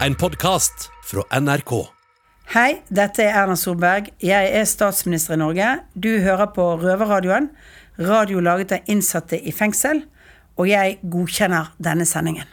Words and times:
En 0.00 0.14
podkast 0.14 0.90
fra 1.04 1.22
NRK. 1.40 1.70
Hei, 2.50 2.80
dette 2.90 3.22
er 3.22 3.36
Erna 3.38 3.54
Solberg. 3.56 4.08
Jeg 4.18 4.48
er 4.50 4.66
statsminister 4.66 5.36
i 5.36 5.38
Norge. 5.38 5.68
Du 5.94 6.10
hører 6.18 6.50
på 6.50 6.64
Røverradioen. 6.82 7.46
Radio 8.02 8.42
laget 8.42 8.74
av 8.74 8.90
innsatte 8.90 9.38
i 9.38 9.54
fengsel. 9.54 10.02
Og 10.58 10.66
jeg 10.66 10.98
godkjenner 11.12 11.70
denne 11.78 12.06
sendingen. 12.10 12.50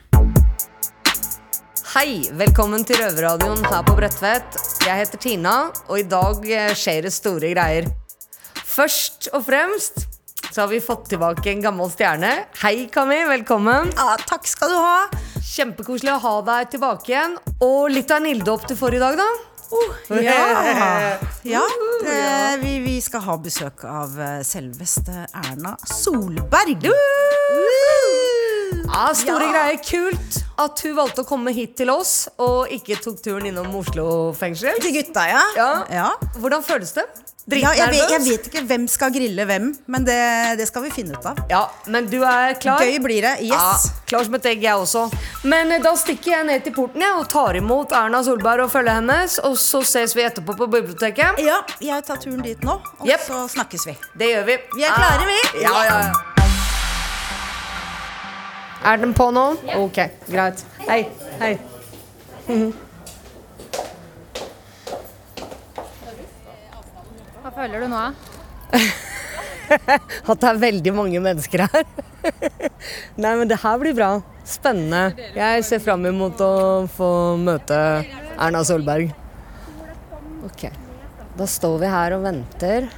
Hei, 1.96 2.30
velkommen 2.38 2.86
til 2.86 3.02
Røverradioen 3.02 3.66
her 3.66 3.82
på 3.90 3.98
Bredtvet. 3.98 4.62
Jeg 4.86 5.02
heter 5.02 5.26
Tina, 5.26 5.58
og 5.90 5.98
i 5.98 6.06
dag 6.06 6.46
eh, 6.46 6.72
skjer 6.78 7.10
det 7.10 7.16
store 7.16 7.52
greier. 7.56 7.90
Først 8.62 9.32
og 9.34 9.48
fremst 9.50 10.06
så 10.52 10.64
har 10.64 10.72
vi 10.72 10.84
fått 10.84 11.10
tilbake 11.10 11.50
en 11.52 11.66
gammel 11.66 11.90
stjerne. 11.90 12.32
Hei, 12.62 12.86
Kami. 12.94 13.24
Velkommen. 13.34 13.92
Ja, 13.98 14.14
takk 14.30 14.46
skal 14.50 14.76
du 14.76 14.78
ha. 14.78 15.31
Kjempekoselig 15.52 16.14
å 16.14 16.20
ha 16.24 16.36
deg 16.48 16.70
tilbake 16.72 17.12
igjen. 17.12 17.34
Og 17.66 17.90
litt 17.92 18.12
av 18.12 18.22
en 18.22 18.30
ilddåp 18.32 18.70
du 18.70 18.76
får 18.80 18.96
i 18.96 19.02
dag, 19.02 19.18
da. 19.20 19.30
Ja, 20.24 21.18
ja 21.54 21.62
Det, 22.04 22.58
vi, 22.64 22.78
vi 22.84 22.98
skal 23.04 23.24
ha 23.24 23.38
besøk 23.40 23.86
av 23.88 24.18
eh, 24.20 24.40
selveste 24.48 25.26
Erna 25.44 25.78
Solberg. 25.88 26.92
Ja, 28.88 29.14
store 29.14 29.48
Ja. 29.48 29.52
greier. 29.52 29.82
Kult 29.86 30.44
at 30.62 30.80
hun 30.86 30.96
valgte 30.96 31.24
å 31.24 31.28
komme 31.28 31.54
hit 31.56 31.76
til 31.78 31.90
oss 31.90 32.30
og 32.42 32.72
ikke 32.74 33.00
tok 33.02 33.22
turen 33.24 33.50
innom 33.50 33.74
Oslo 33.76 34.34
fengsel. 34.38 34.78
Til 34.82 34.94
gutta, 35.00 35.28
ja. 35.30 35.44
Ja. 35.58 35.72
ja. 35.92 36.10
Hvordan 36.38 36.64
føles 36.66 36.94
det? 36.98 37.06
Ja, 37.50 37.72
jeg, 37.74 37.90
vet, 37.90 38.12
jeg 38.14 38.22
vet 38.22 38.48
ikke 38.48 38.62
hvem 38.70 38.84
skal 38.88 39.12
grille 39.12 39.46
hvem, 39.50 39.72
men 39.92 40.06
det, 40.06 40.20
det 40.60 40.68
skal 40.70 40.86
vi 40.86 40.92
finne 40.94 41.18
ut 41.18 41.26
av. 41.26 41.40
Ja, 41.50 41.64
men 41.92 42.06
du 42.08 42.20
er 42.22 42.54
klar? 42.62 42.84
Gøy 42.86 43.00
blir 43.04 43.26
det. 43.26 43.34
Yes. 43.50 43.88
Klar 44.08 44.28
som 44.28 44.38
et 44.38 44.46
egg, 44.54 44.62
jeg 44.64 44.78
også. 44.78 45.08
Men 45.50 45.74
eh, 45.74 45.82
da 45.84 45.96
stikker 45.98 46.36
jeg 46.36 46.48
ned 46.48 46.64
til 46.68 46.76
porten 46.78 47.02
jeg, 47.02 47.18
og 47.18 47.28
tar 47.34 47.58
imot 47.60 47.96
Erna 47.98 48.22
Solberg 48.24 48.68
og 48.68 48.72
følget 48.72 49.02
hennes. 49.02 49.40
Og 49.48 49.58
så 49.60 49.82
ses 49.88 50.16
vi 50.16 50.28
etterpå 50.28 50.56
på 50.60 50.70
biblioteket. 50.70 51.42
Ja, 51.44 51.64
jeg 51.82 52.06
tar 52.08 52.22
turen 52.22 52.46
dit 52.46 52.62
nå, 52.68 52.78
og 52.78 53.10
yep. 53.10 53.26
så 53.26 53.48
snakkes 53.58 53.90
vi. 53.90 53.98
Det 54.22 54.36
gjør 54.36 54.46
vi. 54.52 54.62
Vi 54.78 54.86
er 54.86 55.02
klare, 55.02 55.26
vi. 55.34 55.66
Ja, 55.66 55.74
ja, 55.82 55.98
ja. 56.12 56.41
Er 58.82 58.98
den 58.98 59.14
på 59.14 59.28
nå? 59.30 59.44
Ok, 59.78 60.00
greit. 60.26 60.64
Hei. 60.88 61.04
Hei. 61.38 61.52
Hva 67.42 67.52
føler 67.54 67.84
du 67.84 67.92
nå? 67.92 68.00
At 70.32 70.42
det 70.42 70.50
er 70.50 70.62
veldig 70.64 70.94
mange 70.98 71.22
mennesker 71.22 71.68
her. 71.68 71.86
Nei, 73.22 73.36
men 73.38 73.46
det 73.50 73.60
her 73.62 73.78
blir 73.82 73.94
bra. 73.98 74.10
Spennende. 74.50 75.30
Jeg 75.38 75.66
ser 75.68 75.84
fram 75.84 76.06
imot 76.10 76.42
å 76.42 76.54
få 76.92 77.10
møte 77.40 77.78
Erna 78.42 78.64
Solberg. 78.66 79.14
Ok. 80.48 80.66
Da 81.38 81.48
står 81.48 81.78
vi 81.84 81.92
her 81.94 82.18
og 82.18 82.26
venter 82.26 82.90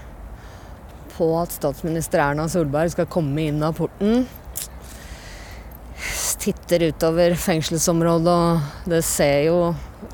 på 1.13 1.27
at 1.37 1.51
statsminister 1.53 2.23
Erna 2.23 2.47
Solberg 2.49 2.95
skal 2.95 3.11
komme 3.11 3.49
inn 3.51 3.59
av 3.67 3.75
porten. 3.77 4.23
Titter 6.43 6.89
utover 6.89 7.35
fengselsområdet, 7.39 8.33
og 8.33 8.91
det 8.91 9.01
ser 9.07 9.47
jo 9.47 9.57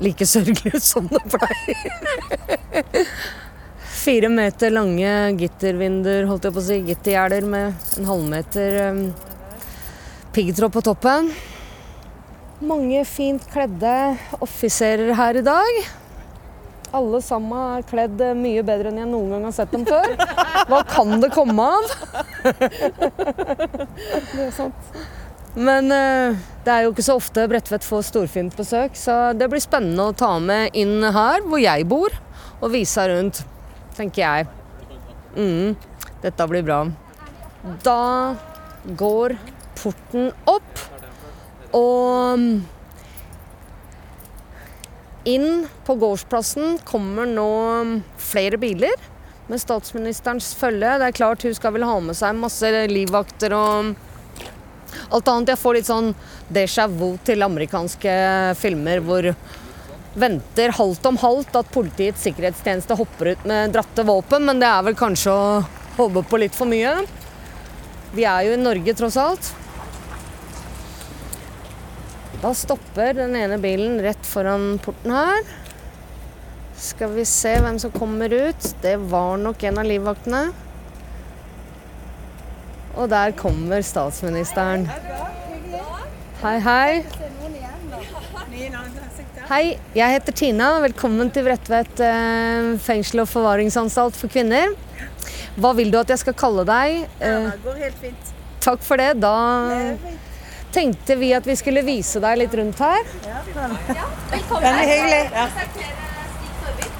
like 0.00 0.26
sørgelig 0.28 0.76
ut 0.76 0.84
som 0.84 1.08
det 1.10 1.22
pleier. 1.32 3.06
Fire 4.00 4.30
meter 4.32 4.72
lange 4.72 5.10
gittervinduer, 5.36 6.24
holdt 6.30 6.46
jeg 6.46 6.54
på 6.56 6.62
å 6.62 6.64
si, 6.64 6.78
gittergjerder 6.88 7.44
med 7.52 7.96
en 8.00 8.08
halvmeter 8.08 8.78
um, 8.88 9.00
piggtråd 10.32 10.72
på 10.72 10.84
toppen. 10.86 11.32
Mange 12.64 13.02
fint 13.08 13.44
kledde 13.52 13.94
offiserer 14.40 15.12
her 15.18 15.40
i 15.40 15.44
dag. 15.44 15.80
Alle 16.96 17.20
sammen 17.22 17.76
er 17.76 17.86
kledd 17.86 18.22
mye 18.40 18.64
bedre 18.66 18.90
enn 18.90 19.02
jeg 19.02 19.10
noen 19.12 19.34
gang 19.34 19.46
har 19.46 19.54
sett 19.54 19.72
dem 19.74 19.84
før. 19.86 20.16
Hva 20.70 20.80
kan 20.88 21.20
det 21.22 21.30
komme 21.34 21.62
av? 21.62 21.84
det 24.32 24.46
er 24.48 24.54
sant. 24.56 24.94
Men 25.54 25.90
eh, 25.92 26.38
det 26.64 26.72
er 26.72 26.84
jo 26.84 26.92
ikke 26.92 27.04
så 27.04 27.16
ofte 27.18 27.46
Bredtvet 27.50 27.86
får 27.86 28.04
storfint 28.10 28.56
besøk, 28.56 28.94
så 28.98 29.32
det 29.34 29.48
blir 29.50 29.62
spennende 29.62 30.10
å 30.10 30.16
ta 30.16 30.36
med 30.42 30.76
inn 30.78 31.02
her 31.02 31.42
hvor 31.46 31.62
jeg 31.62 31.88
bor, 31.90 32.14
og 32.60 32.72
vise 32.74 33.06
rundt 33.10 33.42
tenker 33.96 34.22
jeg. 34.22 34.48
Mm, 35.34 35.74
dette 36.22 36.46
blir 36.50 36.66
bra. 36.66 36.84
Da 37.84 38.36
går 38.98 39.34
porten 39.80 40.30
opp, 40.50 40.84
og 41.76 42.46
inn 45.28 45.66
på 45.86 45.96
gårdsplassen 46.00 46.78
kommer 46.88 47.28
nå 47.28 47.50
flere 48.20 48.58
biler 48.60 48.94
med 49.50 49.60
statsministerens 49.60 50.52
følge. 50.58 50.96
Det 51.00 51.10
er 51.10 51.16
klart 51.16 51.44
hun 51.44 51.56
skal 51.56 51.74
vel 51.74 51.86
ha 51.88 51.98
med 52.04 52.16
seg 52.18 52.38
masse 52.38 52.70
livvakter 52.90 53.54
og 53.56 53.92
alt 55.10 55.32
annet. 55.32 55.54
Jeg 55.54 55.62
får 55.62 55.78
litt 55.78 55.90
sånn 55.90 56.12
déjà 56.50 56.86
vu 56.90 57.14
til 57.26 57.46
amerikanske 57.46 58.14
filmer 58.60 59.02
hvor 59.04 59.30
venter 60.20 60.74
halvt 60.74 61.06
om 61.06 61.18
halvt 61.22 61.60
at 61.60 61.72
Politiets 61.74 62.24
sikkerhetstjeneste 62.26 62.96
hopper 62.98 63.32
ut 63.34 63.44
med 63.46 63.74
dratte 63.74 64.04
våpen, 64.06 64.44
men 64.48 64.62
det 64.62 64.68
er 64.68 64.84
vel 64.88 64.98
kanskje 64.98 65.34
å 65.34 65.62
håpe 66.00 66.24
på 66.26 66.40
litt 66.42 66.56
for 66.56 66.70
mye. 66.70 66.96
Vi 68.14 68.26
er 68.26 68.48
jo 68.48 68.56
i 68.56 68.62
Norge, 68.62 68.94
tross 68.98 69.18
alt. 69.20 69.52
Da 72.40 72.54
stopper 72.56 73.14
den 73.14 73.36
ene 73.36 73.58
bilen 73.60 74.00
rett 74.02 74.24
foran 74.26 74.80
porten 74.82 75.12
her. 75.14 75.44
Skal 76.80 77.12
vi 77.12 77.26
se 77.28 77.52
hvem 77.60 77.78
som 77.78 77.92
kommer 77.92 78.32
ut. 78.32 78.70
Det 78.82 78.96
var 79.12 79.36
nok 79.38 79.62
en 79.68 79.78
av 79.82 79.86
livvaktene. 79.86 80.42
Og 82.98 83.08
der 83.10 83.32
kommer 83.38 83.82
statsministeren. 83.86 84.86
Hei, 86.42 86.56
hei. 86.64 87.04
Hei, 89.50 89.64
jeg 89.98 90.14
heter 90.14 90.32
Tina. 90.36 90.68
Velkommen 90.84 91.30
til 91.34 91.46
Bredtvet 91.46 92.00
eh, 92.06 92.68
fengsel 92.82 93.22
og 93.24 93.28
forvaringsanstalt 93.30 94.16
for 94.18 94.30
kvinner. 94.30 94.74
Hva 95.60 95.72
vil 95.76 95.90
du 95.90 95.98
at 96.00 96.10
jeg 96.14 96.20
skal 96.22 96.36
kalle 96.38 96.64
deg? 96.68 97.00
Eh, 97.18 97.48
Det 97.50 97.64
går 97.64 97.80
helt 97.84 97.98
fint. 98.02 98.30
takk 98.62 98.82
for 98.86 99.00
det. 99.00 99.10
Da 99.22 99.34
tenkte 100.74 101.16
vi 101.18 101.32
at 101.34 101.46
vi 101.48 101.56
skulle 101.58 101.82
vise 101.86 102.22
deg 102.22 102.38
litt 102.44 102.54
rundt 102.60 102.78
her. 102.78 103.02
Veldig 103.50 104.86
hyggelig. 104.92 105.22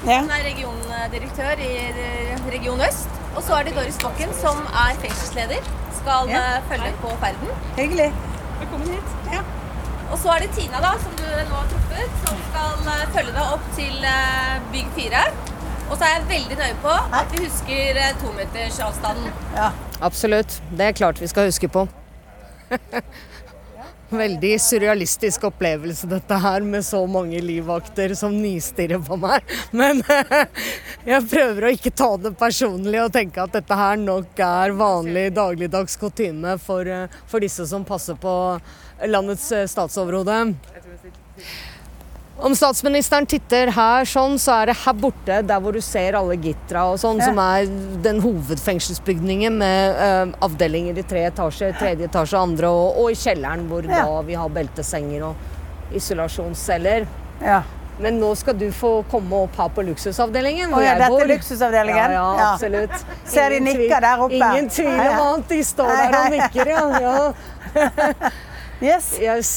Ja. 0.01 0.19
Hun 0.21 0.31
er 0.33 0.43
regiondirektør 0.49 1.61
i 1.63 1.71
eh, 1.87 2.47
Region 2.51 2.81
Øst. 2.87 3.20
Og 3.35 3.43
så 3.45 3.53
er 3.59 3.63
det 3.67 3.75
Doris 3.77 3.97
Bakken, 4.03 4.33
som 4.41 4.57
er 4.85 4.97
fengselsleder. 5.03 5.61
Skal 6.01 6.29
Ja. 6.29 6.41
eh, 6.57 6.61
følge 6.69 6.91
på 7.01 7.09
ferden. 7.23 7.49
Hyggelig. 7.77 8.13
Velkommen 8.59 8.87
hit. 8.89 9.41
Og 10.11 10.17
så 10.19 10.29
er 10.35 10.39
det 10.43 10.49
Tina, 10.55 10.79
da, 10.83 10.91
som 10.99 11.11
du 11.15 11.23
nå 11.23 11.55
har 11.55 11.67
truffet, 11.71 12.09
som 12.27 12.37
skal 12.49 12.89
eh, 12.93 13.05
følge 13.15 13.31
deg 13.31 13.53
opp 13.53 13.69
til 13.77 14.03
eh, 14.03 14.59
bygg 14.73 14.87
fire. 14.97 15.21
Og 15.89 15.97
så 15.97 16.03
er 16.03 16.13
jeg 16.17 16.27
veldig 16.29 16.57
nøye 16.59 16.75
på 16.83 16.91
at 17.19 17.31
vi 17.31 17.45
husker 17.45 18.01
tometersavstanden. 18.23 19.31
Ja. 19.55 19.69
Absolutt. 20.01 20.61
Det 20.71 20.85
er 20.85 20.91
klart 20.91 21.21
vi 21.21 21.27
skal 21.27 21.45
huske 21.47 21.67
på. 21.67 21.87
Veldig 24.11 24.57
surrealistisk 24.59 25.45
opplevelse 25.47 26.07
dette 26.11 26.37
her, 26.43 26.65
med 26.67 26.83
så 26.83 26.99
mange 27.07 27.39
livvakter 27.39 28.11
som 28.19 28.33
nistirrer 28.35 28.99
på 29.07 29.15
meg. 29.15 29.47
Men 29.71 30.01
jeg 31.07 31.27
prøver 31.31 31.67
å 31.67 31.71
ikke 31.71 31.93
ta 31.95 32.09
det 32.19 32.33
personlig 32.39 32.99
og 33.05 33.13
tenke 33.15 33.39
at 33.45 33.55
dette 33.55 33.77
her 33.79 33.95
nok 34.01 34.41
er 34.43 34.75
vanlig 34.75 35.29
dagligdags 35.37 35.95
kutyme 36.01 36.57
for, 36.59 36.87
eh, 36.87 37.19
for 37.31 37.39
disse 37.39 37.67
som 37.71 37.87
passer 37.87 38.19
på 38.19 38.33
landets 39.07 39.47
eh, 39.55 39.67
statsoverhode. 39.71 40.41
Om 42.41 42.55
statsministeren 42.57 43.27
titter 43.29 43.69
her 43.75 44.07
sånn, 44.09 44.39
så 44.41 44.55
er 44.63 44.71
det 44.71 44.75
her 44.81 44.95
borte, 44.97 45.35
der 45.45 45.59
hvor 45.61 45.75
du 45.77 45.81
ser 45.85 46.15
alle 46.17 46.33
gittra 46.41 46.87
og 46.89 46.97
sånn, 46.97 47.19
som 47.21 47.37
er 47.37 47.67
den 48.01 48.17
hovedfengselsbygningen 48.23 49.59
med 49.61 49.99
eh, 50.01 50.31
avdelinger 50.47 50.97
i 50.97 51.03
tre 51.05 51.27
etasjer, 51.29 51.75
tredje 51.77 52.07
etasje, 52.09 52.39
andre, 52.41 52.71
og, 52.73 52.97
og 53.03 53.11
i 53.13 53.19
kjelleren 53.19 53.67
hvor 53.69 53.85
Ja. 53.85 54.01
da 54.07 54.21
vi 54.25 54.33
har 54.41 54.49
beltesenger 54.55 55.27
og 55.29 55.93
isolasjonsceller. 56.01 57.05
Ja. 57.45 57.59
Men 58.01 58.17
nå 58.17 58.31
skal 58.39 58.57
du 58.57 58.65
få 58.73 59.03
komme 59.11 59.43
opp 59.45 59.59
her 59.61 59.69
på 59.75 59.83
luksusavdelingen 59.85 60.71
hvor 60.73 60.81
ja, 60.81 60.95
jeg 60.95 61.01
dette 61.03 61.11
bor. 61.13 61.21
er 61.21 61.29
luksusavdelingen? 61.35 62.15
Ja, 62.15 62.23
ja, 62.23 62.37
Ja. 62.39 62.47
absolutt. 62.55 63.05
Ser 63.35 63.53
de 63.53 63.59
nikker 63.67 64.01
der 64.01 64.23
oppe. 64.25 64.39
Ingen 64.39 64.69
tvil 64.73 64.89
om 64.97 65.21
annet. 65.27 65.47
de 65.51 65.61
står 65.69 65.93
der 65.99 66.17
og 66.23 66.33
nikker, 66.33 66.73
ja. 66.73 66.83
ja. 67.05 68.31
Yes. 68.81 69.11
Yes. 69.21 69.53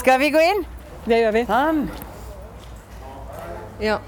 Skal 0.00 0.16
vi 0.24 0.30
gå 0.32 0.40
inn? 0.40 0.64
Det 1.04 1.18
gjør 1.20 1.34
vi. 1.36 1.44
Sånn. 1.50 1.84
Ja. 3.80 3.98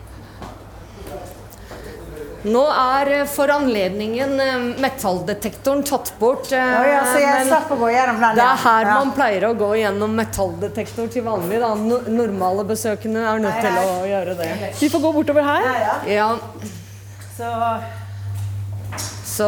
Nå 2.47 2.63
er 2.71 3.09
eh, 3.11 3.25
for 3.27 3.51
anledningen 3.51 4.37
eh, 4.41 4.67
metalldetektoren 4.83 5.83
tatt 5.87 6.13
bort. 6.21 6.53
eh, 6.53 6.59
ja, 6.93 7.01
så 7.09 7.19
jeg 7.23 7.49
slapp 7.49 7.73
å 7.75 7.79
gå 7.81 7.89
gjennom 7.91 8.21
den. 8.23 8.39
det 8.39 8.45
er 8.45 8.61
her 8.63 8.87
Ja. 8.87 8.95
man 9.01 9.13
pleier 9.17 9.49
å 9.49 9.53
gå 9.59 9.73
gjennom 9.81 10.15
metalldetektor 10.15 11.11
til 11.11 11.25
vanlig. 11.27 11.59
Da. 11.61 11.73
Normale 12.07 12.65
besøkende 12.69 13.25
er 13.27 13.43
nødt 13.43 13.61
til 13.65 13.79
å 13.83 14.07
gjøre 14.07 14.37
det. 14.39 14.51
Vi 14.79 14.89
får 14.95 15.03
gå 15.09 15.13
bortover 15.19 15.43
her. 15.43 15.71
Ja, 16.07 16.31
Så 17.37 17.53
så, 19.37 19.47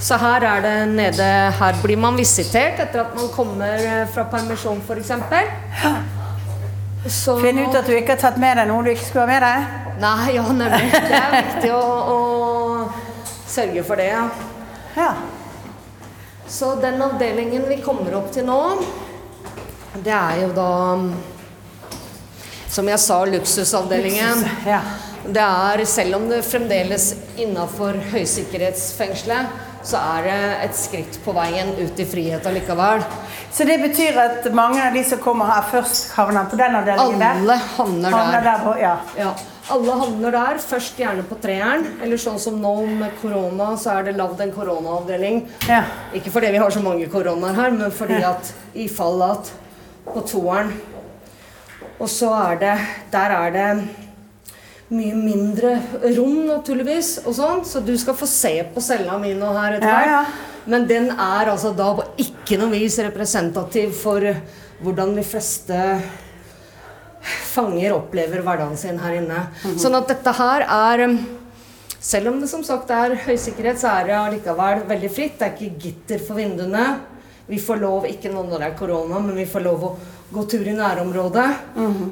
så 0.00 0.16
her 0.16 0.44
er 0.48 0.62
det 0.64 0.76
nede 0.88 1.24
Her 1.58 1.74
blir 1.82 1.98
man 2.00 2.16
visitert 2.16 2.78
etter 2.80 3.02
at 3.02 3.14
man 3.18 3.28
kommer 3.34 4.06
fra 4.14 4.24
permisjon, 4.24 4.80
f.eks. 4.86 5.10
Så 7.06 7.34
finn 7.42 7.58
ut 7.58 7.74
at 7.74 7.86
du 7.88 7.94
ikke 7.96 8.14
har 8.14 8.20
tatt 8.22 8.36
med 8.38 8.56
deg 8.60 8.68
noe 8.70 8.84
du 8.86 8.92
ikke 8.92 9.08
skulle 9.08 9.24
ha 9.26 9.30
med 9.32 9.42
deg. 9.42 9.78
Nei, 10.02 10.34
ja, 10.36 10.44
nemlig. 10.54 10.90
Det 10.92 11.18
er 11.18 11.32
viktig 11.36 11.70
å, 11.74 11.82
å 12.14 12.18
sørge 13.50 13.82
for 13.86 13.98
det, 14.00 14.06
ja. 14.12 14.24
Ja. 14.96 15.10
Så 16.52 16.74
den 16.82 17.00
avdelingen 17.02 17.64
vi 17.68 17.78
kommer 17.82 18.14
opp 18.18 18.30
til 18.34 18.46
nå, 18.46 18.58
det 20.04 20.12
er 20.12 20.42
jo 20.42 20.50
da 20.56 20.70
Som 22.72 22.88
jeg 22.88 23.00
sa, 23.02 23.18
luksusavdelingen. 23.28 24.46
ja. 24.68 24.82
Det 25.22 25.42
er, 25.42 25.84
selv 25.86 26.16
om 26.16 26.24
det 26.30 26.40
fremdeles 26.42 27.12
innafor 27.38 27.94
høysikkerhetsfengselet, 28.10 29.52
så 29.82 29.98
er 30.16 30.26
det 30.26 30.40
et 30.68 30.76
skritt 30.78 31.16
på 31.24 31.32
veien 31.36 31.72
ut 31.78 31.98
i 32.00 32.04
frihet 32.06 32.44
allikevel. 32.46 33.02
Så 33.52 33.64
det 33.68 33.78
betyr 33.82 34.16
at 34.22 34.46
mange 34.54 34.80
av 34.80 34.94
de 34.94 35.02
som 35.04 35.18
kommer 35.20 35.50
her 35.50 35.64
først, 35.70 36.12
havner 36.16 36.46
på 36.48 36.56
den 36.60 36.76
avdelingen 36.78 37.18
der? 37.20 37.40
Alle 37.42 37.56
havner 37.76 38.14
Havner 38.14 38.38
der. 38.38 38.46
der 38.46 38.62
på, 38.64 38.76
ja. 38.80 38.92
Ja, 39.18 39.32
alle 39.74 39.96
havner 40.00 40.32
der. 40.36 40.60
Først 40.64 40.96
gjerne 41.02 41.24
på 41.28 41.36
treeren. 41.42 41.84
Eller 42.02 42.16
sånn 42.22 42.38
som 42.40 42.56
nå 42.62 42.72
med 42.86 43.18
korona, 43.20 43.72
så 43.76 43.98
er 43.98 44.08
det 44.08 44.16
lagd 44.16 44.40
en 44.40 44.54
koronaavdeling. 44.54 45.42
ja. 45.68 45.82
Ikke 46.14 46.30
fordi 46.32 46.52
vi 46.54 46.62
har 46.62 46.70
så 46.70 46.80
mange 46.84 47.10
koronaer 47.12 47.58
her, 47.58 47.70
men 47.76 47.90
fordi 47.92 48.22
at 48.24 48.54
i 48.74 48.88
fall 48.88 49.20
at 49.26 49.52
på 50.06 50.20
toeren 50.26 50.72
Og 52.02 52.08
så 52.10 52.32
er 52.34 52.56
det 52.58 52.72
Der 53.12 53.30
er 53.30 53.50
det 53.54 53.66
mye 54.92 55.14
mindre 55.16 55.74
rom, 56.16 56.42
naturligvis, 56.48 57.14
og 57.24 57.34
sånn, 57.38 57.62
så 57.64 57.80
du 57.84 57.94
skal 57.98 58.16
få 58.18 58.26
se 58.28 58.54
på 58.74 58.82
cella 58.84 59.16
mi 59.20 59.32
nå 59.38 59.52
her 59.56 59.78
etter 59.78 59.88
Ja, 59.88 59.98
hvert. 59.98 60.10
ja. 60.12 60.50
Men 60.68 60.84
den 60.86 61.08
er 61.10 61.48
altså 61.50 61.72
da 61.74 61.88
på 61.98 62.04
ikke 62.22 62.58
noe 62.60 62.70
vis 62.70 62.98
representativ 63.02 63.94
for 63.98 64.22
hvordan 64.82 65.14
de 65.16 65.24
fleste 65.26 65.78
fanger 67.52 67.94
opplever 67.94 68.42
hverdagen 68.42 68.76
sin 68.78 68.98
her 69.02 69.16
inne. 69.20 69.44
Sånn 69.78 69.94
at 69.98 70.08
dette 70.10 70.32
her 70.38 70.64
er 70.66 71.04
um, 71.08 71.16
Selv 72.02 72.32
om 72.32 72.40
det 72.42 72.48
som 72.50 72.64
sagt 72.66 72.88
er 72.90 73.12
høysikkerhet, 73.28 73.78
så 73.78 73.92
er 74.00 74.08
det 74.08 74.14
allikevel 74.18 74.80
veldig 74.88 75.10
fritt. 75.14 75.36
Det 75.38 75.46
er 75.46 75.52
ikke 75.54 75.82
gitter 75.84 76.18
for 76.26 76.34
vinduene. 76.40 76.86
Vi 77.46 77.60
får 77.62 77.78
lov, 77.78 78.08
ikke 78.10 78.32
nå 78.32 78.42
når 78.48 78.58
det 78.58 78.66
er 78.72 78.78
korona, 78.80 79.20
men 79.22 79.36
vi 79.38 79.44
får 79.46 79.62
lov 79.62 79.84
å 79.86 79.90
gå 80.34 80.42
tur 80.50 80.66
i 80.66 80.74
nærområdet. 80.74 81.46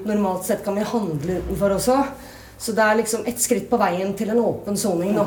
Normalt 0.07 0.47
sett 0.47 0.63
kan 0.63 0.79
vi 0.79 0.87
handle 0.87 1.41
utenfor 1.41 1.75
også. 1.81 1.97
Så 2.61 2.75
det 2.77 2.85
er 2.85 2.99
liksom 3.01 3.23
et 3.27 3.41
skritt 3.41 3.71
på 3.71 3.79
veien 3.81 4.13
til 4.19 4.31
en 4.35 4.43
åpen 4.45 4.77
soning 4.77 5.15
nå. 5.17 5.25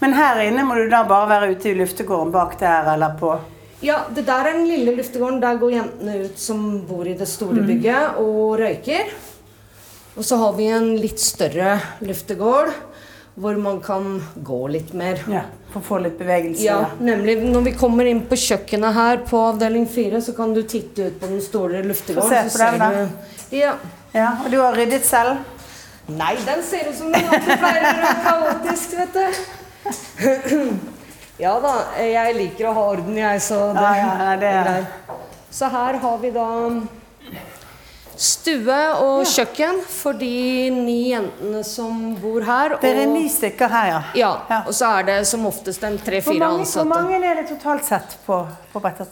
Men 0.00 0.14
her 0.16 0.38
inne 0.46 0.62
må 0.64 0.76
du 0.78 0.86
da 0.88 1.02
bare 1.08 1.28
være 1.28 1.50
ute 1.56 1.72
i 1.72 1.78
luftegården 1.80 2.30
bak 2.32 2.54
der, 2.60 2.92
eller 2.94 3.16
på 3.20 3.34
Ja, 3.82 4.02
det 4.14 4.26
der 4.28 4.44
er 4.46 4.52
den 4.58 4.66
lille 4.68 4.92
luftegården. 4.98 5.40
Der 5.40 5.56
går 5.60 5.70
jentene 5.72 6.18
ut 6.26 6.38
som 6.38 6.62
bor 6.88 7.06
i 7.08 7.14
det 7.16 7.28
store 7.28 7.62
bygget 7.64 8.18
og 8.20 8.58
røyker. 8.60 9.08
Og 10.16 10.24
så 10.26 10.36
har 10.36 10.52
vi 10.58 10.66
en 10.68 10.90
litt 11.00 11.20
større 11.22 11.78
luftegård 12.04 12.72
hvor 13.40 13.56
man 13.56 13.78
kan 13.80 14.18
gå 14.44 14.58
litt 14.68 14.90
mer. 14.98 15.22
Ja, 15.32 15.44
for 15.72 15.80
å 15.80 15.86
få 15.86 16.00
litt 16.04 16.18
bevegelse. 16.18 16.64
Ja, 16.66 16.80
nemlig 17.00 17.38
når 17.46 17.62
vi 17.70 17.72
kommer 17.78 18.04
inn 18.10 18.20
på 18.28 18.36
kjøkkenet 18.36 18.92
her 18.96 19.22
på 19.30 19.38
avdeling 19.52 19.86
4, 19.88 20.20
så 20.26 20.34
kan 20.36 20.52
du 20.52 20.60
titte 20.68 21.06
ut 21.08 21.20
på 21.22 21.30
den 21.30 21.40
store 21.40 21.80
luftegården. 21.86 22.28
Få 22.28 22.50
se 22.50 22.58
på 22.58 22.64
den, 22.66 22.78
da. 22.78 22.90
du- 22.90 23.56
Ja. 23.56 23.72
ja. 24.12 24.28
Og 24.44 24.50
du 24.50 24.58
har 24.60 24.76
ryddet 24.76 25.04
selv? 25.08 25.38
Nei, 26.18 26.34
den 26.46 26.62
ser 26.66 26.88
ut 26.90 26.96
som 26.98 27.12
den 27.12 27.26
alltid 27.28 27.58
pleier 27.60 27.84
å 27.86 27.92
være 28.00 28.14
kaotisk, 28.24 28.96
vet 28.98 29.12
du. 29.14 29.24
Ja 31.40 31.54
da, 31.62 31.74
jeg 32.04 32.34
liker 32.36 32.66
å 32.68 32.72
ha 32.76 32.82
orden, 32.92 33.14
jeg, 33.16 33.40
så 33.40 33.60
det, 33.72 33.80
Ja, 33.80 33.92
ja, 33.96 34.10
ja, 34.24 34.36
det 34.36 34.48
er-. 34.60 34.88
Så 35.50 35.68
her 35.72 35.96
har 36.02 36.18
vi 36.20 36.30
da 36.34 36.48
stue 38.20 38.78
og 39.00 39.22
kjøkken 39.24 39.78
for 39.88 40.12
de 40.20 40.68
ni 40.74 40.98
jentene 41.14 41.62
som 41.64 42.14
bor 42.20 42.44
her. 42.44 42.76
Det 42.82 42.90
er 42.92 43.06
og- 43.06 43.14
ni 43.14 43.28
stykker 43.32 43.68
her, 43.72 43.86
ja. 43.88 44.02
Ja, 44.14 44.32
Ja. 44.50 44.58
og 44.66 44.74
så 44.74 44.98
er 44.98 45.02
det 45.04 45.26
som 45.26 45.46
oftest 45.46 45.82
en 45.82 45.96
tre-fire 45.98 46.44
ansatte. 46.44 46.84
hvor 46.86 46.94
mange 47.08 47.24
er 47.24 47.34
det 47.42 47.48
totalt 47.48 47.84
sett 47.84 48.18
på, 48.26 48.46
på 48.74 48.80
Brettet? 48.80 49.08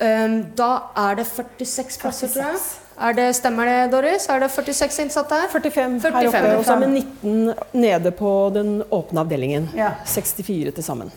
Um, 0.00 0.52
da 0.54 0.82
er 0.96 1.14
det 1.16 1.26
46 1.26 1.98
plasser, 1.98 2.28
tror 2.28 2.52
jeg. 2.52 2.60
Er 3.00 3.12
det, 3.16 3.28
stemmer 3.36 3.66
det, 3.66 3.78
Doris? 3.92 4.28
Er 4.28 4.40
det 4.40 4.50
46 4.52 4.98
innsatte 5.06 5.38
her? 5.40 5.48
45 5.48 6.00
her 6.02 6.28
oppe, 6.28 6.56
og 6.58 6.64
så 6.66 6.74
er 6.76 6.82
vi 6.84 7.00
19 7.00 7.54
nede 7.80 8.12
på 8.18 8.32
den 8.54 8.82
åpne 8.92 9.24
avdelingen. 9.24 9.70
Ja. 9.76 9.94
64 10.06 10.74
til 10.76 10.84
sammen. 10.84 11.12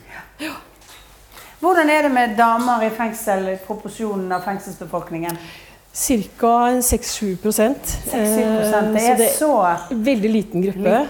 Hvordan 1.60 1.90
er 1.90 2.02
det 2.06 2.12
med 2.14 2.36
damer 2.38 2.84
i 2.86 2.90
fengsel 2.94 3.48
i 3.54 3.60
proporsjonen 3.66 4.32
av 4.36 4.44
fengselsbefolkningen? 4.46 5.38
Ca. 5.96 6.52
6-7 6.84 7.38
prosent. 7.40 7.94
Det 8.12 8.20
Eh, 8.20 9.08
er 9.10 9.16
det 9.18 9.30
så 9.38 9.54
veldig 9.90 10.30
liten 10.32 10.62
gruppe. 10.62 11.06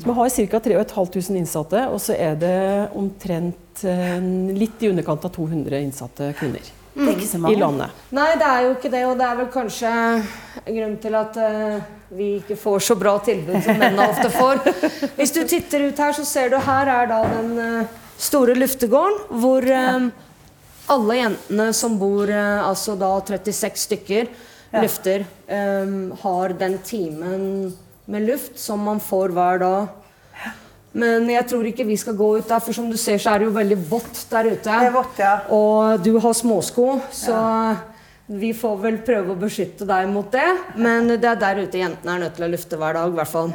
Så 0.00 0.06
vi 0.06 0.12
har 0.16 0.30
ca. 0.30 0.58
3500 0.64 1.36
innsatte, 1.36 1.86
og 1.92 2.00
så 2.00 2.16
er 2.16 2.34
det 2.40 2.88
omtrent 2.96 3.84
eh, 3.84 4.18
litt 4.56 4.80
i 4.82 4.88
underkant 4.88 5.24
av 5.24 5.30
200 5.36 5.80
innsatte 5.84 6.32
kvinner 6.38 6.64
Det 6.96 7.04
er 7.04 7.12
ikke 7.12 7.28
så 7.28 7.50
i 7.52 7.56
landet. 7.60 8.04
Nei, 8.16 8.30
det 8.40 8.46
er 8.48 8.62
jo 8.64 8.70
ikke 8.72 8.90
det, 8.92 9.02
og 9.04 9.18
det 9.20 9.26
er 9.26 9.38
vel 9.42 9.48
kanskje 9.52 9.90
grunnen 10.64 10.96
til 11.02 11.16
at 11.18 11.36
uh, 11.36 11.74
vi 12.16 12.28
ikke 12.38 12.56
får 12.56 12.86
så 12.86 12.96
bra 12.96 13.18
tilbud 13.26 13.58
som 13.66 13.76
mennene 13.76 14.06
ofte 14.08 14.30
får. 14.32 14.62
Hvis 15.18 15.34
du 15.36 15.42
titter 15.44 15.84
ut 15.90 16.00
her, 16.00 16.16
så 16.16 16.24
ser 16.24 16.54
du 16.54 16.56
her 16.56 16.88
er 16.94 17.10
da 17.10 17.20
den 17.34 17.52
uh, 17.60 17.98
store 18.16 18.54
luftegården, 18.56 19.18
hvor 19.42 19.66
eh, 19.68 20.06
alle 20.88 21.16
jentene 21.18 21.66
som 21.76 21.98
bor, 22.00 22.30
uh, 22.32 22.64
altså 22.64 22.96
da 22.96 23.12
36 23.20 23.82
stykker, 23.86 24.34
Ja. 24.72 24.80
lufter, 24.82 25.24
Um, 25.46 26.10
har 26.24 26.48
den 26.58 26.72
timen 26.82 27.76
med 28.10 28.24
luft 28.26 28.58
som 28.58 28.80
man 28.82 28.98
får 29.00 29.30
hver 29.30 29.60
dag. 29.62 29.92
Men 30.96 31.26
jeg 31.28 31.44
tror 31.50 31.66
ikke 31.68 31.84
vi 31.84 31.96
skal 32.00 32.14
gå 32.16 32.28
ut 32.38 32.48
der, 32.48 32.60
for 32.64 32.72
som 32.76 32.86
du 32.88 32.96
ser 32.96 33.18
så 33.20 33.34
er 33.34 33.42
det 33.42 33.48
jo 33.50 33.54
veldig 33.56 33.76
vått 33.90 34.22
der 34.30 34.46
ute. 34.54 34.64
Det 34.64 34.88
er 34.88 34.94
vått, 34.94 35.18
ja. 35.20 35.34
Og 35.52 36.00
du 36.04 36.14
har 36.24 36.32
småsko, 36.38 36.86
så 37.12 37.36
vi 38.26 38.52
får 38.56 38.78
vel 38.82 38.96
prøve 39.06 39.34
å 39.34 39.38
beskytte 39.38 39.84
deg 39.86 40.08
mot 40.10 40.30
det. 40.32 40.46
Men 40.80 41.10
det 41.12 41.28
er 41.28 41.36
der 41.42 41.60
ute 41.66 41.82
jentene 41.82 42.14
er 42.16 42.24
nødt 42.24 42.38
til 42.38 42.46
å 42.48 42.50
lufte 42.54 42.78
hver 42.80 42.96
dag, 42.96 43.12
i 43.12 43.18
hvert 43.20 43.32
fall. 43.34 43.52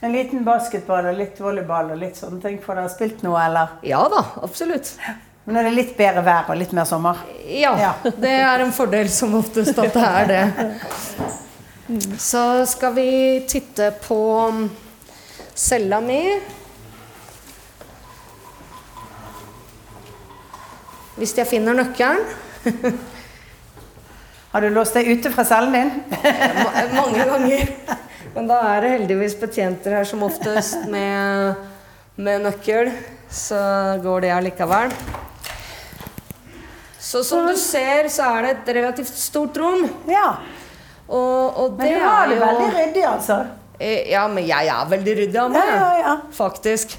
En 0.00 0.12
liten 0.14 0.44
basketball 0.46 1.10
og 1.10 1.16
litt 1.18 1.38
volleyball 1.42 1.92
og 1.92 2.00
litt 2.00 2.16
sånne 2.16 2.40
ting. 2.42 2.58
Får 2.62 2.78
dere 2.80 2.90
spilt 2.96 3.22
noe, 3.26 3.38
eller? 3.44 3.76
Ja 3.86 4.04
da, 4.12 4.24
absolutt. 4.46 4.94
Men 5.44 5.56
nå 5.56 5.60
er 5.62 5.68
det 5.68 5.76
litt 5.78 5.94
bedre 5.98 6.22
vær 6.26 6.48
og 6.52 6.58
litt 6.60 6.72
mer 6.76 6.86
sommer. 6.88 7.20
Ja, 7.48 7.72
Ja. 7.80 7.92
det 8.04 8.34
er 8.40 8.64
en 8.64 8.72
fordel 8.76 9.08
som 9.12 9.34
oftest 9.38 9.78
at 9.80 9.94
det 9.96 10.08
er 10.08 10.28
det. 10.32 10.42
Så 12.20 12.42
skal 12.68 12.92
vi 12.94 13.08
titte 13.48 13.92
på 14.04 14.18
cella 15.58 15.98
mi. 16.00 16.22
Hvis 21.18 21.34
jeg 21.34 21.50
finner 21.50 21.74
nøkkelen. 21.74 22.22
Har 24.52 24.64
du 24.64 24.70
låst 24.72 24.94
deg 24.96 25.10
ute 25.10 25.32
fra 25.34 25.44
cellen 25.44 25.74
din? 25.74 25.90
Mange 26.98 27.26
ganger. 27.26 27.72
Men 28.36 28.48
da 28.48 28.60
er 28.70 28.84
det 28.84 28.94
heldigvis 28.94 29.34
betjenter 29.40 29.98
her 29.98 30.06
som 30.06 30.22
oftest 30.24 30.86
med, 30.92 31.58
med 32.16 32.46
nøkkel. 32.46 32.92
Så 33.28 33.58
går 34.04 34.24
det 34.24 34.34
allikevel. 34.36 34.94
Så 37.02 37.24
som 37.26 37.46
du 37.48 37.56
ser, 37.58 38.08
så 38.12 38.30
er 38.36 38.46
det 38.46 38.54
et 38.54 38.74
relativt 38.78 39.10
stort 39.10 39.58
rom. 39.58 39.84
Ja. 40.08 40.36
Og, 41.08 41.58
og 41.64 41.78
Men 41.80 41.94
du 41.94 42.04
har 42.04 42.28
det 42.28 42.36
jo 42.36 42.44
veldig 42.44 42.68
ryddig, 42.76 43.04
altså. 43.10 43.42
Eh, 43.80 44.10
Ja, 44.10 44.26
men 44.28 44.46
jeg 44.46 44.66
er 44.68 44.88
veldig 44.90 45.16
ryddig 45.22 45.38
av 45.42 45.50
meg. 45.54 45.66
Ja, 45.68 45.74
ja, 45.76 45.98
ja. 46.06 46.16
Faktisk. 46.34 46.96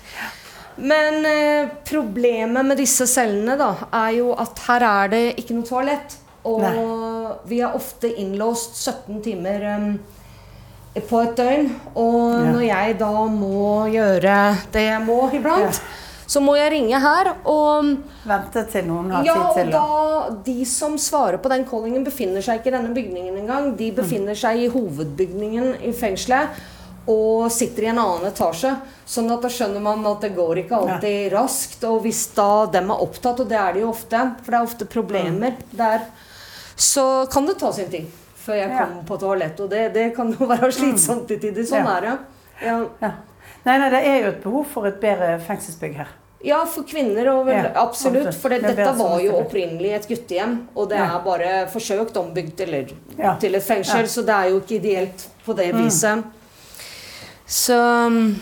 Men 0.79 1.25
eh, 1.27 1.67
problemet 1.89 2.65
med 2.65 2.77
disse 2.79 3.07
cellene 3.07 3.57
da, 3.59 3.73
er 3.91 4.13
jo 4.19 4.31
at 4.39 4.59
her 4.67 4.85
er 4.87 5.07
det 5.11 5.23
ikke 5.41 5.57
noe 5.57 5.67
toalett. 5.67 6.15
Og 6.47 6.61
Nei. 6.63 6.71
vi 7.51 7.59
er 7.59 7.75
ofte 7.75 8.07
innlåst 8.15 8.77
17 8.79 9.17
timer 9.25 9.65
um, 9.75 9.89
på 11.09 11.19
et 11.25 11.33
døgn. 11.35 11.67
Og 11.99 12.45
Ja. 12.45 12.51
når 12.53 12.63
jeg 12.69 12.95
da 13.01 13.11
må 13.27 13.89
gjøre 13.91 14.37
det 14.71 14.85
jeg 14.87 15.01
må 15.03 15.19
iblant, 15.35 15.81
så 16.29 16.41
må 16.45 16.53
jeg 16.59 16.69
ringe 16.75 16.99
her. 17.01 17.31
Og 17.49 17.87
Vente 18.29 18.61
til 18.69 18.85
noen 18.85 19.09
har 19.15 19.25
ja, 19.25 19.33
tid 19.33 19.63
til 19.63 19.71
da 19.73 19.81
å 19.81 20.09
De 20.45 20.57
som 20.69 20.97
svarer 21.01 21.39
på 21.41 21.49
den 21.49 21.63
callingen, 21.65 22.03
befinner 22.05 22.43
seg 22.45 22.59
ikke 22.61 22.69
i 22.69 22.75
denne 22.77 22.93
bygningen 22.93 23.39
engang. 23.41 23.71
De 23.79 23.87
befinner 23.97 24.37
seg 24.37 24.61
i 24.61 24.67
hovedbygningen 24.69 25.79
i 25.89 25.93
fengselet. 25.97 26.59
og 27.09 27.47
sitter 27.49 27.87
i 27.87 27.89
en 27.89 27.97
annen 27.97 28.27
etasje. 28.29 28.69
Sånn 29.09 29.31
at 29.33 29.41
da 29.41 29.49
skjønner 29.49 29.81
man 29.81 30.03
at 30.05 30.21
det 30.21 30.35
går 30.35 30.59
ikke 30.61 30.77
alltid 30.77 31.31
raskt. 31.33 31.81
Og 31.89 32.03
hvis 32.03 32.19
da 32.37 32.65
dem 32.69 32.91
er 32.93 33.01
opptatt, 33.01 33.39
og 33.41 33.49
det 33.49 33.57
er 33.57 33.73
de 33.73 33.81
jo 33.81 33.89
ofte, 33.89 34.19
for 34.43 34.51
det 34.53 34.59
er 34.59 34.67
ofte 34.67 34.85
problemer 34.85 35.55
der, 35.73 36.03
så 36.77 37.07
kan 37.33 37.47
det 37.49 37.57
ta 37.57 37.71
sin 37.73 37.89
tid 37.89 38.05
før 38.43 38.55
jeg 38.59 38.69
Ja. 38.69 38.83
kommer 38.85 39.07
på 39.09 39.17
toalettet. 39.23 39.59
Og 39.65 39.69
det, 39.73 39.81
det 39.97 40.05
kan 40.15 40.29
jo 40.37 40.45
være 40.45 40.69
slitsomt 40.77 41.25
til 41.31 41.39
tider. 41.41 41.65
Sånn 41.65 41.81
Ja. 41.89 41.97
er 41.97 42.01
det. 42.05 42.13
Ja. 42.61 43.11
Nei, 43.69 43.77
nei, 43.77 43.89
det 43.93 43.99
er 44.09 44.17
jo 44.23 44.29
et 44.33 44.41
behov 44.43 44.65
for 44.73 44.87
et 44.89 44.97
bedre 45.01 45.35
fengselsbygg 45.45 45.95
her. 45.99 46.07
Ja, 46.47 46.61
for 46.71 46.85
kvinner 46.87 47.27
og 47.33 47.41
vel, 47.49 47.65
Ja, 47.67 47.71
absolutt. 47.83 48.33
For 48.39 48.49
det, 48.49 48.61
Det 48.63 48.75
dette 48.77 48.93
var 48.97 49.19
jo 49.21 49.33
opprinnelig 49.41 49.91
et 49.97 50.07
guttehjem, 50.07 50.53
og 50.75 50.87
det 50.89 50.97
er 51.03 51.17
bare 51.25 51.49
forsøkt 51.69 52.15
ombygd 52.17 52.61
eller, 52.65 52.93
Ja. 53.19 53.35
til 53.41 53.55
et 53.55 53.63
fengsel, 53.63 54.05
Ja. 54.05 54.07
så 54.07 54.21
det 54.25 54.35
er 54.35 54.49
jo 54.49 54.59
ikke 54.61 54.75
ideelt 54.79 55.27
på 55.45 55.53
det 55.55 55.73
viset. 55.75 56.23
Så 57.45 57.75
um, 58.07 58.39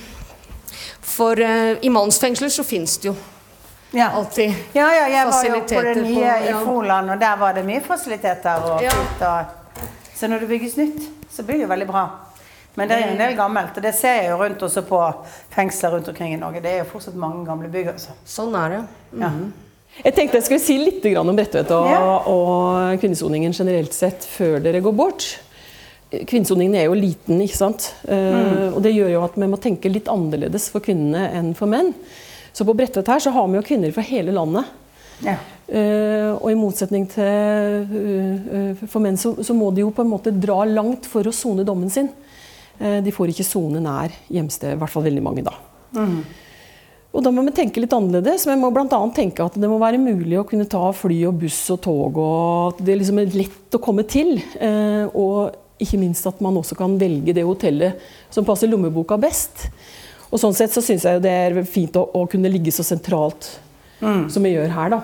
For 1.02 1.40
uh, 1.42 1.78
i 1.82 1.90
mannsfengsler 1.90 2.50
så 2.50 2.64
fins 2.64 2.98
det 2.98 3.08
jo 3.10 3.16
Ja. 3.94 4.10
alltid 4.14 4.54
Ja, 4.76 4.88
ja, 4.94 5.08
jeg 5.08 5.26
var 5.28 5.44
jo 5.44 5.54
på 5.62 5.68
det 5.70 5.96
det 5.96 6.04
på- 6.04 6.08
nye 6.10 6.50
i. 6.50 6.54
Froland, 6.66 7.10
og 7.12 7.20
der 7.20 7.36
var 7.38 7.54
det 7.54 7.66
mye 7.66 7.82
fasiliteter. 7.82 8.62
Og 8.64 8.84
og, 9.22 9.46
så 10.16 10.28
når 10.28 10.40
det 10.40 10.48
bygges 10.50 10.78
nytt, 10.78 11.02
så 11.32 11.44
blir 11.44 11.54
det 11.58 11.62
jo 11.62 11.68
veldig 11.68 11.88
bra. 11.88 12.10
Men 12.78 12.90
det 12.90 12.98
er 12.98 13.08
jo 13.08 13.14
en 13.16 13.22
del 13.24 13.38
gammelt, 13.38 13.78
og 13.80 13.86
det 13.88 13.94
ser 13.98 14.20
jeg 14.20 14.28
jo 14.30 14.38
rundt 14.38 14.64
også 14.68 14.84
på 14.86 15.00
fengsler 15.56 15.96
rundt 15.96 16.12
omkring 16.12 16.36
i 16.36 16.38
Norge. 16.38 16.62
Det 16.62 16.76
er 16.76 16.84
jo 16.84 16.92
fortsatt 16.92 17.18
mange 17.18 17.42
gamle 17.48 17.72
bygg. 17.74 17.90
altså. 17.96 18.14
Sånn 18.30 18.54
er 18.60 18.76
det. 18.76 18.82
Ja. 19.18 19.32
Jeg 20.04 20.14
tenkte 20.14 20.38
jeg 20.38 20.46
skulle 20.46 20.62
si 20.62 20.78
litt 20.78 21.06
om 21.18 21.34
Bredtvet 21.34 21.72
og, 21.74 21.90
Ja. 21.90 22.02
og 22.30 23.02
kvinnesoningen 23.02 23.56
generelt 23.58 23.94
sett 23.98 24.22
før 24.30 24.62
dere 24.62 24.84
går 24.86 24.94
bort. 24.94 25.26
Kvinnesoningen 26.12 26.76
er 26.78 26.86
jo 26.86 26.94
liten, 26.94 27.42
ikke 27.42 27.58
sant. 27.58 27.96
Eh, 28.08 28.70
og 28.70 28.78
det 28.86 28.94
gjør 28.94 29.10
jo 29.16 29.24
at 29.26 29.36
vi 29.36 29.50
må 29.50 29.58
tenke 29.60 29.92
litt 29.92 30.08
annerledes 30.08 30.70
for 30.70 30.86
kvinnene 30.86 31.32
enn 31.34 31.56
for 31.58 31.68
menn. 31.68 31.96
Så 32.54 32.66
på 32.66 32.78
Bredtvet 32.78 33.10
her 33.10 33.20
så 33.20 33.34
har 33.34 33.50
vi 33.50 33.58
jo 33.58 33.66
kvinner 33.66 33.92
fra 33.94 34.06
hele 34.06 34.32
landet. 34.38 34.70
Ja. 35.26 35.40
Uh, 35.68 36.38
og 36.38 36.48
i 36.52 36.56
motsetning 36.56 37.08
til 37.12 37.26
uh, 37.90 38.46
uh, 38.54 38.86
for 38.88 39.04
menn, 39.04 39.18
så, 39.20 39.34
så 39.44 39.56
må 39.58 39.72
de 39.76 39.82
jo 39.82 39.90
på 39.92 40.06
en 40.06 40.12
måte 40.14 40.32
dra 40.32 40.62
langt 40.64 41.10
for 41.10 41.28
å 41.28 41.34
sone 41.36 41.66
dommen 41.68 41.92
sin. 41.92 42.08
Eh, 42.80 43.00
de 43.04 43.14
får 43.14 43.34
ikke 43.34 43.48
sone 43.48 43.82
nær 43.84 44.14
hjemstedet, 44.34 44.76
i 44.76 44.82
hvert 44.82 44.94
fall 44.94 45.08
veldig 45.08 45.24
mange 45.26 45.46
da. 45.48 45.56
Og 47.18 47.24
da 47.26 47.32
må 47.34 47.42
vi 47.48 47.54
tenke 47.56 47.82
litt 47.82 47.94
annerledes. 47.96 48.46
Vi 48.46 48.56
må 48.60 48.70
bl.a. 48.74 49.00
tenke 49.16 49.46
at 49.46 49.56
det 49.58 49.70
må 49.72 49.80
være 49.82 49.98
mulig 50.02 50.38
å 50.38 50.46
kunne 50.46 50.68
ta 50.70 50.84
fly 50.94 51.22
og 51.30 51.40
buss 51.42 51.60
og 51.74 51.80
tog, 51.88 52.20
og 52.22 52.76
at 52.76 52.84
det 52.86 52.98
liksom 53.00 53.22
er 53.24 53.38
lett 53.38 53.78
å 53.78 53.82
komme 53.82 54.06
til. 54.10 54.36
Eh, 54.60 55.06
og 55.18 55.56
ikke 55.82 56.00
minst 56.02 56.26
at 56.30 56.42
man 56.42 56.58
også 56.60 56.78
kan 56.78 56.98
velge 57.00 57.34
det 57.38 57.46
hotellet 57.46 58.02
som 58.34 58.46
passer 58.46 58.70
lommeboka 58.70 59.18
best. 59.22 59.70
Og 60.28 60.42
sånn 60.42 60.56
sett 60.58 60.74
så 60.74 60.84
syns 60.84 61.06
jeg 61.08 61.24
det 61.24 61.32
er 61.32 61.62
fint 61.70 61.96
å, 61.98 62.04
å 62.18 62.26
kunne 62.30 62.52
ligge 62.52 62.74
så 62.76 62.86
sentralt 62.86 63.54
som 64.30 64.44
vi 64.46 64.52
gjør 64.54 64.74
her, 64.76 64.92
da. 64.94 65.00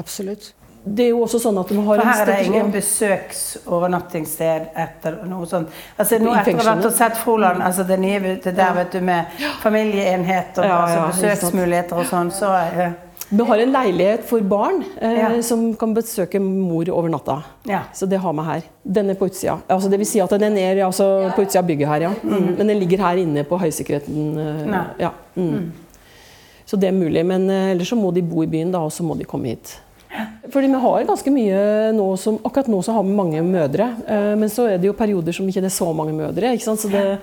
Absolutt. 0.00 0.52
Det 0.84 1.04
er 1.04 1.08
jo 1.10 1.22
også 1.24 1.38
sånn 1.42 1.58
at 1.60 1.70
vi 1.72 1.76
har 1.76 1.84
For 1.98 2.00
en 2.00 2.08
her 2.08 2.20
er 2.22 2.26
det 2.30 2.46
ingen 2.46 2.70
besøksovernattingssted 2.72 4.68
etter 4.78 5.18
noe 5.28 5.46
sånt. 5.48 5.68
Altså, 5.98 6.18
nå 6.22 6.32
etter 6.38 6.54
å 6.54 6.62
ha 6.62 6.74
vært 6.74 6.86
og 6.88 6.94
sett 6.96 7.18
Froland, 7.20 7.62
altså 7.64 7.84
det 7.88 7.98
nye 8.00 8.20
det 8.44 8.54
der 8.56 8.72
vet 8.76 8.94
du 8.94 9.00
med 9.04 9.26
familieenhet 9.62 10.58
og 10.58 10.64
Ja, 10.64 10.70
ja, 10.70 11.02
altså, 11.08 11.26
besøksmuligheter 11.26 12.00
og 12.00 12.06
sånn, 12.08 12.30
så 12.34 12.52
eh, 12.62 12.92
Vi 13.28 13.44
har 13.50 13.58
en 13.60 13.72
leilighet 13.74 14.22
for 14.24 14.40
barn 14.48 14.84
eh, 15.00 15.18
Ja. 15.18 15.30
som 15.44 15.74
kan 15.76 15.92
besøke 15.96 16.40
mor 16.40 16.88
over 16.94 17.08
natta. 17.12 17.42
Ja. 17.68 17.82
Så 17.92 18.06
det 18.08 18.18
har 18.22 18.32
vi 18.32 18.46
her. 18.46 18.62
Den 18.84 19.10
er 19.10 19.18
på 19.20 19.26
utsida. 19.28 19.58
Altså, 19.68 19.90
det 19.92 19.98
vil 20.00 20.08
si 20.08 20.20
at 20.24 20.30
den 20.40 20.56
er 20.56 20.84
altså, 20.86 21.30
på 21.36 21.42
utsida 21.44 21.60
av 21.60 21.66
bygget 21.68 21.88
her, 21.88 22.06
ja. 22.08 22.12
Mm. 22.22 22.54
Men 22.56 22.66
den 22.72 22.78
ligger 22.80 22.98
her 23.04 23.16
inne 23.20 23.44
på 23.44 23.58
høysikkerheten. 23.60 24.38
eh, 24.38 24.80
ja. 25.04 25.10
Mm. 25.36 25.72
Så 26.68 26.76
det 26.76 26.88
er 26.88 26.92
mulig. 26.96 27.24
Men 27.26 27.50
eh, 27.50 27.70
ellers 27.74 27.88
så 27.88 27.96
må 27.96 28.10
de 28.14 28.22
bo 28.22 28.42
i 28.42 28.46
byen, 28.46 28.72
da, 28.72 28.78
og 28.84 28.92
så 28.92 29.02
må 29.04 29.14
de 29.18 29.24
komme 29.28 29.48
hit. 29.52 29.76
Fordi 30.48 30.66
vi 30.72 30.78
har 30.80 31.04
ganske 31.04 31.30
mye 31.32 31.92
nå 31.92 32.06
som 32.16 32.38
Akkurat 32.44 32.68
nå 32.72 32.78
så 32.82 32.94
har 32.96 33.04
vi 33.04 33.12
mange 33.16 33.42
mødre. 33.44 33.90
eh, 34.08 34.34
men 34.40 34.48
så 34.48 34.68
er 34.72 34.78
det 34.78 34.88
jo 34.88 34.94
perioder 34.96 35.32
som 35.36 35.46
ikke 35.48 35.60
det 35.60 35.70
er 35.70 35.76
så 35.76 35.92
mange 35.94 36.14
mødre. 36.16 36.54
ikke 36.56 36.64
sant? 36.64 36.80
Så 36.80 36.88
det, 36.90 37.18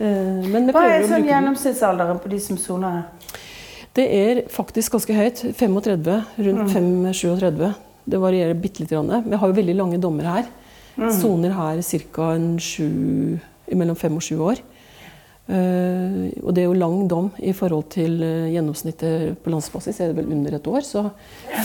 eh, 0.00 0.46
men 0.48 0.66
vi 0.66 0.72
Hva 0.72 0.84
er 0.88 1.04
sånn 1.08 1.26
gjennomsnittsalderen 1.28 2.20
på 2.22 2.28
de 2.32 2.38
som 2.40 2.56
soner 2.56 2.90
her? 2.90 3.02
Det 3.96 4.06
er 4.12 4.42
faktisk 4.52 4.92
ganske 4.92 5.14
høyt. 5.16 5.42
35. 5.56 6.24
Rundt 6.38 6.70
5-37. 6.72 7.74
Det 8.08 8.18
varierer 8.20 8.54
bitte 8.54 8.80
litt. 8.80 8.90
grann. 8.90 9.24
Vi 9.24 9.36
har 9.36 9.48
jo 9.48 9.54
veldig 9.54 9.76
lange 9.76 9.98
dommer 10.00 10.24
her. 10.24 10.44
Soner 11.12 11.50
her 11.52 11.80
ca. 11.82 12.38
mellom 13.74 13.96
fem 13.96 14.14
og 14.16 14.22
sju 14.22 14.38
år. 14.40 14.60
Eh, 15.46 16.42
og 16.42 16.50
det 16.56 16.64
er 16.64 16.66
jo 16.66 16.74
lang 16.74 17.04
dom 17.06 17.28
i 17.38 17.52
forhold 17.54 17.86
til 17.94 18.18
eh, 18.24 18.48
gjennomsnittet 18.56 19.36
på 19.44 19.52
landsbasis. 19.52 20.00
er 20.00 20.10
det 20.10 20.18
vel 20.18 20.32
under 20.34 20.56
et 20.58 20.70
år. 20.70 20.82
Så 20.82 21.04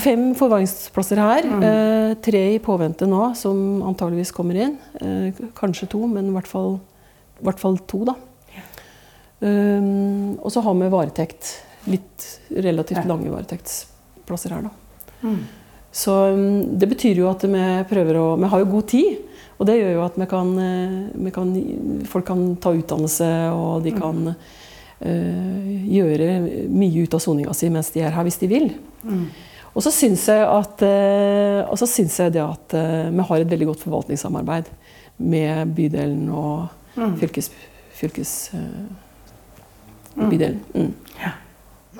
fem 0.04 0.28
forvaringsplasser 0.38 1.18
her. 1.18 1.48
eh, 1.66 2.14
tre 2.22 2.44
i 2.54 2.60
påvente 2.62 3.08
nå, 3.10 3.32
som 3.38 3.82
antageligvis 3.90 4.34
kommer 4.36 4.60
inn. 4.66 4.76
Kanskje 5.58 5.90
to, 5.96 6.04
men 6.06 6.30
i 6.30 6.36
hvert 6.36 6.50
fall, 6.50 6.78
i 7.40 7.48
hvert 7.48 7.62
fall 7.62 7.80
to, 7.90 8.04
da. 8.12 8.16
Og 9.42 10.48
så 10.54 10.62
har 10.62 10.78
vi 10.78 10.92
varetekt. 10.92 11.56
Litt 11.90 12.28
relativt 12.62 13.08
lange 13.10 13.32
varetektsplasser 13.32 14.54
her, 14.54 14.68
da. 14.68 15.32
Så 15.92 16.14
um, 16.30 16.78
det 16.78 16.86
betyr 16.88 17.18
jo 17.18 17.26
at 17.28 17.42
vi 17.44 17.64
prøver 17.90 18.16
å 18.20 18.26
Vi 18.38 18.48
har 18.52 18.62
jo 18.62 18.68
god 18.70 18.86
tid. 18.92 19.31
Og 19.58 19.68
det 19.68 19.78
gjør 19.78 19.94
jo 19.94 20.02
at 20.04 20.18
vi 20.18 20.26
kan, 20.30 20.52
eh, 20.58 20.98
vi 21.26 21.32
kan 21.34 21.54
Folk 22.08 22.26
kan 22.26 22.44
ta 22.56 22.72
utdannelse, 22.74 23.30
og 23.54 23.84
de 23.84 23.92
kan 23.94 24.34
eh, 25.00 25.70
gjøre 25.92 26.66
mye 26.68 27.04
ut 27.04 27.14
av 27.14 27.22
soninga 27.22 27.54
si 27.56 27.70
mens 27.72 27.90
de 27.94 28.04
er 28.04 28.14
her, 28.14 28.26
hvis 28.26 28.40
de 28.42 28.50
vil. 28.50 28.70
Og 29.72 29.80
så 29.84 29.90
syns 29.94 30.26
jeg 30.28 30.42
at, 30.44 30.82
og 31.64 31.78
så 31.80 31.86
syns 31.88 32.18
jeg 32.20 32.34
det 32.34 32.42
at 32.44 32.74
eh, 32.76 33.08
vi 33.08 33.24
har 33.28 33.40
et 33.40 33.52
veldig 33.54 33.70
godt 33.70 33.84
forvaltningssamarbeid 33.86 34.68
med 35.22 35.72
bydelen 35.76 36.26
og 36.28 36.68
fylkes, 37.20 37.50
fylkes 37.96 38.34
eh, 38.58 38.82
bydelen. 40.18 40.60
Mm. 40.74 40.92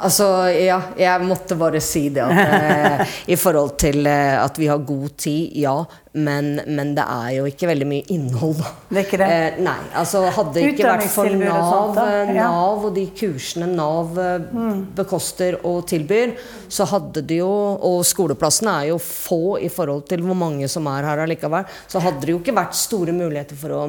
Altså, 0.01 0.25
ja, 0.57 0.79
jeg 0.97 1.25
måtte 1.29 1.57
bare 1.61 1.81
si 1.85 2.07
det. 2.15 2.25
At, 2.25 2.53
eh, 2.57 3.17
I 3.35 3.37
forhold 3.37 3.75
til 3.81 4.07
eh, 4.09 4.39
at 4.41 4.57
vi 4.57 4.71
har 4.71 4.81
god 4.89 5.19
tid, 5.21 5.53
ja. 5.61 5.75
Men, 6.13 6.63
men 6.67 6.95
det 6.97 7.05
er 7.05 7.35
jo 7.39 7.45
ikke 7.49 7.69
veldig 7.69 7.89
mye 7.89 8.07
innhold. 8.13 8.63
Det 8.89 9.03
er 9.03 9.05
ikke 9.05 9.21
det? 9.21 9.29
Eh, 9.29 9.59
nei. 9.65 9.77
altså 10.01 10.25
Hadde 10.33 10.55
det 10.57 10.65
ikke 10.71 10.89
vært 10.89 11.07
for 11.13 11.29
Utdanningstilbud 11.29 11.45
og 11.45 11.61
Nav, 11.61 11.75
sånt, 11.75 12.01
eh, 12.07 12.33
Ja. 12.39 12.49
Nav 12.49 12.87
og 12.89 12.97
de 12.97 13.05
kursene 13.21 13.69
Nav 13.69 14.17
mm. 14.17 14.81
bekoster 14.97 15.59
og 15.61 15.85
tilbyr, 15.93 16.35
så 16.73 16.89
hadde 16.89 17.25
det 17.29 17.41
jo 17.43 17.53
Og 17.89 18.01
skoleplassene 18.09 18.79
er 18.83 18.91
jo 18.93 18.99
få 19.03 19.59
i 19.61 19.71
forhold 19.73 20.07
til 20.09 20.25
hvor 20.25 20.37
mange 20.37 20.69
som 20.73 20.89
er 20.93 21.09
her 21.09 21.25
allikevel. 21.27 21.69
Så 21.89 22.01
hadde 22.01 22.25
det 22.25 22.33
jo 22.33 22.41
ikke 22.41 22.57
vært 22.57 22.77
store 22.81 23.13
muligheter 23.17 23.61
for 23.61 23.77
å 23.77 23.87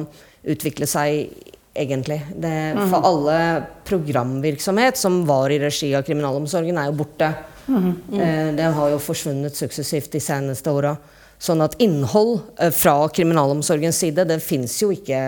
utvikle 0.52 0.88
seg 0.88 1.52
egentlig. 1.74 2.20
Det, 2.36 2.54
for 2.90 3.04
alle 3.04 3.64
programvirksomhet 3.84 4.96
som 4.96 5.26
var 5.26 5.50
i 5.50 5.58
regi 5.58 5.94
av 5.94 6.02
kriminalomsorgen, 6.06 6.78
er 6.78 6.90
jo 6.90 6.96
borte. 7.02 7.32
Eh, 7.68 8.54
Det 8.56 8.70
har 8.76 8.90
jo 8.92 8.98
forsvunnet 9.00 9.56
suksessivt 9.56 10.12
de 10.12 10.20
seneste 10.20 10.70
åra. 10.70 10.96
Sånn 11.38 11.62
at 11.64 11.74
innhold 11.82 12.40
eh, 12.58 12.70
fra 12.70 13.08
kriminalomsorgens 13.08 13.98
side, 14.04 14.26
det 14.28 14.40
fins 14.44 14.76
jo 14.82 14.92
ikke 14.94 15.18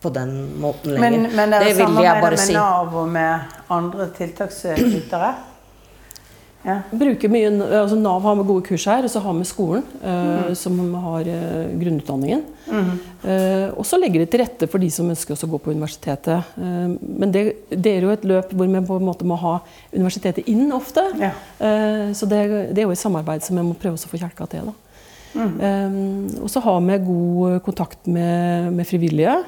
på 0.00 0.08
den 0.12 0.32
måten 0.60 0.94
lenger. 0.96 1.10
Men, 1.10 1.36
men 1.36 1.50
dere 1.52 1.64
det 1.68 1.74
vil 1.76 1.84
jeg 1.84 1.86
samarbeider 1.86 2.36
med 2.36 2.46
si. 2.46 2.54
Nav 2.56 2.94
og 2.96 3.08
med 3.08 3.56
andre 3.68 4.06
tiltaksytere? 4.16 5.30
Ja. 6.60 6.76
Bruker 6.92 7.30
mye, 7.32 7.48
altså 7.64 7.96
Nav 7.96 8.20
har 8.26 8.34
med 8.36 8.44
gode 8.48 8.66
kurs 8.66 8.84
her, 8.88 9.06
og 9.06 9.12
så 9.12 9.22
har 9.24 9.36
vi 9.38 9.46
skolen, 9.48 9.84
eh, 10.04 10.50
som 10.58 10.76
har 11.06 11.28
eh, 11.32 11.70
grunnutdanningen. 11.80 12.42
Eh, 12.68 13.68
og 13.72 13.86
så 13.88 13.96
legger 14.00 14.20
de 14.20 14.28
til 14.28 14.42
rette 14.42 14.68
for 14.68 14.82
de 14.82 14.90
som 14.92 15.08
ønsker 15.08 15.32
å 15.32 15.50
gå 15.54 15.60
på 15.64 15.72
universitetet. 15.72 16.52
Eh, 16.60 16.92
men 17.00 17.32
det, 17.32 17.44
det 17.72 17.94
er 17.94 18.04
jo 18.04 18.12
et 18.12 18.28
løp 18.28 18.52
hvor 18.52 18.68
vi 18.68 18.84
på 18.90 19.00
en 19.00 19.08
måte 19.08 19.28
må 19.28 19.40
ha 19.40 19.56
universitetet 19.94 20.52
inn 20.52 20.68
ofte. 20.76 21.06
Ja. 21.20 21.32
Eh, 21.64 22.12
så 22.16 22.28
det, 22.28 22.44
det 22.76 22.84
er 22.84 22.90
jo 22.90 22.94
et 22.96 23.02
samarbeid 23.02 23.46
som 23.46 23.56
vi 23.56 23.64
må 23.64 23.78
prøve 23.80 23.96
å 23.96 24.12
få 24.12 24.20
kjelka 24.20 24.50
til. 24.52 24.68
Eh, 25.40 25.96
og 26.42 26.52
så 26.52 26.60
har 26.66 26.84
vi 26.84 27.00
god 27.08 27.60
kontakt 27.64 28.04
med, 28.04 28.68
med 28.76 28.88
frivillige. 28.88 29.38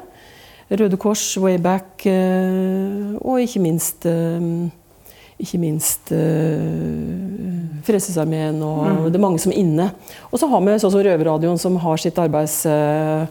Røde 0.72 0.96
Kors, 0.96 1.26
Wayback 1.36 2.06
eh, 2.08 3.18
og 3.20 3.42
ikke 3.44 3.60
minst 3.60 4.08
ikke 5.42 5.60
minst 5.62 6.12
uh, 6.14 7.80
Frelsesarmeen, 7.86 8.60
og 8.62 9.08
det 9.08 9.18
er 9.18 9.24
mange 9.24 9.42
som 9.42 9.54
er 9.54 9.62
inne. 9.62 9.88
Og 10.30 10.38
så 10.40 10.48
har 10.50 10.62
vi 10.62 10.76
sånn 10.78 10.94
som 10.94 11.02
Røverradioen, 11.02 11.58
som 11.60 11.80
har 11.82 12.02
sitt 12.02 12.20
arbeids... 12.22 12.62
uh, 12.66 13.26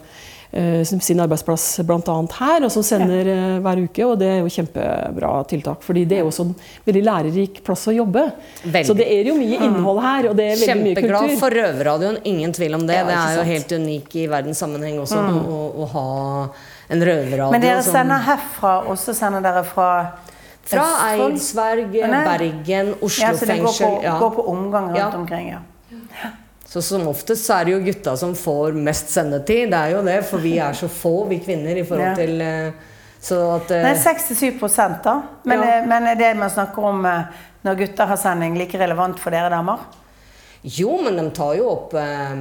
uh, 0.52 0.84
sin 0.84 1.20
arbeidsplass 1.20 1.80
bl.a. 1.86 2.16
her, 2.38 2.64
og 2.66 2.72
som 2.72 2.84
sender 2.84 3.28
eh, 3.32 3.58
hver 3.64 3.82
uke. 3.86 4.04
Og 4.06 4.18
det 4.20 4.28
er 4.28 4.40
jo 4.42 4.52
kjempebra 4.52 5.32
tiltak, 5.50 5.84
fordi 5.86 6.04
det 6.08 6.18
er 6.18 6.24
jo 6.24 6.32
også 6.32 6.46
en 6.48 6.54
veldig 6.88 7.04
lærerik 7.06 7.62
plass 7.66 7.86
å 7.90 7.96
jobbe. 7.96 8.26
Veldig. 8.64 8.84
Så 8.88 8.96
det 8.98 9.08
er 9.08 9.30
jo 9.30 9.38
mye 9.38 9.60
innhold 9.68 10.02
her, 10.04 10.30
og 10.30 10.36
det 10.38 10.50
er 10.50 10.60
veldig 10.60 10.76
mye 10.82 10.98
kultur. 10.98 11.08
Kjempeglad 11.08 11.40
for 11.40 11.58
Røverradioen, 11.60 12.20
ingen 12.28 12.54
tvil 12.56 12.78
om 12.78 12.86
det. 12.88 13.00
Ja, 13.00 13.08
det 13.08 13.18
er 13.22 13.40
jo 13.40 13.48
helt 13.48 13.74
unik 13.80 14.20
i 14.20 14.28
verdenssammenheng 14.32 15.00
også 15.02 15.22
å, 15.22 15.64
å 15.72 15.90
ha 15.96 16.06
en 16.92 17.06
røverradio. 17.06 17.52
Men 17.54 17.64
dere 17.64 17.84
sender 17.86 18.20
herfra, 18.26 18.82
og 18.90 18.98
så 19.00 19.14
sender 19.16 19.44
dere 19.44 19.64
fra 19.64 19.88
Fra? 20.64 20.84
Eidsberg, 21.10 21.90
Bergen, 21.92 22.94
Oslo 23.02 23.24
Ja, 23.26 23.32
så 23.36 23.46
det 23.46 23.58
går 23.58 23.66
på, 23.66 23.72
fengsel. 23.72 24.04
Ja. 24.04 24.18
går 24.18 24.30
på 24.30 24.44
omgang 24.52 24.90
rundt 24.94 25.14
omkring, 25.14 25.48
ja. 25.50 25.58
Så 26.72 26.80
som 26.82 27.04
oftest 27.10 27.44
så 27.46 27.58
er 27.60 27.64
det 27.68 27.72
jo 27.74 27.80
gutta 27.84 28.14
som 28.16 28.34
får 28.38 28.72
mest 28.72 29.10
sendetid. 29.12 29.70
Det 29.74 29.76
er 29.78 29.90
jo 29.96 30.02
det, 30.06 30.24
for 30.24 30.40
vi 30.40 30.54
er 30.62 30.72
så 30.72 30.88
få, 30.88 31.26
vi 31.28 31.38
kvinner, 31.44 31.76
i 31.76 31.84
forhold 31.84 32.16
til 32.16 32.40
eh, 32.40 32.72
Så 33.22 33.36
at 33.58 33.70
eh, 33.70 33.82
Nei, 33.84 33.92
6-7 33.94 35.02
da. 35.04 35.18
Men, 35.44 35.60
Ja. 35.62 35.74
eh, 35.80 35.86
men 35.86 36.06
er 36.06 36.14
det 36.18 36.30
man 36.36 36.50
snakker 36.50 36.84
om 36.84 37.04
når 37.62 37.74
gutter 37.78 38.06
har 38.06 38.16
sending, 38.16 38.56
like 38.58 38.78
relevant 38.78 39.20
for 39.20 39.30
dere 39.30 39.50
damer? 39.50 39.78
Jo, 40.64 40.96
men 41.02 41.16
de 41.16 41.30
tar 41.30 41.54
jo 41.58 41.68
opp 41.70 41.94
eh, 41.94 42.34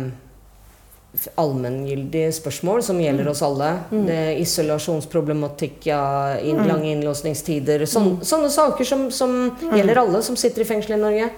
allmenngyldige 1.36 2.32
spørsmål 2.38 2.84
som 2.86 3.00
gjelder 3.02 3.28
oss 3.32 3.42
alle. 3.44 3.72
Det 3.92 4.16
er 4.16 4.40
isolasjonsproblematikk, 4.40 5.82
ja, 5.90 6.04
inn, 6.40 6.62
lange 6.70 6.88
innlåsningstider. 6.94 7.84
Sånn, 7.90 8.14
Sånne 8.24 8.52
saker 8.54 8.88
som, 8.88 9.10
som 9.12 9.36
gjelder 9.74 10.00
alle 10.06 10.24
som 10.24 10.40
sitter 10.40 10.64
i 10.64 10.70
fengsel 10.70 10.96
i 10.96 11.02
Norge. 11.02 11.30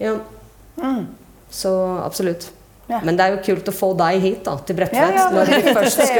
Ja. 0.00 0.16
Så 1.52 1.74
absolutt. 2.00 2.48
Ja. 2.88 3.00
Men 3.04 3.16
det 3.16 3.24
er 3.24 3.36
jo 3.36 3.42
kult 3.46 3.68
å 3.68 3.74
få 3.74 3.92
deg 3.96 4.18
hit, 4.24 4.40
da, 4.48 4.56
til 4.66 4.76
Bredtvet. 4.76 5.14
Når, 5.32 5.48
det 5.48 5.60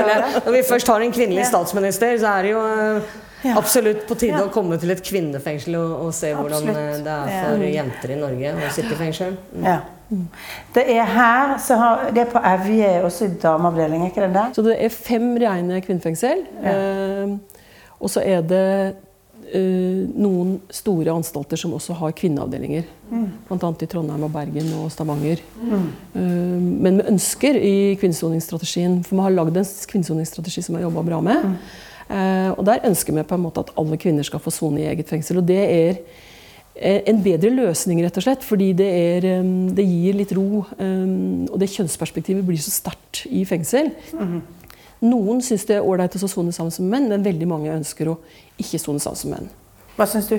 det. 0.06 0.20
når 0.44 0.54
vi 0.54 0.62
først 0.68 0.92
har 0.92 1.04
en 1.04 1.12
kvinnelig 1.12 1.48
statsminister, 1.48 2.14
så 2.20 2.36
er 2.36 2.46
det 2.46 2.52
jo 2.52 2.62
eh, 2.68 3.14
Ja. 3.44 3.56
absolutt 3.58 4.06
på 4.08 4.14
tide 4.18 4.38
Ja. 4.38 4.44
å 4.46 4.52
komme 4.54 4.78
til 4.80 4.90
et 4.94 5.02
kvinnefengsel 5.02 5.74
og, 5.76 6.06
og 6.06 6.14
se 6.14 6.32
hvordan 6.34 6.62
Absolutt. 6.62 6.76
eh, 6.76 7.02
det 7.02 7.14
er 7.16 7.28
Ja. 7.32 7.42
for 7.48 7.64
jenter 7.66 8.10
i 8.10 8.20
Norge 8.20 8.54
å 8.54 8.70
sitte 8.72 8.92
i 8.92 9.00
fengsel. 9.00 9.36
Mm. 9.56 9.64
Ja. 9.64 9.80
Det 10.74 10.84
er 10.92 11.04
her, 11.08 11.54
så 11.58 11.76
har, 11.80 12.10
det 12.12 12.20
er 12.26 12.30
på 12.34 12.42
Evje 12.44 13.02
også 13.02 13.24
i 13.24 13.38
dameavdeling, 13.42 14.04
ikke 14.10 14.26
det 14.26 14.32
der? 14.34 14.50
Så 14.52 14.62
det 14.66 14.76
er 14.84 14.88
fem 14.92 15.30
rene 15.40 15.80
kvinnefengsel. 15.80 16.44
Eh, 16.62 17.36
og 17.98 18.10
så 18.12 18.20
er 18.20 18.42
det 18.42 18.96
eh, 19.54 20.04
noen 20.14 20.60
store 20.70 21.12
anstalter 21.16 21.56
som 21.56 21.72
også 21.76 21.96
har 21.98 22.12
kvinneavdelinger. 22.12 22.84
Blant 23.48 23.64
annet 23.64 23.82
i 23.82 23.86
Trondheim 23.86 24.22
og 24.24 24.32
Bergen 24.32 24.68
og 24.82 24.90
Stavanger. 24.92 25.40
Eh, 25.62 26.20
men 26.20 27.00
vi 27.00 27.08
ønsker 27.14 27.56
i 27.56 27.72
kvinnesoningsstrategien 28.00 29.00
For 29.04 29.16
vi 29.16 29.22
har 29.26 29.34
lagd 29.36 29.56
en 29.56 29.64
kvinnesoningsstrategi 29.64 30.62
som 30.64 30.76
vi 30.76 30.82
har 30.82 30.90
jobba 30.90 31.02
bra 31.08 31.20
med. 31.24 31.44
Eh, 31.44 31.80
og 32.08 32.64
der 32.66 32.84
ønsker 32.88 33.14
vi 33.14 33.22
på 33.22 33.34
en 33.38 33.44
måte 33.44 33.62
at 33.64 33.72
alle 33.78 33.96
kvinner 34.00 34.26
skal 34.26 34.42
få 34.42 34.50
sone 34.54 34.82
i 34.82 34.88
eget 34.90 35.08
fengsel. 35.08 35.38
Og 35.40 35.46
det 35.48 35.58
er 35.58 36.00
eh, 36.76 37.02
en 37.08 37.22
bedre 37.24 37.50
løsning, 37.50 38.02
rett 38.04 38.16
og 38.16 38.26
slett, 38.26 38.44
fordi 38.46 38.72
det, 38.78 38.88
er, 38.88 39.28
eh, 39.38 39.52
det 39.76 39.86
gir 39.86 40.18
litt 40.18 40.32
ro. 40.36 40.64
eh, 40.78 41.46
Og 41.50 41.58
det 41.60 41.70
kjønnsperspektivet 41.74 42.46
blir 42.46 42.60
så 42.62 42.74
sterkt 42.74 43.26
i 43.30 43.44
fengsel. 43.48 43.92
Noen 45.02 45.40
syns 45.42 45.64
det 45.66 45.80
er 45.80 45.86
ålreit 45.86 46.14
å 46.14 46.28
sone 46.30 46.52
sammen 46.54 46.70
som 46.70 46.86
menn, 46.86 47.08
men 47.10 47.24
veldig 47.26 47.48
mange 47.50 47.72
ønsker 47.74 48.12
å 48.12 48.18
ikke 48.62 48.78
sone 48.78 49.02
sammen 49.02 49.18
som 49.18 49.32
menn. 49.34 49.48
Hva 49.96 50.06
syns 50.06 50.28
du? 50.30 50.36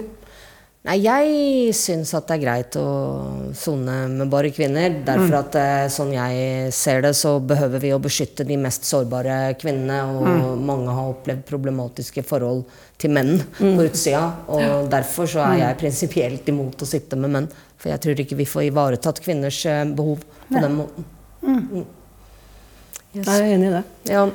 Nei, 0.84 0.98
jeg 1.00 1.72
syns 1.80 2.10
at 2.18 2.26
det 2.28 2.36
er 2.36 2.42
greit 2.42 2.76
å 2.76 2.88
sone 3.56 3.94
med 4.12 4.28
bare 4.32 4.50
kvinner. 4.52 4.98
Derfor 5.08 5.38
at 5.38 5.56
eh, 5.56 5.84
sånn 5.88 6.12
jeg 6.12 6.74
ser 6.76 7.06
det, 7.06 7.14
så 7.16 7.38
behøver 7.40 7.80
vi 7.80 7.94
å 7.96 8.02
beskytte 8.04 8.44
de 8.44 8.58
mest 8.60 8.84
sårbare 8.90 9.54
kvinnene. 9.62 10.02
Og 10.12 10.60
mange 10.60 10.92
har 10.92 11.14
opplevd 11.14 11.46
problematiske 11.48 12.26
forhold 12.28 12.66
til 13.00 13.16
menn 13.16 13.38
på 13.62 13.86
utsida. 13.86 14.26
Og 14.52 14.90
derfor 14.92 15.30
så 15.32 15.46
er 15.46 15.62
jeg 15.62 15.80
prinsipielt 15.86 16.52
imot 16.52 16.84
å 16.84 16.90
sitte 16.90 17.16
med 17.16 17.32
menn. 17.38 17.48
For 17.80 17.94
jeg 17.94 18.04
tror 18.04 18.24
ikke 18.26 18.40
vi 18.42 18.50
får 18.52 18.68
ivaretatt 18.68 19.24
kvinners 19.24 19.62
eh, 19.72 19.86
behov 19.88 20.28
på 20.50 20.66
den 20.66 20.78
måten. 20.82 21.08
Mm. 21.48 21.88
Yes. 23.14 23.24
Jeg 23.24 23.40
er 23.40 23.50
enig 23.54 23.72
i 23.72 23.74
det. 23.78 23.86
Ja. 24.12 24.28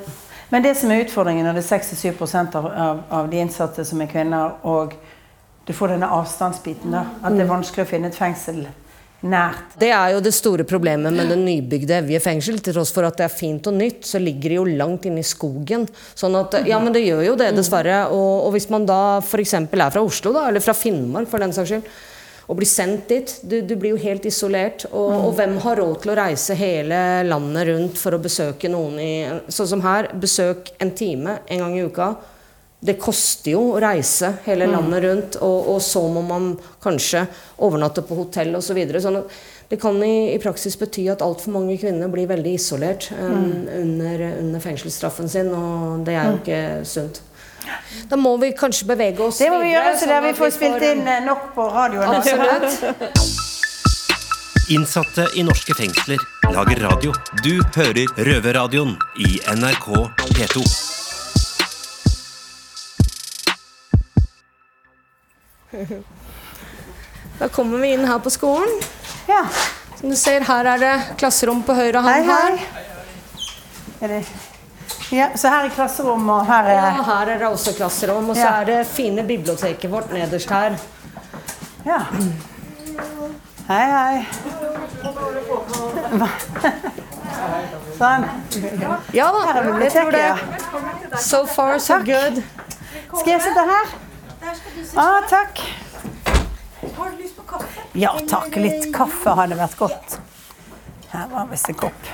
Men 0.48 0.64
det 0.64 0.74
som 0.80 0.88
er 0.88 1.04
utfordringen 1.04 1.44
når 1.44 1.60
det 1.60 1.66
er 1.66 1.84
67 1.84 2.56
av, 2.56 2.66
av, 2.72 3.00
av 3.12 3.28
de 3.28 3.40
innsatte 3.44 3.84
som 3.84 4.00
er 4.00 4.08
kvinner, 4.08 4.56
og 4.64 4.96
du 5.68 5.74
får 5.76 5.92
denne 5.92 6.08
avstandsbiten, 6.08 6.94
da, 6.94 7.04
at 7.20 7.34
det 7.36 7.44
er 7.44 7.50
vanskelig 7.50 7.84
å 7.84 7.88
finne 7.90 8.08
et 8.08 8.16
fengsel 8.16 8.62
nært. 9.28 9.74
Det 9.76 9.90
er 9.92 10.14
jo 10.14 10.20
det 10.24 10.32
store 10.32 10.64
problemet 10.68 11.12
med 11.12 11.28
det 11.28 11.36
nybygde 11.40 11.98
Evje 11.98 12.20
fengsel. 12.24 12.60
Til 12.64 12.76
tross 12.76 12.92
for 12.94 13.04
at 13.04 13.18
det 13.18 13.26
er 13.26 13.34
fint 13.34 13.66
og 13.68 13.76
nytt, 13.76 14.06
så 14.08 14.20
ligger 14.22 14.54
det 14.54 14.60
jo 14.60 14.66
langt 14.80 15.08
inne 15.10 15.20
i 15.20 15.26
skogen. 15.26 15.84
Sånn 16.16 16.38
at, 16.38 16.60
ja, 16.68 16.78
men 16.80 16.94
det 16.94 17.02
gjør 17.04 17.24
jo 17.26 17.34
det, 17.40 17.50
dessverre. 17.58 18.04
Og, 18.14 18.46
og 18.46 18.54
hvis 18.54 18.68
man 18.72 18.86
da 18.88 19.18
f.eks. 19.20 19.58
er 19.58 19.90
fra 19.90 20.04
Oslo, 20.04 20.32
da, 20.36 20.46
eller 20.48 20.64
fra 20.64 20.76
Finnmark 20.78 21.28
for 21.28 21.44
den 21.44 21.52
saks 21.56 21.74
skyld, 21.74 21.92
og 22.48 22.56
blir 22.56 22.70
sendt 22.70 23.10
dit, 23.12 23.34
du, 23.44 23.58
du 23.60 23.74
blir 23.76 23.92
jo 23.92 24.00
helt 24.00 24.24
isolert. 24.24 24.86
Og, 24.88 25.12
og 25.18 25.36
hvem 25.36 25.58
har 25.66 25.82
råd 25.82 25.98
til 26.00 26.14
å 26.14 26.18
reise 26.22 26.56
hele 26.56 27.02
landet 27.28 27.68
rundt 27.74 28.00
for 28.00 28.16
å 28.16 28.22
besøke 28.24 28.72
noen 28.72 28.96
i 29.04 29.12
Sånn 29.52 29.68
som 29.74 29.84
her, 29.84 30.08
besøk 30.16 30.72
en 30.80 30.94
time 30.96 31.42
en 31.44 31.66
gang 31.66 31.76
i 31.76 31.84
uka. 31.84 32.14
Det 32.78 32.94
koster 33.02 33.56
jo 33.56 33.62
å 33.72 33.78
reise 33.82 34.36
hele 34.44 34.68
landet 34.70 35.02
rundt, 35.02 35.38
og, 35.42 35.70
og 35.74 35.80
så 35.82 36.04
må 36.14 36.22
man 36.22 36.52
kanskje 36.82 37.24
overnatte 37.66 38.04
på 38.06 38.18
hotell 38.20 38.54
osv. 38.54 38.68
Så 38.70 38.76
videre. 38.78 39.00
sånn 39.02 39.18
at 39.18 39.38
det 39.68 39.80
kan 39.82 39.98
i, 40.04 40.32
i 40.32 40.38
praksis 40.40 40.78
bety 40.80 41.08
at 41.12 41.24
altfor 41.24 41.52
mange 41.58 41.76
kvinner 41.80 42.08
blir 42.12 42.28
veldig 42.30 42.54
isolert 42.56 43.10
um, 43.12 43.66
under, 43.68 44.22
under 44.38 44.62
fengselsstraffen 44.64 45.28
sin, 45.28 45.50
og 45.52 46.06
det 46.06 46.14
er 46.16 46.30
jo 46.30 46.38
ikke 46.38 46.60
sunt. 46.88 47.20
Da 48.08 48.16
må 48.16 48.36
vi 48.40 48.52
kanskje 48.56 48.86
bevege 48.88 49.26
oss 49.26 49.42
Det 49.42 49.50
må 49.52 49.58
vi 49.60 49.74
gjøre, 49.74 49.92
så 49.92 50.06
sånn 50.06 50.14
der 50.14 50.24
vi 50.24 50.32
får 50.38 50.54
spilt 50.56 50.86
inn 50.88 51.02
eh, 51.04 51.20
nok 51.26 51.50
på 51.56 51.66
radioen. 51.74 52.14
Absolutt. 52.16 52.72
Innsatte 54.72 55.26
i 55.36 55.44
norske 55.44 55.76
fengsler 55.76 56.22
lager 56.52 56.84
radio. 56.84 57.12
Du 57.44 57.58
hører 57.76 58.06
Røverradioen 58.28 58.96
i 59.24 59.40
NRK 59.56 59.90
P2. 60.36 60.64
Da 67.38 67.48
kommer 67.48 67.78
vi 67.78 67.92
inn 67.92 68.04
her 68.08 68.18
på 68.18 68.30
skolen. 68.30 68.80
Ja. 69.28 69.44
Som 70.00 70.10
du 70.10 70.16
ser, 70.16 70.40
her 70.46 70.64
er 70.64 70.78
det 70.78 70.94
klasserom 71.20 71.62
på 71.66 71.74
høyre 71.76 72.00
hånd 72.02 72.30
her. 72.30 72.56
hei. 72.56 72.86
Er 74.00 74.08
det... 74.14 74.20
Ja, 75.10 75.26
så 75.36 75.48
her 75.48 75.64
er 75.66 75.72
klasserom, 75.72 76.26
og 76.30 76.46
her 76.46 76.66
er 76.68 76.74
Ja, 76.76 77.02
her 77.04 77.30
er 77.34 77.38
det 77.40 77.46
også 77.48 77.72
klasserom, 77.76 78.28
og 78.30 78.36
så 78.36 78.42
Ja. 78.42 78.60
er 78.60 78.64
det 78.64 78.86
fine 78.86 79.22
biblioteket 79.26 79.90
vårt 79.90 80.12
nederst 80.12 80.50
her. 80.50 80.76
Ja. 81.86 81.98
Hei, 83.68 83.86
hei. 83.92 84.26
Sånn. 87.98 88.24
Ja 89.14 89.30
da, 89.32 89.40
er 89.52 89.80
jeg 89.82 89.92
tror 89.92 90.10
det. 90.10 91.20
So 91.20 91.46
far, 91.46 91.78
so 91.78 91.98
good. 92.04 92.42
Skal 93.18 93.32
jeg 93.32 93.42
sitte 93.42 93.64
her? 93.72 94.07
Ah, 94.96 95.20
takk. 95.28 95.60
Har 96.96 97.10
du 97.10 97.16
lyst 97.22 97.36
på 97.36 97.42
kaffe? 97.42 97.82
Ja 97.92 98.14
takk, 98.28 98.56
litt 98.56 98.86
kaffe 98.94 99.34
hadde 99.36 99.58
vært 99.58 99.76
godt. 99.78 100.18
Her 101.12 101.26
var 101.32 101.48
visst 101.50 101.68
en 101.68 101.76
kopp. 101.78 102.08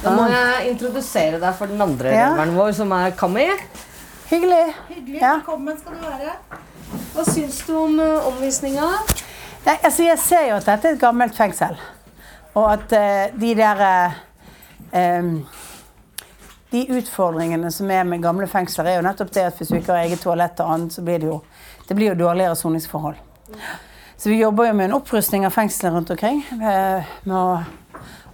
Da 0.00 0.14
må 0.16 0.24
jeg 0.32 0.72
introdusere 0.72 1.38
deg 1.42 1.54
for 1.58 1.70
den 1.70 1.80
andre 1.84 2.12
Ja. 2.14 2.30
røveren 2.32 2.54
vår, 2.56 2.72
som 2.72 2.92
er 2.96 3.10
Kami. 3.10 3.46
Hyggelig. 4.30 4.74
Ja. 5.20 5.36
Velkommen 5.36 5.78
skal 5.78 5.94
du 5.98 6.04
være. 6.06 6.34
Hva 7.14 7.24
syns 7.26 7.60
du 7.66 7.74
om 7.78 7.98
uh, 8.00 8.26
omvisninga? 8.30 8.88
Nei, 9.66 9.76
altså 9.84 10.06
jeg 10.06 10.18
ser 10.18 10.48
jo 10.48 10.56
at 10.56 10.66
dette 10.66 10.88
er 10.88 10.96
et 10.96 11.00
gammelt 11.00 11.36
fengsel. 11.36 11.76
Og 12.54 12.72
at 12.72 12.92
uh, 12.96 13.40
de 13.40 13.54
der 13.58 13.82
uh, 13.86 14.12
em, 14.98 15.46
De 16.70 16.84
utfordringene 16.96 17.70
som 17.74 17.90
er 17.90 18.04
med 18.06 18.22
gamle 18.22 18.46
fengsler, 18.50 18.86
er 18.86 19.00
jo 19.00 19.06
nettopp 19.06 19.32
det 19.34 19.46
at 19.48 19.58
hvis 19.58 19.72
du 19.72 19.78
ikke 19.80 19.94
har 19.94 20.04
eget 20.06 20.22
toalett 20.22 20.60
og 20.62 20.74
annet, 20.74 20.94
så 20.94 21.02
blir 21.06 21.18
det 21.18 21.26
jo, 21.26 21.40
det 21.88 21.96
blir 21.98 22.12
jo 22.12 22.18
dårligere 22.20 22.58
soningsforhold. 22.58 23.18
Så 24.20 24.28
vi 24.28 24.38
jobber 24.38 24.68
jo 24.68 24.74
med 24.78 24.90
en 24.90 24.98
opprustning 25.00 25.46
av 25.48 25.54
fengslene 25.54 25.96
rundt 25.96 26.10
omkring. 26.14 26.44
eh, 26.52 27.10
med 27.24 27.36
å, 27.36 27.62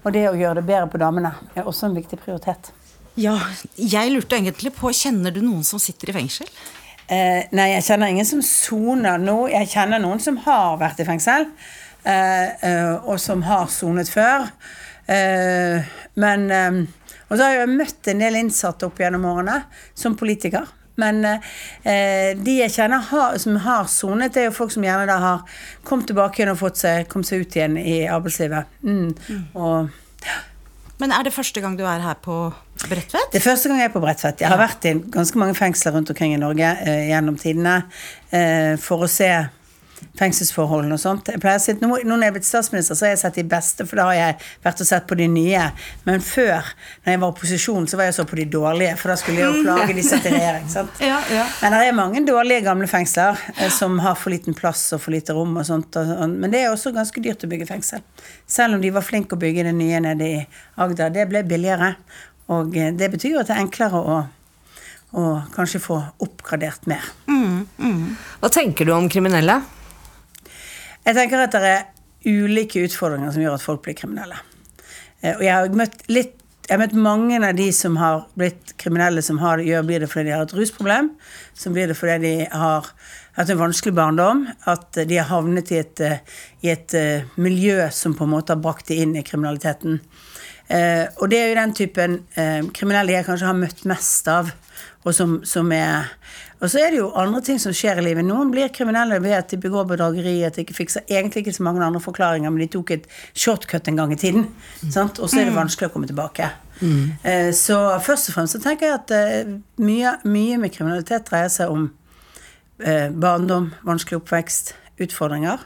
og 0.02 0.12
det 0.12 0.26
å 0.28 0.34
gjøre 0.36 0.60
det 0.60 0.66
bedre 0.68 0.90
på 0.92 1.00
damene 1.00 1.32
er 1.54 1.64
også 1.64 1.88
en 1.88 1.96
viktig 1.96 2.18
prioritet. 2.20 2.72
Ja, 3.16 3.38
jeg 3.80 4.12
lurte 4.12 4.36
egentlig 4.36 4.74
på, 4.76 4.90
kjenner 4.92 5.32
du 5.32 5.40
noen 5.40 5.64
som 5.64 5.80
sitter 5.80 6.10
i 6.12 6.16
fengsel? 6.18 6.50
Eh, 7.06 7.46
nei, 7.54 7.70
jeg 7.76 7.86
kjenner 7.86 8.10
ingen 8.12 8.26
som 8.28 8.42
soner 8.44 9.16
nå. 9.22 9.46
Jeg 9.48 9.70
kjenner 9.72 10.02
noen 10.02 10.20
som 10.20 10.36
har 10.44 10.76
vært 10.82 11.00
i 11.00 11.06
fengsel, 11.08 11.46
eh, 12.04 12.48
eh, 12.66 12.92
og 13.06 13.16
som 13.22 13.46
har 13.46 13.70
sonet 13.72 14.10
før. 14.12 14.50
Eh, 15.08 15.86
men 16.18 16.50
Og 17.26 17.36
så 17.36 17.42
har 17.42 17.60
jeg 17.60 17.74
møtt 17.74 18.10
en 18.10 18.22
del 18.22 18.38
innsatte 18.38 18.86
opp 18.86 19.00
gjennom 19.02 19.24
årene 19.28 19.60
som 19.98 20.16
politiker. 20.18 20.66
Men 21.00 21.24
eh, 21.26 22.32
de 22.40 22.58
jeg 22.62 22.72
kjenner 22.72 23.04
har, 23.10 23.36
som 23.40 23.58
har 23.66 23.88
sonet, 23.92 24.32
det 24.34 24.44
er 24.44 24.48
jo 24.48 24.56
folk 24.56 24.72
som 24.72 24.84
gjerne 24.86 25.08
da 25.08 25.16
har 25.20 25.58
kommet 25.86 26.08
tilbake 26.10 26.40
igjen 26.40 26.54
og 26.54 26.60
fått 26.62 26.80
seg, 26.80 27.08
kommet 27.12 27.28
seg 27.28 27.44
ut 27.44 27.58
igjen 27.58 27.76
i 27.80 27.98
arbeidslivet. 28.08 28.78
Mm. 28.86 29.10
Og 29.60 29.92
Men 31.02 31.12
er 31.12 31.26
det 31.26 31.34
første 31.36 31.60
gang 31.60 31.76
du 31.76 31.84
er 31.84 32.00
her 32.00 32.16
på, 32.22 32.46
Bredtvet? 32.86 33.30
Det 33.32 33.40
er 33.40 33.44
første 33.44 33.68
gang 33.68 33.82
jeg 33.82 33.90
er 33.90 33.92
på 33.94 34.00
Bredtvet. 34.04 34.40
Jeg 34.40 34.52
har 34.52 34.60
vært 34.60 34.88
i 34.88 34.94
ganske 35.12 35.40
mange 35.40 35.56
fengsler 35.58 35.94
rundt 35.96 36.12
omkring 36.12 36.32
i 36.36 36.40
Norge 36.40 36.72
eh, 36.86 37.06
gjennom 37.10 37.36
tidene 37.40 37.76
eh, 38.30 38.74
for 38.80 39.04
å 39.04 39.10
se 39.10 39.30
fengselsforholdene 40.16 40.96
og 40.96 41.00
sånt. 41.00 41.28
Jeg 41.32 41.40
pleier 41.42 41.60
å 41.60 41.62
si 41.62 41.74
at 41.76 41.82
nå, 41.84 41.90
nå 42.04 42.16
når 42.16 42.24
jeg 42.24 42.32
er 42.32 42.36
blitt 42.36 42.48
statsminister, 42.48 42.96
så 42.98 43.06
har 43.06 43.14
jeg 43.14 43.20
sett 43.22 43.38
de 43.38 43.44
beste, 43.48 43.86
for 43.88 44.00
da 44.00 44.08
har 44.10 44.16
jeg 44.16 44.36
vært 44.64 44.82
og 44.82 44.88
sett 44.88 45.06
på 45.08 45.18
de 45.18 45.26
nye. 45.30 45.64
Men 46.06 46.24
før, 46.24 46.70
når 47.04 47.12
jeg 47.12 47.22
var 47.22 47.30
i 47.30 47.34
opposisjon, 47.34 47.88
så 47.90 48.00
var 48.00 48.08
jeg 48.08 48.16
så 48.18 48.26
på 48.28 48.38
de 48.40 48.46
dårlige, 48.56 48.94
for 49.00 49.12
da 49.12 49.18
skulle 49.20 49.42
jeg 49.42 49.50
jo 49.52 49.64
plage 49.66 49.96
de 49.96 50.04
satt 50.06 50.28
i 50.28 50.34
regjering. 50.36 50.68
sant? 50.72 51.02
Ja, 51.06 51.20
ja. 51.30 51.44
Men 51.60 51.76
det 51.76 51.82
er 51.86 51.94
mange 51.96 52.22
dårlige 52.26 52.64
gamle 52.66 52.88
fengsler 52.90 53.38
eh, 53.56 53.70
som 53.72 54.00
har 54.02 54.16
for 54.18 54.34
liten 54.34 54.56
plass 54.58 54.88
og 54.96 55.04
for 55.04 55.14
lite 55.14 55.36
rom 55.36 55.54
og 55.60 55.66
sånt. 55.68 55.96
Og, 56.00 56.14
og, 56.16 56.32
men 56.32 56.52
det 56.52 56.64
er 56.64 56.72
også 56.72 56.94
ganske 56.96 57.22
dyrt 57.22 57.44
å 57.46 57.50
bygge 57.50 57.68
fengsel. 57.68 58.02
Selv 58.50 58.76
om 58.76 58.82
de 58.82 58.90
var 58.94 59.06
flinke 59.06 59.36
å 59.36 59.40
bygge 59.40 59.68
det 59.68 59.76
nye 59.76 60.00
nede 60.02 60.30
i 60.32 60.40
Agder. 60.82 61.12
Det 61.14 61.28
ble 61.30 61.44
billigere. 61.46 61.92
Og 62.56 62.74
eh, 62.78 62.92
det 62.96 63.12
betyr 63.14 63.36
jo 63.36 63.44
at 63.44 63.52
det 63.52 63.56
er 63.58 63.62
enklere 63.64 64.00
å, 64.00 64.18
å 65.20 65.28
kanskje 65.54 65.82
få 65.84 66.00
oppgradert 66.26 66.88
mer. 66.90 67.06
Hva 68.40 68.52
tenker 68.52 68.88
du 68.88 68.94
om 68.96 69.08
kriminelle? 69.12 69.60
Jeg 71.06 71.14
tenker 71.14 71.38
at 71.44 71.54
det 71.54 71.68
er 71.70 71.84
ulike 72.26 72.82
utfordringer 72.82 73.30
som 73.30 73.44
gjør 73.44 73.54
at 73.54 73.62
folk 73.62 73.84
blir 73.84 73.94
kriminelle. 73.98 74.40
Eh, 75.22 75.36
Og 75.36 75.44
jeg 75.46 75.54
har 75.54 75.78
møtt 75.78 76.02
litt 76.10 76.34
jeg 76.66 76.74
har 76.74 76.80
møtt 76.82 76.96
mange 76.98 77.36
av 77.46 77.52
de 77.54 77.68
som 77.70 77.94
har 77.94 78.24
blitt 78.34 78.72
kriminelle, 78.74 79.22
som 79.22 79.36
har, 79.38 79.60
gjør, 79.62 79.84
blir 79.86 80.02
det 80.02 80.08
fordi 80.10 80.24
de 80.26 80.32
har 80.34 80.48
et 80.48 80.54
rusproblem, 80.58 81.12
som 81.54 81.76
blir 81.76 81.86
det 81.86 81.94
fordi 81.94 82.16
de 82.24 82.32
har 82.50 82.88
hatt 83.36 83.52
en 83.54 83.60
vanskelig 83.60 83.94
barndom, 83.94 84.40
at 84.66 84.98
de 84.98 85.20
har 85.20 85.28
havnet 85.30 85.70
i 85.70 85.78
et, 85.78 86.02
eh, 86.02 86.40
i 86.66 86.72
et 86.72 86.96
eh, 86.98 87.28
miljø 87.38 87.86
som 87.94 88.16
på 88.18 88.26
en 88.26 88.32
måte 88.34 88.56
har 88.56 88.64
brakt 88.64 88.90
de 88.90 88.98
inn 88.98 89.14
i 89.14 89.22
kriminaliteten. 89.22 90.00
Og 90.66 91.30
det 91.30 91.38
er 91.38 91.52
jo 91.52 91.58
den 91.60 91.72
typen 91.78 92.14
kriminelle 92.74 93.12
jeg 93.14 93.26
kanskje 93.28 93.46
har 93.46 93.54
møtt 93.54 93.84
mest 93.86 94.26
av, 94.26 94.48
og 95.06 95.14
som, 95.14 95.36
som 95.46 95.70
er 95.70 96.08
og 96.56 96.70
så 96.72 96.80
er 96.80 96.94
det 96.94 97.00
jo 97.02 97.10
andre 97.18 97.42
ting 97.44 97.58
som 97.60 97.74
skjer 97.76 98.00
i 98.00 98.04
livet. 98.06 98.24
Noen 98.24 98.48
blir 98.52 98.70
kriminelle 98.72 99.18
ved 99.20 99.34
at 99.36 99.50
de 99.52 99.58
begår 99.60 99.84
bedrageri, 99.90 100.38
at 100.46 100.56
de 100.56 100.64
ikke 100.64 100.78
fikser 100.78 101.04
egentlig 101.10 101.44
ikke 101.44 101.56
så 101.58 101.66
mange 101.66 101.84
andre 101.84 102.00
forklaringer, 102.00 102.52
men 102.52 102.64
de 102.64 102.70
tok 102.72 102.94
et 102.94 103.10
shortcut 103.36 103.90
en 103.90 104.00
gang 104.00 104.14
i 104.14 104.20
tiden. 104.20 104.48
Sant? 104.88 105.20
Og 105.20 105.28
så 105.28 105.42
er 105.42 105.50
det 105.50 105.56
vanskelig 105.56 105.90
å 105.90 105.94
komme 105.94 106.08
tilbake. 106.08 106.48
Mm. 106.76 107.16
så 107.56 107.76
først 108.04 108.28
og 108.28 108.34
fremst 108.34 108.52
så 108.52 108.58
tenker 108.60 108.90
jeg 108.90 108.96
at 108.98 109.12
eh, 109.16 109.52
mye, 109.80 110.10
mye 110.28 110.58
med 110.60 110.74
kriminalitet 110.74 111.24
dreier 111.24 111.48
seg 111.48 111.72
om 111.72 111.86
eh, 112.84 113.08
barndom, 113.08 113.70
vanskelig 113.86 114.20
oppvekst, 114.20 114.74
utfordringer. 115.00 115.62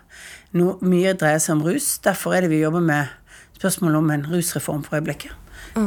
No, 0.54 0.76
mye 0.82 1.16
dreier 1.18 1.42
seg 1.42 1.56
om 1.56 1.64
rus. 1.66 1.96
Derfor 2.02 2.34
er 2.34 2.46
det 2.46 2.52
vi 2.52 2.62
jobber 2.62 2.82
med 2.82 3.10
spørsmålet 3.58 3.98
om 3.98 4.14
en 4.14 4.26
rusreform 4.30 4.86
for 4.86 4.98
øyeblikket. 4.98 5.34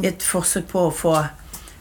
I 0.03 0.11
et 0.11 0.23
forsøk 0.23 0.69
på 0.71 0.87
å 0.87 0.91
få 0.95 1.15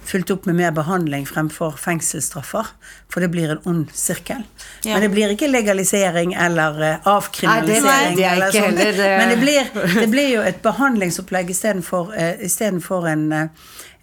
fulgt 0.04 0.30
opp 0.34 0.46
med 0.46 0.56
mer 0.58 0.70
behandling 0.74 1.26
fremfor 1.26 1.76
fengselsstraffer. 1.78 2.66
For 3.12 3.20
det 3.20 3.28
blir 3.32 3.50
en 3.54 3.60
ond 3.68 3.90
sirkel. 3.94 4.42
Ja. 4.84 4.94
Men 4.96 5.02
det 5.06 5.10
blir 5.14 5.32
ikke 5.34 5.48
legalisering 5.50 6.34
eller 6.34 6.80
eh, 6.82 7.08
avkriminalisering. 7.08 7.84
Nei, 7.84 8.16
det 8.18 8.24
eller 8.30 8.50
sånn. 8.52 8.62
heller, 8.62 8.92
det- 8.98 9.18
Men 9.18 9.28
det 9.28 9.38
blir, 9.40 9.70
det 10.00 10.08
blir 10.10 10.28
jo 10.34 10.40
et 10.42 10.62
behandlingsopplegg 10.62 11.50
istedenfor 11.54 12.12
uh, 12.16 12.32
istedenfor 12.44 13.08
en 13.08 13.26
eh, 13.32 13.48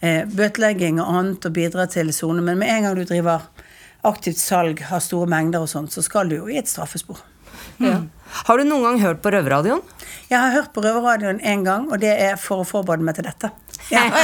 eh, 0.01 0.21
bøtelegging 0.25 1.01
og 1.01 1.11
annet 1.19 1.45
og 1.49 1.53
bidra 1.57 1.87
til 1.91 2.13
sone. 2.13 2.41
Men 2.41 2.59
med 2.59 2.69
en 2.77 2.83
gang 2.87 2.95
du 2.95 3.03
driver 3.03 3.41
aktivt 4.07 4.37
salg, 4.39 4.79
har 4.87 4.99
store 5.03 5.27
mengder 5.27 5.59
og 5.65 5.69
sånt, 5.69 5.91
så 5.91 6.01
skal 6.05 6.29
du 6.29 6.37
jo 6.39 6.47
i 6.47 6.57
et 6.61 6.69
straffespor. 6.71 7.19
Ja. 7.83 7.97
Har 8.49 8.59
du 8.59 8.67
noen 8.67 8.85
gang 8.85 9.01
hørt 9.03 9.23
på 9.23 9.31
Røverradioen? 9.33 9.81
Jeg 10.29 10.37
har 10.37 10.53
hørt 10.53 10.73
på 10.75 10.83
Røverradioen 10.85 11.39
én 11.41 11.63
gang, 11.65 11.87
og 11.89 12.01
det 12.03 12.11
er 12.13 12.35
for 12.37 12.61
å 12.61 12.67
forberede 12.67 13.05
meg 13.05 13.17
til 13.17 13.25
dette. 13.29 13.51
Ja. 13.89 14.05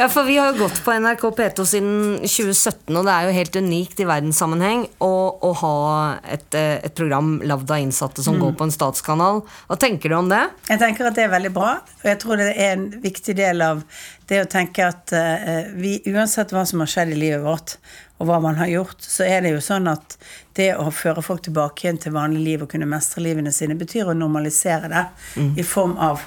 Ja, 0.00 0.06
for 0.08 0.24
vi 0.24 0.38
har 0.40 0.54
jo 0.54 0.62
gått 0.64 0.78
på 0.80 0.94
NRK 0.96 1.26
P2 1.36 1.64
siden 1.68 1.96
2017, 2.22 2.94
og 2.96 3.04
det 3.04 3.12
er 3.12 3.26
jo 3.26 3.34
helt 3.36 3.56
unikt 3.60 4.00
i 4.00 4.06
verdenssammenheng 4.08 4.86
å, 5.04 5.10
å 5.44 5.50
ha 5.60 5.72
et, 6.24 6.46
eh, 6.56 6.78
et 6.80 6.94
program 6.96 7.34
lagd 7.44 7.68
av 7.68 7.82
innsatte 7.82 8.24
som 8.24 8.38
går 8.40 8.54
på 8.56 8.64
en 8.64 8.72
statskanal. 8.72 9.42
Hva 9.68 9.76
tenker 9.80 10.08
du 10.08 10.16
om 10.16 10.30
det? 10.32 10.40
Jeg 10.70 10.80
tenker 10.80 11.10
at 11.10 11.18
det 11.18 11.26
er 11.26 11.34
veldig 11.34 11.52
bra, 11.52 11.74
og 12.00 12.08
jeg 12.08 12.20
tror 12.22 12.40
det 12.40 12.48
er 12.54 12.78
en 12.78 12.86
viktig 13.02 13.36
del 13.36 13.60
av 13.66 13.84
det 14.30 14.40
å 14.46 14.48
tenke 14.48 14.88
at 14.88 15.12
uh, 15.12 15.68
vi, 15.76 15.98
uansett 16.08 16.54
hva 16.54 16.64
som 16.68 16.80
har 16.80 16.88
skjedd 16.88 17.12
i 17.12 17.20
livet 17.20 17.44
vårt, 17.44 17.76
og 18.20 18.28
hva 18.28 18.36
man 18.44 18.58
har 18.60 18.68
gjort, 18.68 19.00
så 19.00 19.24
er 19.24 19.40
det 19.44 19.54
jo 19.54 19.62
sånn 19.64 19.88
at 19.88 20.18
det 20.58 20.74
å 20.76 20.90
føre 20.92 21.24
folk 21.24 21.46
tilbake 21.46 21.86
igjen 21.86 22.00
til 22.02 22.12
vanlig 22.12 22.42
liv 22.44 22.64
og 22.64 22.70
kunne 22.72 22.88
mestre 22.88 23.22
livene 23.24 23.52
sine, 23.54 23.78
betyr 23.80 24.12
å 24.12 24.16
normalisere 24.16 24.90
det 24.92 25.04
i 25.56 25.64
form 25.64 25.96
av 25.96 26.20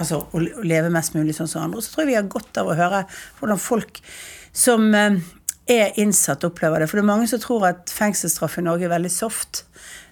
altså, 0.00 0.24
å 0.26 0.40
å 0.40 0.66
leve 0.66 0.90
mest 0.90 1.14
mulig 1.14 1.36
sånn 1.36 1.50
som 1.50 1.62
andre. 1.62 1.78
Og 1.78 1.86
så 1.86 1.94
tror 1.94 2.04
jeg 2.04 2.12
vi 2.12 2.18
har 2.18 2.32
godt 2.34 2.58
av 2.58 2.72
å 2.72 2.78
høre 2.78 3.04
hvordan 3.38 3.62
folk 3.62 4.02
som 4.50 4.90
eh, 4.98 5.20
er 5.70 5.98
innsatt, 6.02 6.44
opplever 6.48 6.82
det. 6.82 6.90
For 6.90 6.98
det 6.98 7.04
er 7.04 7.12
mange 7.12 7.30
som 7.30 7.42
tror 7.42 7.68
at 7.70 7.92
fengselsstraff 7.94 8.58
i 8.58 8.66
Norge 8.66 8.88
er 8.88 8.94
veldig 8.96 9.12
soft. 9.14 9.64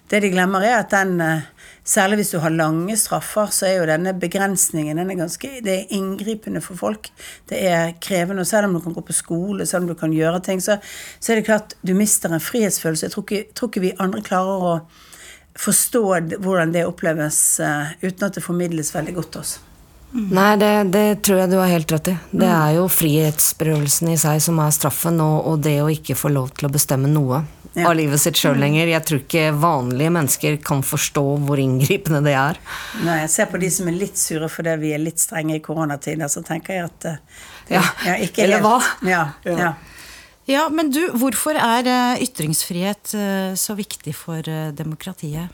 Det 0.09 0.23
de 0.23 0.31
glemmer, 0.31 0.63
er 0.63 0.79
at 0.79 0.93
den 0.95 1.19
eh, 1.25 1.49
Særlig 1.89 2.19
hvis 2.19 2.31
du 2.35 2.37
har 2.43 2.53
lange 2.53 2.93
straffer, 2.99 3.49
så 3.53 3.65
er 3.65 3.79
jo 3.79 3.87
denne 3.89 4.13
begrensningen 4.21 4.99
den 4.99 5.09
er 5.09 5.17
ganske, 5.17 5.49
det 5.65 5.73
er 5.73 5.93
inngripende 5.97 6.61
for 6.61 6.77
folk. 6.77 7.09
Det 7.49 7.61
er 7.65 7.95
krevende. 8.01 8.43
Og 8.45 8.49
selv 8.49 8.67
om 8.67 8.75
du 8.77 8.83
kan 8.83 8.93
gå 8.93 9.01
på 9.07 9.15
skole, 9.17 9.65
selv 9.65 9.87
om 9.87 9.89
du 9.89 9.95
kan 9.97 10.13
gjøre 10.13 10.41
ting, 10.45 10.61
så, 10.61 10.77
så 11.19 11.33
er 11.33 11.39
det 11.39 11.47
klart 11.47 11.73
du 11.81 11.95
mister 11.97 12.29
en 12.29 12.43
frihetsfølelse. 12.43 13.07
Jeg 13.07 13.15
tror 13.15 13.25
ikke, 13.25 13.53
tror 13.57 13.71
ikke 13.71 13.85
vi 13.87 13.95
andre 13.97 14.21
klarer 14.25 14.67
å 14.69 14.75
forstå 15.59 16.03
hvordan 16.37 16.75
det 16.75 16.85
oppleves 16.87 17.41
eh, 17.63 17.95
uten 18.05 18.29
at 18.29 18.37
det 18.37 18.45
formidles 18.45 18.93
veldig 18.95 19.17
godt 19.17 19.33
til 19.33 19.43
oss. 19.43 19.57
Nei, 20.11 20.55
det, 20.57 20.69
det 20.89 21.03
tror 21.21 21.43
jeg 21.43 21.51
du 21.51 21.57
har 21.59 21.69
helt 21.69 21.91
rett 21.93 22.07
i. 22.09 22.15
Det 22.31 22.47
er 22.49 22.71
jo 22.79 22.87
frihetsberøvelsen 22.89 24.09
i 24.09 24.17
seg 24.17 24.39
som 24.41 24.57
er 24.63 24.71
straffen, 24.73 25.19
og, 25.21 25.43
og 25.51 25.59
det 25.61 25.75
å 25.83 25.89
ikke 25.93 26.15
få 26.17 26.31
lov 26.33 26.49
til 26.57 26.65
å 26.69 26.73
bestemme 26.73 27.11
noe 27.11 27.43
Ja. 27.77 27.85
av 27.85 27.93
livet 27.99 28.17
sitt 28.19 28.39
sjøl 28.39 28.57
lenger. 28.57 28.89
Jeg 28.89 29.05
tror 29.05 29.19
ikke 29.21 29.43
vanlige 29.61 30.09
mennesker 30.15 30.55
kan 30.65 30.81
forstå 30.81 31.21
hvor 31.45 31.61
inngripende 31.61 32.23
det 32.25 32.33
er. 32.33 32.57
Når 33.05 33.19
jeg 33.21 33.29
ser 33.35 33.51
på 33.51 33.59
de 33.61 33.69
som 33.71 33.87
er 33.91 33.99
litt 34.01 34.17
sure 34.17 34.49
fordi 34.49 34.73
vi 34.81 34.95
er 34.97 35.03
litt 35.03 35.21
strenge 35.21 35.59
i 35.59 35.61
koronatider, 35.61 36.25
så 36.33 36.41
tenker 36.47 36.73
jeg 36.79 36.89
at 36.89 36.99
det, 37.05 37.15
Ja, 37.69 37.83
ikke 38.17 38.47
eller 38.47 38.57
helt- 38.57 38.65
hva? 38.65 38.81
Ja, 39.05 39.23
ja. 39.45 39.73
Ja, 40.49 40.63
men 40.73 40.89
du, 40.89 41.03
hvorfor 41.13 41.53
er 41.61 41.85
eh, 41.85 42.23
ytringsfrihet 42.25 43.13
eh, 43.13 43.51
så 43.53 43.75
viktig 43.77 44.15
for 44.17 44.41
eh, 44.49 44.71
demokratiet? 44.73 45.53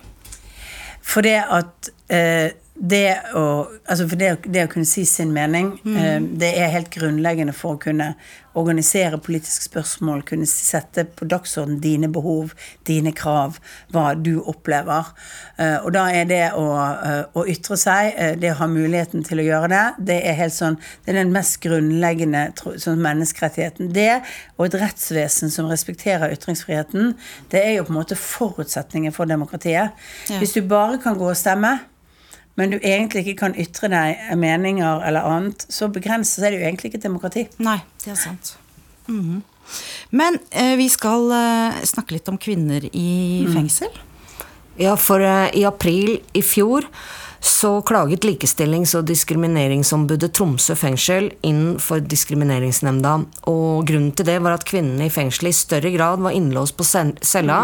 For 1.04 1.22
det 1.28 1.42
at 1.44 1.90
eh, 2.08 2.54
det 2.76 3.32
å, 3.32 3.42
altså 3.88 4.04
det, 4.20 4.34
det 4.52 4.66
å 4.66 4.72
kunne 4.72 4.88
si 4.88 5.06
sin 5.08 5.32
mening, 5.34 5.78
eh, 5.96 6.18
det 6.20 6.52
er 6.60 6.74
helt 6.74 6.90
grunnleggende 6.92 7.56
for 7.56 7.78
å 7.78 7.82
kunne 7.86 8.16
organisere 8.56 9.20
politiske 9.20 9.66
spørsmål, 9.68 10.24
kunne 10.28 10.48
sette 10.48 11.06
på 11.08 11.28
dagsorden 11.32 11.78
dine 11.84 12.10
behov, 12.12 12.52
dine 12.88 13.12
krav, 13.16 13.62
hva 13.96 14.10
du 14.20 14.42
opplever. 14.44 15.08
Eh, 15.56 15.78
og 15.78 15.96
da 15.96 16.06
er 16.12 16.28
det 16.28 16.42
å, 16.56 16.68
eh, 16.76 17.24
å 17.36 17.46
ytre 17.52 17.80
seg, 17.80 18.20
det 18.44 18.52
å 18.52 18.60
ha 18.60 18.70
muligheten 18.72 19.24
til 19.28 19.44
å 19.44 19.48
gjøre 19.48 19.72
det, 19.72 19.86
det 20.12 20.20
er 20.28 20.40
helt 20.44 20.56
sånn, 20.56 20.80
det 21.06 21.16
er 21.16 21.22
den 21.22 21.34
mest 21.36 21.62
grunnleggende 21.64 22.46
sånn 22.60 23.04
menneskerettigheten. 23.08 23.92
Det, 23.96 24.22
og 24.60 24.68
et 24.68 24.80
rettsvesen 24.84 25.52
som 25.52 25.72
respekterer 25.72 26.36
ytringsfriheten, 26.36 27.16
det 27.52 27.64
er 27.64 27.76
jo 27.78 27.88
på 27.88 27.96
en 27.96 28.02
måte 28.04 28.20
forutsetningen 28.20 29.16
for 29.16 29.32
demokratiet. 29.32 29.96
Ja. 30.28 30.40
Hvis 30.40 30.56
du 30.56 30.64
bare 30.68 31.00
kan 31.00 31.16
gå 31.20 31.32
og 31.32 31.40
stemme, 31.40 31.78
men 32.56 32.72
du 32.72 32.78
egentlig 32.80 33.26
ikke 33.26 33.40
kan 33.44 33.58
ytre 33.60 33.90
deg 33.92 34.38
meninger 34.40 35.04
eller 35.08 35.28
annet, 35.28 35.66
så 35.70 35.90
begrenset 35.92 36.40
så 36.40 36.48
er 36.48 36.56
det 36.56 36.62
jo 36.62 36.70
egentlig 36.70 36.92
ikke 36.92 37.02
et 37.02 37.08
demokrati. 37.10 37.46
Nei, 37.64 37.80
det 38.04 38.16
er 38.16 38.22
sant. 38.22 38.56
Mhm. 39.08 39.44
Men 40.14 40.38
eh, 40.54 40.76
vi 40.78 40.86
skal 40.94 41.32
eh, 41.34 41.80
snakke 41.90 42.14
litt 42.14 42.30
om 42.30 42.38
kvinner 42.38 42.86
i 42.94 43.48
fengsel. 43.50 43.90
Ja, 44.78 44.94
for 45.00 45.24
eh, 45.26 45.50
i 45.58 45.64
april 45.66 46.20
i 46.38 46.44
fjor 46.46 46.86
så 47.46 47.82
klaget 47.86 48.26
Likestillings- 48.26 48.96
og 48.98 49.06
diskrimineringsombudet 49.06 50.32
Tromsø 50.34 50.74
fengsel 50.78 51.30
inn 51.46 51.78
for 51.82 52.02
Diskrimineringsnemnda. 52.02 53.16
Og 53.52 53.86
grunnen 53.86 54.14
til 54.18 54.26
det 54.30 54.40
var 54.42 54.58
at 54.58 54.66
kvinnene 54.66 55.10
i 55.10 55.14
fengselet 55.14 55.54
i 55.54 55.60
større 55.60 55.92
grad 55.94 56.24
var 56.26 56.34
innlåst 56.34 56.78
på 56.78 56.88
cella 56.88 57.14
cella 57.22 57.60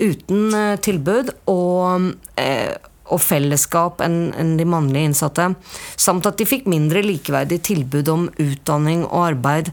uten 0.00 0.54
eh, 0.58 0.74
tilbud 0.82 1.32
og, 1.50 2.10
eh, 2.40 2.74
og 3.12 3.20
fellesskap 3.20 4.00
enn 4.04 4.54
de 4.58 4.66
mannlige 4.68 5.10
innsatte. 5.10 5.50
Samt 5.96 6.26
at 6.28 6.38
de 6.40 6.48
fikk 6.48 6.68
mindre 6.70 7.04
likeverdig 7.04 7.60
tilbud 7.68 8.10
om 8.12 8.28
utdanning 8.40 9.04
og 9.10 9.28
arbeid. 9.28 9.72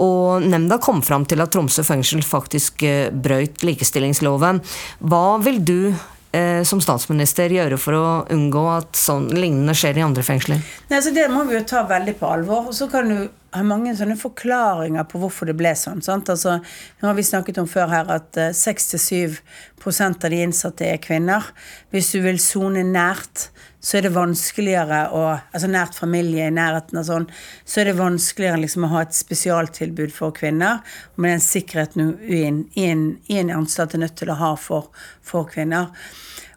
Og 0.00 0.46
nemnda 0.46 0.78
kom 0.80 1.02
fram 1.04 1.26
til 1.28 1.42
at 1.42 1.52
Tromsø 1.52 1.84
fengsel 1.84 2.22
faktisk 2.24 2.84
eh, 2.86 3.10
brøyt 3.12 3.64
likestillingsloven. 3.66 4.62
Hva 5.02 5.24
vil 5.44 5.60
du 5.66 5.78
eh, 5.90 6.62
som 6.64 6.80
statsminister 6.80 7.52
gjøre 7.52 7.76
for 7.80 7.98
å 7.98 8.06
unngå 8.32 8.64
at 8.78 8.96
sånn 8.96 9.28
lignende 9.34 9.76
skjer 9.76 10.00
i 10.00 10.06
andre 10.06 10.24
fengsler? 10.24 10.62
Nei, 10.92 11.02
så 11.04 11.12
Det 11.16 11.28
må 11.32 11.44
vi 11.50 11.58
jo 11.58 11.66
ta 11.68 11.84
veldig 11.90 12.16
på 12.20 12.32
alvor. 12.32 12.70
Og 12.70 12.76
så 12.76 12.88
kan 12.92 13.12
du 13.12 13.28
har 13.50 13.66
mange 13.66 13.92
sånne 13.98 14.16
forklaringer 14.18 15.06
på 15.10 15.20
hvorfor 15.22 15.50
det 15.50 15.56
ble 15.58 15.72
sånn. 15.78 16.02
Altså, 16.06 16.58
nå 17.00 17.08
har 17.08 17.16
vi 17.16 17.26
snakket 17.26 17.58
om 17.62 17.68
før 17.70 17.90
her 17.90 18.12
at 18.14 18.38
eh, 18.38 18.54
6-7 18.56 19.40
av 19.80 20.28
de 20.30 20.38
innsatte 20.44 20.86
er 20.86 21.00
kvinner. 21.02 21.50
Hvis 21.90 22.12
du 22.12 22.20
vil 22.22 22.38
sone 22.42 22.84
nært, 22.86 23.48
så 23.80 23.96
er 23.96 24.04
det 24.04 24.12
vanskeligere 24.12 25.06
å 25.16 25.22
Altså 25.30 25.70
nært 25.72 25.96
familie 25.96 26.46
i 26.46 26.54
nærheten 26.54 27.00
og 27.00 27.06
sånn, 27.08 27.26
så 27.64 27.80
er 27.80 27.90
det 27.90 27.98
vanskeligere 27.98 28.60
liksom 28.60 28.84
å 28.86 28.92
ha 28.92 29.04
et 29.06 29.16
spesialtilbud 29.16 30.12
for 30.14 30.36
kvinner. 30.36 30.84
Med 31.16 31.34
den 31.34 31.44
sikkerheten 31.44 32.12
i 32.22 32.42
en, 32.46 32.64
i 32.76 32.86
en, 32.92 33.04
i 33.26 33.40
en 33.40 33.54
anstalt 33.56 33.96
er 33.96 34.04
nødt 34.04 34.18
til 34.20 34.30
å 34.30 34.38
ha 34.38 34.52
for, 34.60 34.92
for 35.26 35.48
kvinner. 35.50 35.90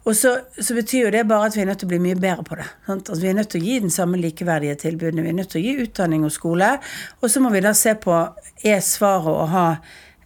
Og 0.04 0.16
så, 0.16 0.34
så, 0.60 0.76
betyr 0.76 1.06
jo 1.06 1.12
det 1.16 1.24
bare 1.28 1.48
at 1.48 1.56
vi 1.56 1.62
er 1.63 1.70
nødt 1.70 1.80
til 1.80 1.88
å 1.88 1.94
bli 1.94 2.02
mye 2.04 2.20
bedre 2.20 2.44
på 2.44 2.58
det. 2.60 2.68
Altså, 2.92 3.20
vi 3.22 3.30
er 3.32 3.38
nødt 3.38 3.54
til 3.54 3.62
å 3.62 3.68
gi 3.68 3.80
den 3.86 3.94
samme 3.94 4.20
likeverdige 4.20 4.76
tilbudene. 4.82 5.24
Vi 5.24 5.32
er 5.32 5.38
nødt 5.38 5.54
til 5.54 5.62
å 5.62 5.63
gi 5.63 5.86
utdanning 5.86 6.26
og 6.28 6.34
skole. 6.36 6.74
Og 7.22 7.32
så 7.32 7.44
må 7.44 7.54
vi 7.54 7.63
da 7.63 7.72
se 7.78 7.96
på 8.04 8.18
er 8.68 8.84
svaret 8.84 9.32
å 9.32 9.46
ha 9.54 9.68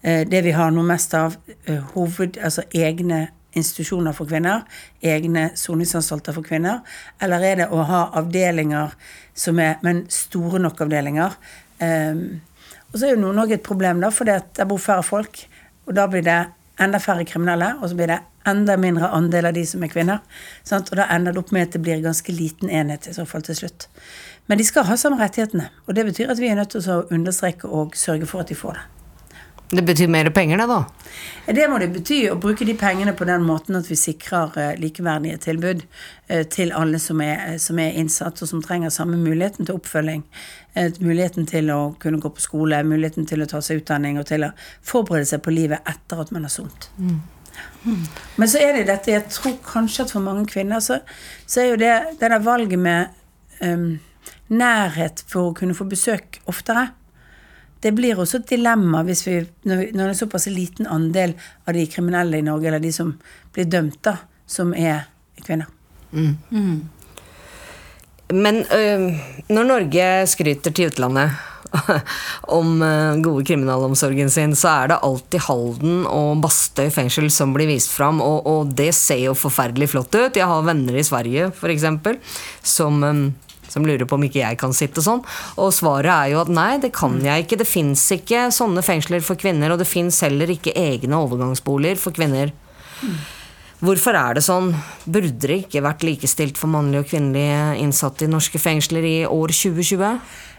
eh, 0.02 0.24
det 0.30 0.42
vi 0.48 0.56
har 0.58 0.74
noe 0.74 0.88
mest 0.88 1.14
av, 1.18 1.38
eh, 1.68 1.78
hoved, 1.94 2.40
altså 2.42 2.66
egne 2.74 3.28
institusjoner 3.58 4.14
for 4.18 4.30
kvinner, 4.30 4.66
egne 5.02 5.52
soningsanstalter 5.58 6.36
for 6.36 6.46
kvinner, 6.46 6.82
eller 7.22 7.46
er 7.46 7.62
det 7.62 7.70
å 7.74 7.86
ha 7.90 8.04
avdelinger 8.20 8.94
som 9.38 9.60
er 9.62 9.78
Men 9.86 10.06
store 10.10 10.60
nok 10.62 10.82
avdelinger. 10.88 11.38
Eh, 11.80 12.26
og 12.88 12.98
så 12.98 13.06
er 13.06 13.14
jo 13.14 13.22
Nord-Norge 13.22 13.60
et 13.60 13.66
problem, 13.66 14.02
da, 14.02 14.10
for 14.10 14.26
det 14.26 14.66
bor 14.66 14.82
færre 14.82 15.06
folk. 15.06 15.44
Og 15.86 15.94
da 15.96 16.08
blir 16.10 16.24
det 16.26 16.40
enda 16.82 17.00
færre 17.02 17.26
kriminelle, 17.28 17.76
og 17.82 17.92
så 17.92 17.98
blir 17.98 18.10
det 18.10 18.20
enda 18.50 18.78
mindre 18.80 19.12
andel 19.14 19.50
av 19.50 19.56
de 19.58 19.66
som 19.68 19.84
er 19.84 19.92
kvinner. 19.92 20.24
Sant? 20.68 20.92
Og 20.92 21.00
da 21.00 21.08
ender 21.14 21.36
det 21.36 21.44
opp 21.44 21.54
med 21.56 21.70
at 21.70 21.78
det 21.78 21.84
blir 21.86 21.98
en 21.98 22.10
ganske 22.10 22.36
liten 22.36 22.70
enhet 22.70 23.10
i 23.10 23.16
så 23.16 23.28
fall 23.30 23.46
til 23.48 23.60
slutt. 23.62 23.90
Men 24.48 24.60
de 24.60 24.68
skal 24.68 24.88
ha 24.88 24.98
samme 24.98 25.20
rettighetene. 25.22 25.70
Og 25.88 25.96
det 25.96 26.08
betyr 26.08 26.32
at 26.32 26.40
vi 26.40 26.52
er 26.52 26.60
nødt 26.60 26.76
til 26.76 26.88
å 26.92 27.02
understreke 27.12 27.68
og 27.68 27.98
sørge 28.00 28.30
for 28.30 28.44
at 28.44 28.54
de 28.54 28.60
får 28.60 28.80
det. 28.80 28.86
Det 29.70 29.82
betyr 29.84 30.08
mer 30.08 30.30
penger, 30.30 30.58
det, 30.58 30.66
da? 30.68 30.86
Det 31.46 31.66
må 31.68 31.80
det 31.82 31.90
bety. 31.92 32.22
Å 32.32 32.38
bruke 32.40 32.64
de 32.66 32.72
pengene 32.80 33.12
på 33.18 33.26
den 33.28 33.44
måten 33.44 33.76
at 33.76 33.90
vi 33.92 33.98
sikrer 34.00 34.54
uh, 34.56 34.70
likeverdige 34.80 35.42
tilbud 35.44 35.84
uh, 35.84 36.44
til 36.48 36.72
alle 36.72 37.02
som 37.04 37.20
er, 37.24 37.58
som 37.60 37.80
er, 37.84 37.98
innsatt, 38.00 38.40
og 38.40 38.48
som 38.48 38.64
trenger 38.64 38.94
samme 38.96 39.20
muligheten 39.20 39.68
til 39.68 39.76
oppfølging. 39.76 40.24
Muligheten 41.02 41.48
til 41.50 41.72
å 41.74 41.80
kunne 42.00 42.22
gå 42.22 42.30
på 42.32 42.44
skole, 42.44 42.80
muligheten 42.86 43.26
til 43.28 43.42
å 43.44 43.50
ta 43.50 43.60
seg 43.66 43.82
utdanning 43.82 44.20
og 44.22 44.28
til 44.30 44.46
å 44.46 44.54
forberede 44.86 45.26
seg 45.26 45.42
på 45.44 45.52
livet 45.56 45.84
etter 45.90 46.22
at 46.22 46.32
man 46.32 46.46
har 46.46 46.54
sont. 46.54 46.92
Mm. 47.02 47.18
Men 48.38 48.50
så 48.52 48.60
er 48.62 48.78
det 48.78 48.88
dette 48.90 49.12
Jeg 49.12 49.30
tror 49.32 49.58
kanskje 49.66 50.04
at 50.06 50.12
for 50.12 50.24
mange 50.26 50.46
kvinner 50.50 50.84
så, 50.84 51.00
så 51.46 51.62
er 51.62 51.70
jo 51.72 51.80
det 51.82 51.94
det 52.20 52.32
der 52.32 52.44
valget 52.44 52.80
med 52.80 53.14
um, 53.62 54.00
nærhet 54.48 55.24
for 55.28 55.50
å 55.50 55.56
kunne 55.58 55.76
få 55.78 55.88
besøk 55.90 56.42
oftere 56.46 56.90
det 57.80 57.94
blir 57.96 58.20
også 58.20 58.42
et 58.42 58.52
dilemma 58.56 59.04
hvis 59.08 59.24
vi, 59.28 59.38
når, 59.68 59.82
vi, 59.82 59.88
når 59.94 60.10
det 60.10 60.14
er 60.16 60.20
såpass 60.22 60.48
liten 60.52 60.90
andel 60.90 61.36
av 61.68 61.78
de 61.78 61.86
kriminelle 61.92 62.40
i 62.40 62.46
Norge, 62.46 62.70
eller 62.70 62.84
de 62.84 62.94
som 62.94 63.14
blir 63.54 63.68
dømt, 63.70 64.00
da, 64.06 64.18
som 64.50 64.74
er 64.74 65.06
kvinner. 65.46 65.70
Mm. 66.12 66.38
Mm. 66.50 66.80
Men 68.34 68.64
øh, 68.76 69.06
når 69.54 69.70
Norge 69.70 70.08
skryter 70.28 70.74
til 70.74 70.92
utlandet 70.92 71.38
om 72.58 72.82
øh, 72.82 73.22
gode 73.26 73.46
kriminalomsorgen 73.48 74.30
sin, 74.34 74.56
så 74.58 74.72
er 74.74 74.92
det 74.92 75.00
alltid 75.08 75.46
Halden 75.48 76.06
og 76.10 76.44
Bastøy 76.44 76.92
fengsel 76.94 77.30
som 77.34 77.56
blir 77.56 77.70
vist 77.70 77.92
fram, 77.94 78.22
og, 78.24 78.48
og, 78.48 78.72
det 78.78 78.94
ser 78.96 79.26
jo 79.26 79.36
forferdelig 79.38 79.92
flott 79.94 80.14
ut. 80.16 80.38
Jeg 80.38 80.48
har 80.48 80.68
venner 80.68 80.98
i 80.98 81.06
Sverige, 81.06 81.52
f.eks., 81.52 81.88
som 82.78 83.04
øh, 83.04 83.28
som 83.68 83.84
lurer 83.84 84.08
på 84.08 84.16
om 84.16 84.24
ikke 84.24 84.40
jeg 84.40 84.58
kan 84.62 84.72
sitte 84.76 85.04
sånn. 85.04 85.20
Og 85.60 85.74
svaret 85.76 86.08
er 86.08 86.30
jo 86.34 86.40
at 86.40 86.52
nei, 86.52 86.78
det 86.80 86.94
kan 86.96 87.18
jeg 87.24 87.44
ikke. 87.44 87.60
Det 87.60 87.68
fins 87.68 88.06
ikke 88.16 88.48
sånne 88.56 88.84
fengsler 88.86 89.26
for 89.26 89.40
kvinner, 89.40 89.74
og 89.74 89.82
det 89.82 89.90
fins 89.90 90.22
heller 90.24 90.54
ikke 90.54 90.76
egne 90.78 91.20
overgangsboliger 91.20 92.00
for 92.00 92.16
kvinner. 92.16 92.54
Hvorfor 93.78 94.18
er 94.18 94.38
det 94.38 94.42
sånn? 94.42 94.72
Burde 95.06 95.36
det 95.44 95.60
ikke 95.68 95.84
vært 95.86 96.06
likestilt 96.08 96.58
for 96.58 96.72
mannlige 96.74 97.04
og 97.04 97.12
kvinnelige 97.12 97.76
innsatte 97.84 98.26
i 98.26 98.32
norske 98.32 98.62
fengsler 98.62 99.06
i 99.06 99.18
år 99.30 99.54
2020? 99.54 100.16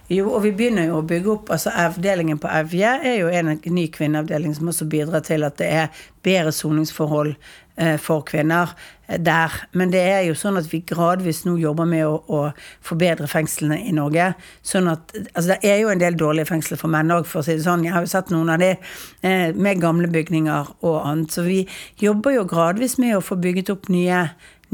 Jo, 0.08 0.30
og 0.32 0.42
vi 0.46 0.54
begynner 0.56 0.88
jo 0.88 0.98
å 1.02 1.06
bygge 1.06 1.32
opp 1.34 1.50
altså 1.52 1.72
Avdelingen 1.76 2.40
på 2.40 2.48
Evje 2.48 2.94
er 3.04 3.18
jo 3.20 3.28
en 3.28 3.52
ny 3.74 3.88
kvinneavdeling 3.92 4.54
som 4.56 4.70
også 4.72 4.88
bidrar 4.88 5.24
til 5.26 5.44
at 5.44 5.58
det 5.60 5.68
er 5.68 6.04
bedre 6.24 6.52
soningsforhold 6.52 7.34
Eh, 7.80 7.94
for 7.98 8.24
kvinner 8.26 8.72
eh, 9.06 9.20
der. 9.20 9.52
Men 9.72 9.92
det 9.92 10.00
er 10.02 10.24
jo 10.26 10.34
sånn 10.34 10.58
at 10.58 10.66
vi 10.66 10.80
gradvis 10.82 11.44
nå 11.46 11.52
jobber 11.62 11.86
med 11.86 12.08
å, 12.08 12.16
å 12.26 12.40
forbedre 12.82 13.28
fengslene 13.30 13.76
i 13.86 13.92
Norge. 13.94 14.32
Sånn 14.66 14.90
at, 14.90 15.14
altså 15.28 15.52
Det 15.52 15.70
er 15.70 15.84
jo 15.84 15.92
en 15.92 16.02
del 16.02 16.18
dårlige 16.18 16.48
fengsler 16.50 16.80
for 16.80 16.90
menn 16.90 17.14
òg, 17.14 17.28
for 17.30 17.38
å 17.38 17.46
si 17.46 17.54
det 17.54 17.62
sånn. 17.62 17.84
Jeg 17.86 17.94
har 17.94 18.02
jo 18.02 18.10
sett 18.10 18.32
noen 18.34 18.50
av 18.50 18.58
de 18.64 18.72
eh, 18.74 19.54
med 19.54 19.78
gamle 19.84 20.10
bygninger 20.10 20.72
og 20.82 20.98
annet. 21.04 21.36
Så 21.36 21.46
vi 21.46 21.60
jobber 22.02 22.34
jo 22.34 22.48
gradvis 22.50 22.98
med 22.98 23.14
å 23.14 23.22
få 23.22 23.38
bygget 23.38 23.70
opp 23.76 23.86
nye 23.94 24.24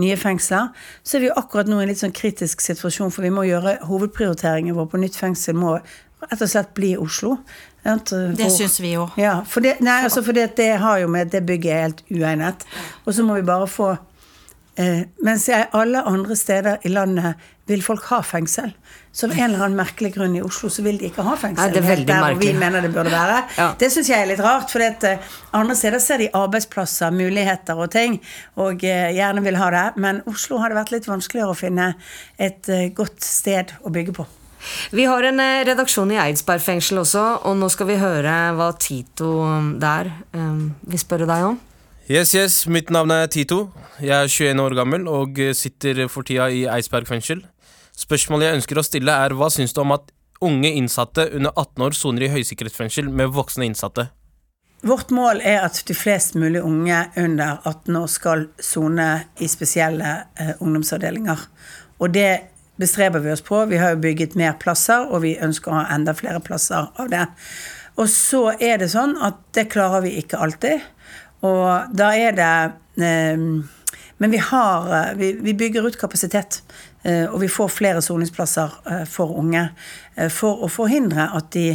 nye 0.01 0.17
fengsler. 0.19 0.73
Så 1.03 1.19
er 1.19 1.25
vi 1.25 1.31
jo 1.31 1.37
akkurat 1.39 1.71
nå 1.71 1.79
i 1.81 1.85
en 1.85 1.93
litt 1.93 2.03
sånn 2.03 2.15
kritisk 2.15 2.65
situasjon, 2.65 3.13
for 3.15 3.27
vi 3.27 3.33
må 3.35 3.47
gjøre 3.49 3.79
hovedprioriteringen 3.89 4.77
vår 4.77 4.91
på 4.91 5.03
nytt 5.03 5.19
fengsel 5.19 5.59
må 5.59 5.77
rett 6.25 6.41
og 6.41 6.51
slett 6.51 6.75
bli 6.77 6.95
Oslo. 7.01 7.37
Det 7.85 8.49
syns 8.49 8.79
vi 8.81 8.95
jo. 8.95 9.05
Ja, 9.21 9.43
for 9.49 9.65
det, 9.65 9.77
nei, 9.85 9.99
altså 10.07 10.23
for 10.25 10.37
det, 10.37 10.55
det, 10.57 10.71
har 10.81 11.03
jo 11.03 11.11
med 11.13 11.35
det 11.35 11.43
bygget 11.45 11.73
er 11.73 11.83
helt 11.83 12.01
uegnet. 12.09 12.65
Og 13.05 13.13
så 13.17 13.27
må 13.27 13.37
vi 13.37 13.45
bare 13.45 13.69
få 13.69 13.91
eh, 13.93 14.05
Mens 14.75 15.49
jeg, 15.49 15.69
alle 15.77 16.01
andre 16.09 16.37
steder 16.37 16.83
i 16.83 16.91
landet 16.91 17.39
vil 17.69 17.83
folk 17.85 18.05
ha 18.11 18.21
fengsel. 18.27 18.73
Så 19.15 19.29
av 19.29 19.33
en 19.37 19.45
eller 19.47 19.63
annen 19.63 19.79
merkelig 19.79 20.11
grunn 20.17 20.35
i 20.37 20.43
Oslo 20.45 20.69
så 20.73 20.83
vil 20.85 20.99
de 20.99 21.07
ikke 21.09 21.25
ha 21.25 21.37
fengsel. 21.39 21.71
Er 21.79 22.03
der 22.05 22.23
hvor 22.25 22.39
vi 22.41 22.51
mener 22.59 22.85
det 22.85 22.91
burde 22.93 23.13
være. 23.15 23.43
Ja. 23.55 23.69
Det 23.79 23.91
syns 23.93 24.09
jeg 24.11 24.25
er 24.25 24.27
litt 24.29 24.43
rart, 24.43 24.73
for 24.73 24.83
uh, 24.83 25.35
andre 25.55 25.77
steder 25.79 26.03
ser 26.03 26.19
de 26.21 26.27
arbeidsplasser, 26.35 27.15
muligheter 27.15 27.79
og 27.79 27.93
ting, 27.95 28.17
og 28.59 28.83
uh, 28.83 29.11
gjerne 29.15 29.45
vil 29.45 29.59
ha 29.61 29.69
det. 29.71 29.85
Men 30.03 30.23
Oslo 30.31 30.59
har 30.59 30.73
det 30.73 30.81
vært 30.81 30.95
litt 30.97 31.07
vanskeligere 31.09 31.55
å 31.55 31.59
finne 31.59 31.93
et 32.43 32.71
godt 32.97 33.23
sted 33.25 33.77
å 33.87 33.93
bygge 33.95 34.17
på. 34.17 34.27
Vi 34.97 35.05
har 35.05 35.27
en 35.29 35.41
eh, 35.45 35.61
redaksjon 35.69 36.15
i 36.15 36.19
Eidsberg 36.23 36.63
fengsel 36.65 37.03
også, 37.03 37.23
og 37.45 37.59
nå 37.61 37.69
skal 37.73 37.89
vi 37.91 38.01
høre 38.01 38.35
hva 38.57 38.71
Tito 38.81 39.31
der 39.81 40.09
vil 40.33 41.03
spørre 41.03 41.29
deg 41.29 41.51
om. 41.53 41.59
Yes, 42.05 42.35
yes. 42.35 42.67
Mitt 42.69 42.91
navn 42.93 43.09
er 43.15 43.31
Tito. 43.33 43.71
Jeg 43.97 44.13
er 44.13 44.29
21 44.29 44.61
år 44.61 44.75
gammel 44.77 45.07
og 45.09 45.39
sitter 45.57 46.03
for 46.13 46.27
tida 46.29 46.51
i 46.53 46.67
Eidsberg 46.69 47.09
fengsel. 47.09 47.39
Spørsmålet 47.97 48.45
jeg 48.45 48.59
ønsker 48.59 48.77
å 48.77 48.85
stille, 48.85 49.15
er 49.25 49.33
hva 49.33 49.49
syns 49.49 49.73
du 49.73 49.81
om 49.81 49.95
at 49.97 50.11
unge 50.45 50.69
innsatte 50.69 51.25
under 51.33 51.55
18 51.57 51.87
år 51.87 51.97
soner 51.97 52.27
i 52.27 52.29
høysikkerhetsfengsel 52.35 53.09
med 53.09 53.33
voksne 53.33 53.65
innsatte? 53.71 54.11
Vårt 54.85 55.15
mål 55.17 55.41
er 55.49 55.65
at 55.65 55.81
de 55.89 55.97
flest 55.97 56.37
mulig 56.37 56.61
unge 56.61 56.99
under 57.17 57.63
18 57.65 57.97
år 58.03 58.11
skal 58.13 58.45
sone 58.61 59.07
i 59.41 59.49
spesielle 59.49 60.11
eh, 60.37 60.53
ungdomsavdelinger. 60.59 61.47
Og 62.05 62.13
det 62.13 62.51
bestreber 62.77 63.25
vi 63.25 63.33
oss 63.33 63.45
på. 63.47 63.63
Vi 63.71 63.81
har 63.81 63.95
jo 63.95 64.03
bygget 64.05 64.37
mer 64.37 64.59
plasser, 64.61 65.09
og 65.09 65.25
vi 65.25 65.39
ønsker 65.41 65.73
å 65.73 65.81
ha 65.81 65.89
enda 65.97 66.13
flere 66.13 66.45
plasser 66.45 66.93
av 67.01 67.09
det. 67.09 67.25
Og 67.97 68.13
så 68.13 68.51
er 68.59 68.83
det 68.83 68.91
sånn 68.93 69.17
at 69.25 69.41
det 69.57 69.71
klarer 69.73 70.05
vi 70.05 70.19
ikke 70.21 70.43
alltid. 70.45 70.85
Og 71.45 71.95
da 71.97 72.13
er 72.17 72.37
det 72.37 72.53
eh, 73.05 73.45
Men 74.19 74.33
vi 74.33 74.41
har 74.41 74.89
eh, 74.97 75.13
vi, 75.19 75.55
bygger 75.55 75.87
ut 75.89 76.01
kapasitet. 76.01 76.63
Eh, 77.03 77.27
og 77.29 77.41
vi 77.43 77.51
får 77.53 77.69
flere 77.69 78.03
soningsplasser 78.03 79.07
for 79.11 79.37
unge. 79.39 79.69
For 80.33 80.65
å 80.65 80.71
forhindre 80.71 81.29
at 81.37 81.51
de 81.53 81.75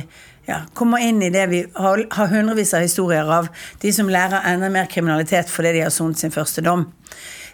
ja, 0.50 0.64
kommer 0.74 1.04
inn 1.06 1.22
i 1.22 1.30
det 1.30 1.46
vi 1.52 1.64
har, 1.76 2.06
har 2.12 2.32
hundrevis 2.32 2.74
av 2.74 2.86
historier 2.86 3.28
av. 3.30 3.50
De 3.82 3.92
som 3.94 4.10
lærer 4.10 4.48
enda 4.50 4.72
mer 4.74 4.90
kriminalitet 4.90 5.52
fordi 5.52 5.76
de 5.78 5.84
har 5.86 5.94
sonet 5.94 6.22
sin 6.22 6.34
første 6.34 6.64
dom. 6.66 6.88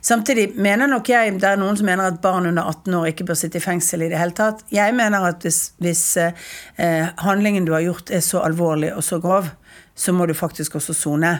Samtidig 0.05 0.51
mener 0.61 0.85
nok 0.85 1.07
jeg 1.09 1.33
det 1.41 1.47
er 1.49 1.57
noen 1.57 1.77
som 1.79 1.87
mener 1.89 2.11
at 2.11 2.19
barn 2.21 2.45
under 2.45 2.67
18 2.69 2.93
år 2.93 3.07
ikke 3.09 3.25
bør 3.25 3.39
sitte 3.39 3.57
i 3.57 3.63
fengsel 3.63 4.05
i 4.05 4.09
det 4.11 4.19
hele 4.21 4.35
tatt. 4.37 4.61
Jeg 4.69 4.93
mener 4.93 5.25
at 5.31 5.41
hvis, 5.41 5.73
hvis 5.81 6.03
eh, 6.21 7.07
handlingen 7.25 7.65
du 7.65 7.73
har 7.73 7.81
gjort 7.87 8.13
er 8.13 8.21
så 8.21 8.43
alvorlig 8.45 8.91
og 8.93 9.01
så 9.03 9.17
grov, 9.23 9.49
så 9.97 10.13
må 10.13 10.27
du 10.29 10.35
faktisk 10.37 10.75
også 10.77 10.93
sone, 10.93 11.31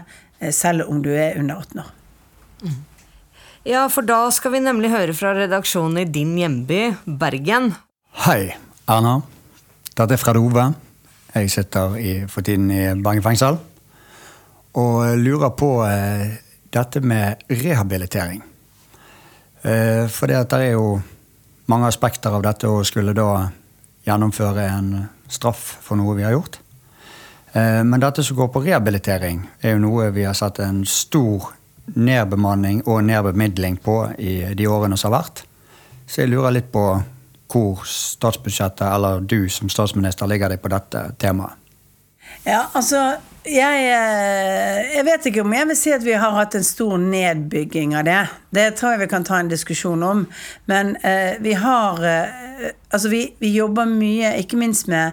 selv 0.51 0.89
om 0.89 1.01
du 1.03 1.11
er 1.13 1.39
under 1.39 1.61
18 1.61 1.81
år. 1.83 1.91
Mm. 2.65 2.81
Ja, 3.65 3.87
for 3.89 4.05
da 4.05 4.27
skal 4.29 4.53
vi 4.53 4.61
nemlig 4.61 4.91
høre 4.93 5.13
fra 5.17 5.31
redaksjonen 5.33 6.03
i 6.03 6.09
din 6.09 6.35
hjemby, 6.37 6.81
Bergen. 7.05 7.71
Hei, 8.25 8.53
Erna. 8.85 9.19
Dette 9.95 10.13
er 10.13 10.21
Fred 10.21 10.37
Ove. 10.37 10.67
Jeg 11.33 11.49
sitter 11.51 11.95
i, 11.97 12.11
for 12.29 12.45
tiden 12.45 12.69
i 12.69 12.83
Bergen 13.01 13.25
fengsel. 13.25 13.57
Og 14.77 15.17
lurer 15.17 15.55
på 15.57 15.71
eh, 15.87 16.35
dette 16.75 17.01
med 17.01 17.41
rehabilitering. 17.49 18.43
Eh, 19.65 20.05
for 20.13 20.29
det 20.29 20.45
er 20.59 20.75
jo 20.75 20.99
mange 21.71 21.89
aspekter 21.89 22.35
av 22.37 22.45
dette 22.45 22.69
å 22.69 22.83
skulle 22.85 23.15
da 23.17 23.47
gjennomføre 24.05 24.67
en 24.69 24.91
straff 25.25 25.79
for 25.81 25.97
noe 25.97 26.13
vi 26.19 26.27
har 26.27 26.35
gjort. 26.35 26.59
Eh, 27.55 27.83
men 27.83 27.99
dette 28.03 28.23
som 28.23 28.37
går 28.37 28.51
på 28.51 28.63
rehabilitering, 28.65 29.43
er 29.61 29.75
jo 29.75 29.83
noe 29.87 30.11
vi 30.15 30.27
har 30.27 30.35
sett 30.35 30.59
en 30.59 30.83
stor 30.85 31.53
nedbemanning 31.95 32.81
og 32.85 33.03
nedbemidling 33.07 33.77
på 33.83 33.99
i 34.19 34.37
de 34.57 34.67
årene 34.67 34.97
som 34.97 35.13
har 35.13 35.23
vært. 35.23 35.45
Så 36.05 36.23
jeg 36.23 36.33
lurer 36.33 36.57
litt 36.57 36.71
på 36.73 36.85
hvor 37.55 37.85
statsbudsjettet, 37.87 38.87
eller 38.89 39.21
du 39.21 39.45
som 39.49 39.69
statsminister, 39.71 40.27
ligger 40.27 40.51
deg 40.51 40.59
på 40.63 40.71
dette 40.73 41.05
temaet? 41.21 41.61
Ja, 42.45 42.65
altså 42.73 42.99
jeg, 43.45 43.85
eh, 43.93 44.79
jeg 44.95 45.05
vet 45.05 45.27
ikke 45.29 45.43
om 45.45 45.53
jeg 45.53 45.69
vil 45.69 45.77
si 45.77 45.91
at 45.93 46.03
vi 46.05 46.15
har 46.17 46.33
hatt 46.33 46.55
en 46.57 46.65
stor 46.65 46.97
nedbygging 47.01 47.95
av 47.97 48.05
det. 48.07 48.21
Det 48.57 48.65
tror 48.77 48.95
jeg 48.95 49.03
vi 49.03 49.09
kan 49.11 49.25
ta 49.25 49.39
en 49.39 49.51
diskusjon 49.51 50.03
om. 50.05 50.25
Men 50.69 50.95
eh, 51.05 51.37
vi 51.41 51.53
har 51.53 52.03
eh, 52.05 52.41
Altså, 52.95 53.09
vi, 53.11 53.33
vi, 53.41 53.49
jobber 53.51 53.83
mye, 53.83 54.29
ikke 54.39 54.55
minst 54.55 54.87
med 54.87 55.11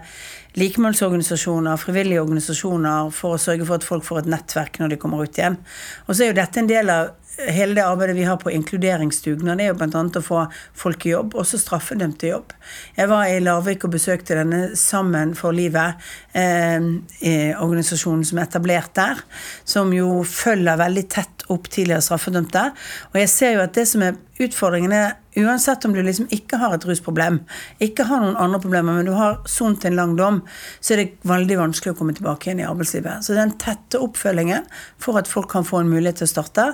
likemålsorganisasjoner, 0.60 1.80
frivillige 1.80 2.22
organisasjoner, 2.22 3.10
for 3.14 3.36
å 3.36 3.40
sørge 3.40 3.66
for 3.68 3.80
at 3.80 3.86
folk 3.86 4.04
får 4.06 4.22
et 4.22 4.30
nettverk 4.34 4.78
når 4.82 4.92
de 4.92 5.00
kommer 5.00 5.24
ut 5.24 5.38
igjen. 5.38 5.58
Og 6.06 6.14
så 6.14 6.26
er 6.26 6.32
jo 6.32 6.40
dette 6.42 6.60
en 6.60 6.70
del 6.70 6.92
av 6.92 7.12
hele 7.48 7.74
det 7.74 7.84
arbeidet 7.84 8.16
vi 8.16 8.26
har 8.28 8.36
på 8.36 8.50
inkluderingsdugnad, 8.52 9.60
er 9.60 9.70
jo 9.70 9.76
bl.a. 9.80 10.02
å 10.04 10.22
få 10.24 10.42
folk 10.78 11.06
i 11.06 11.14
jobb, 11.14 11.36
også 11.38 11.60
straffedømte 11.60 12.28
i 12.28 12.32
jobb. 12.32 12.52
Jeg 12.98 13.08
var 13.10 13.28
i 13.28 13.40
Larvik 13.40 13.86
og 13.86 13.94
besøkte 13.96 14.36
denne 14.38 14.60
Sammen 14.78 15.32
for 15.38 15.56
livet, 15.56 16.00
eh, 16.34 17.52
organisasjonen 17.62 18.24
som 18.26 18.40
er 18.40 18.48
etablert 18.48 18.94
der, 18.98 19.22
som 19.64 19.92
jo 19.96 20.22
følger 20.28 20.80
veldig 20.80 21.06
tett 21.12 21.46
opp 21.52 21.68
tidligere 21.72 22.04
straffedømte. 22.04 22.68
Og 23.12 23.18
jeg 23.20 23.32
ser 23.32 23.56
jo 23.56 23.64
at 23.64 23.74
det 23.76 23.86
som 23.90 24.04
er 24.06 24.18
utfordringen, 24.42 24.94
er 24.96 25.18
Uansett 25.36 25.84
om 25.84 25.94
du 25.96 26.02
liksom 26.04 26.26
ikke 26.28 26.58
har 26.60 26.74
et 26.76 26.84
rusproblem, 26.84 27.38
ikke 27.80 28.04
har 28.04 28.20
noen 28.20 28.36
andre 28.36 28.58
problemer, 28.60 28.98
men 28.98 29.06
du 29.08 29.14
har 29.16 29.38
sont 29.48 29.84
en 29.88 29.94
lang 29.96 30.12
dom, 30.18 30.42
så 30.76 30.92
er 30.92 31.00
det 31.00 31.28
veldig 31.28 31.56
vanskelig 31.56 31.94
å 31.94 31.96
komme 31.96 32.12
tilbake 32.12 32.50
igjen 32.50 32.60
i 32.60 32.66
arbeidslivet. 32.68 33.24
Så 33.24 33.32
den 33.38 33.54
tette 33.60 34.00
oppfølgingen 34.04 34.66
for 35.00 35.16
at 35.16 35.30
folk 35.30 35.48
kan 35.54 35.64
få 35.64 35.80
en 35.80 35.88
mulighet 35.88 36.20
til 36.20 36.28
å 36.28 36.32
starte, 36.34 36.66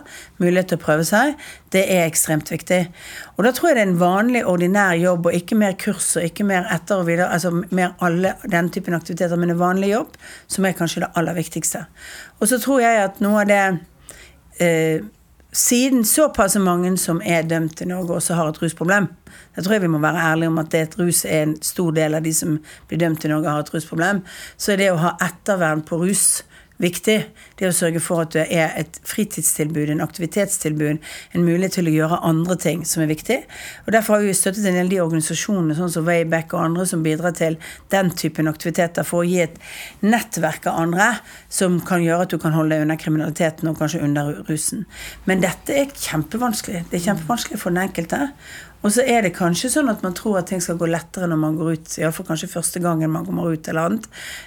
mulighet 0.42 0.72
til 0.72 0.80
å 0.80 0.82
prøve 0.82 1.06
seg, 1.06 1.38
det 1.70 1.84
er 1.94 2.08
ekstremt 2.08 2.50
viktig. 2.50 2.80
Og 3.36 3.46
da 3.46 3.52
tror 3.54 3.70
jeg 3.70 3.78
det 3.78 3.84
er 3.84 3.90
en 3.92 4.00
vanlig, 4.00 4.42
ordinær 4.50 4.98
jobb, 4.98 5.30
og 5.30 5.38
ikke 5.38 5.60
mer 5.62 5.78
kurs 5.78 6.10
og 6.18 6.26
ikke 6.26 6.48
mer 6.50 6.66
etter 6.74 6.98
og 6.98 7.06
videre, 7.06 7.30
altså 7.30 7.54
mer 7.54 7.94
alle 8.02 8.34
den 8.42 8.72
typen 8.74 8.98
aktiviteter, 8.98 9.38
men 9.38 9.47
en 9.50 9.60
vanlig 9.60 9.92
jobb, 9.92 10.16
som 10.46 10.66
er 10.66 10.76
kanskje 10.78 11.04
det 11.04 11.12
aller 11.18 11.36
viktigste. 11.38 11.84
Og 12.40 12.50
så 12.50 12.58
tror 12.62 12.82
jeg 12.84 13.04
at 13.04 13.22
noe 13.24 13.42
av 13.42 13.50
det 13.50 13.62
eh, 14.64 15.06
siden 15.52 16.04
såpass 16.04 16.56
mange 16.60 16.92
som 17.00 17.22
er 17.24 17.46
dømt 17.48 17.80
i 17.82 17.88
Norge, 17.88 18.18
også 18.18 18.36
har 18.36 18.50
et 18.50 18.60
rusproblem 18.62 19.08
Jeg 19.56 19.64
tror 19.64 19.74
jeg 19.74 19.82
vi 19.82 19.90
må 19.90 19.98
være 19.98 20.20
ærlige 20.32 20.48
om 20.52 20.58
at 20.60 20.70
det 20.72 20.80
et 20.80 20.98
rus 21.00 21.24
er 21.24 21.42
en 21.42 21.54
stor 21.62 21.90
del 21.96 22.14
av 22.14 22.22
de 22.22 22.32
som 22.34 22.58
blir 22.88 23.00
dømt 23.00 23.24
i 23.24 23.30
Norge, 23.32 23.50
har 23.50 23.64
et 23.64 23.74
rusproblem. 23.74 24.20
Så 24.56 24.72
er 24.72 24.76
det 24.76 24.90
å 24.92 25.00
ha 25.02 25.16
ettervern 25.24 25.82
på 25.82 25.98
rus 25.98 26.44
viktig. 26.82 27.16
Det 27.58 27.68
å 27.68 27.74
sørge 27.74 28.00
for 28.02 28.22
at 28.22 28.34
det 28.36 28.44
er 28.54 28.72
et 28.78 28.98
fritidstilbud, 29.06 29.90
en 29.92 30.02
aktivitetstilbud, 30.04 31.00
en 31.34 31.44
mulighet 31.44 31.78
til 31.78 31.90
å 31.90 31.94
gjøre 31.94 32.20
andre 32.28 32.56
ting 32.60 32.84
som 32.88 33.02
er 33.02 33.10
viktig. 33.10 33.38
Og 33.86 33.92
Derfor 33.94 34.18
har 34.18 34.26
vi 34.26 34.36
støttet 34.36 34.66
en 34.68 34.78
del 34.78 34.92
de 34.92 35.00
organisasjonene 35.02 35.76
sånn 35.78 35.92
som 35.92 36.06
Wayback 36.06 36.54
og 36.54 36.64
andre 36.64 36.86
som 36.88 37.02
bidrar 37.06 37.34
til 37.38 37.58
den 37.94 38.12
typen 38.14 38.50
aktiviteter 38.50 39.06
for 39.06 39.24
å 39.24 39.28
gi 39.28 39.42
et 39.44 39.58
nettverk 40.06 40.70
av 40.70 40.80
andre 40.84 41.10
som 41.52 41.80
kan 41.84 42.04
gjøre 42.04 42.28
at 42.28 42.34
du 42.34 42.38
kan 42.42 42.54
holde 42.56 42.76
deg 42.76 42.86
under 42.86 43.00
kriminaliteten 43.00 43.70
og 43.70 43.78
kanskje 43.80 44.04
under 44.06 44.38
rusen. 44.48 44.86
Men 45.26 45.42
dette 45.44 45.74
er 45.74 45.90
kjempevanskelig. 45.92 46.86
Det 46.90 47.00
er 47.00 47.06
kjempevanskelig 47.10 47.60
for 47.60 47.74
den 47.74 47.88
enkelte. 47.88 48.28
Og 48.86 48.92
så 48.94 49.02
er 49.02 49.24
det 49.26 49.32
kanskje 49.34 49.72
sånn 49.72 49.90
at 49.90 50.04
man 50.06 50.14
tror 50.14 50.38
at 50.38 50.48
ting 50.52 50.60
skal 50.62 50.76
gå 50.78 50.86
lettere 50.86 51.26
når 51.30 51.40
man 51.42 51.56
går 51.58 51.70
ut. 51.74 51.94
Iallfall 51.98 52.28
kanskje 52.28 52.50
første 52.52 52.82
gangen 52.82 53.10
man 53.10 53.24
kommer 53.26 53.50
ut 53.50 53.68
eller 53.70 53.88
annet. 53.88 54.04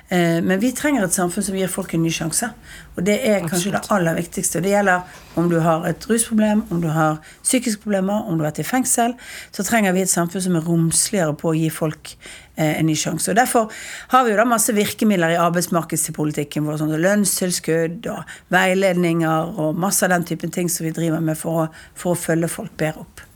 Eh, 0.08 0.40
men 0.46 0.62
vi 0.62 0.72
trenger 0.76 1.04
et 1.04 1.16
samfunn 1.16 1.44
som 1.44 1.58
gir 1.58 1.72
folk 1.72 1.92
en 1.96 2.04
ny 2.06 2.12
sjanse. 2.16 2.48
Og 2.96 3.04
det 3.08 3.18
er 3.20 3.42
kanskje 3.44 3.74
Absolutt. 3.74 3.90
det 3.90 3.96
aller 3.98 4.20
viktigste. 4.22 4.62
Det 4.64 4.72
gjelder 4.72 5.18
om 5.40 5.50
du 5.52 5.58
har 5.64 5.84
et 5.88 6.08
rusproblem, 6.08 6.64
om 6.72 6.80
du 6.84 6.88
har 6.92 7.20
psykiske 7.44 7.84
problemer, 7.84 8.24
om 8.24 8.38
du 8.38 8.46
har 8.46 8.52
vært 8.54 8.62
i 8.64 8.68
fengsel. 8.68 9.18
Så 9.52 9.66
trenger 9.68 9.96
vi 9.96 10.06
et 10.06 10.12
samfunn 10.12 10.44
som 10.46 10.56
er 10.56 10.64
romsligere 10.68 11.36
på 11.36 11.52
å 11.52 11.58
gi 11.58 11.68
folk 11.72 12.14
eh, 12.56 12.78
en 12.78 12.88
ny 12.88 12.96
sjanse. 12.96 13.34
Og 13.34 13.40
Derfor 13.40 13.68
har 14.14 14.24
vi 14.24 14.32
jo 14.32 14.38
da 14.40 14.46
masse 14.48 14.76
virkemidler 14.76 15.36
i 15.36 15.42
arbeidsmarkedspolitikken 15.44 16.64
vår, 16.68 16.80
sånn 16.80 16.96
lønnstilskudd 17.04 18.08
og 18.14 18.32
veiledninger 18.56 19.60
og 19.60 19.76
masse 19.76 20.08
av 20.08 20.16
den 20.16 20.30
typen 20.32 20.56
ting 20.56 20.72
som 20.72 20.88
vi 20.88 20.96
driver 20.96 21.20
med 21.20 21.40
for 21.40 21.66
å, 21.66 21.68
for 22.00 22.16
å 22.16 22.22
følge 22.30 22.52
folk 22.52 22.80
bedre 22.80 23.04
opp. 23.04 23.28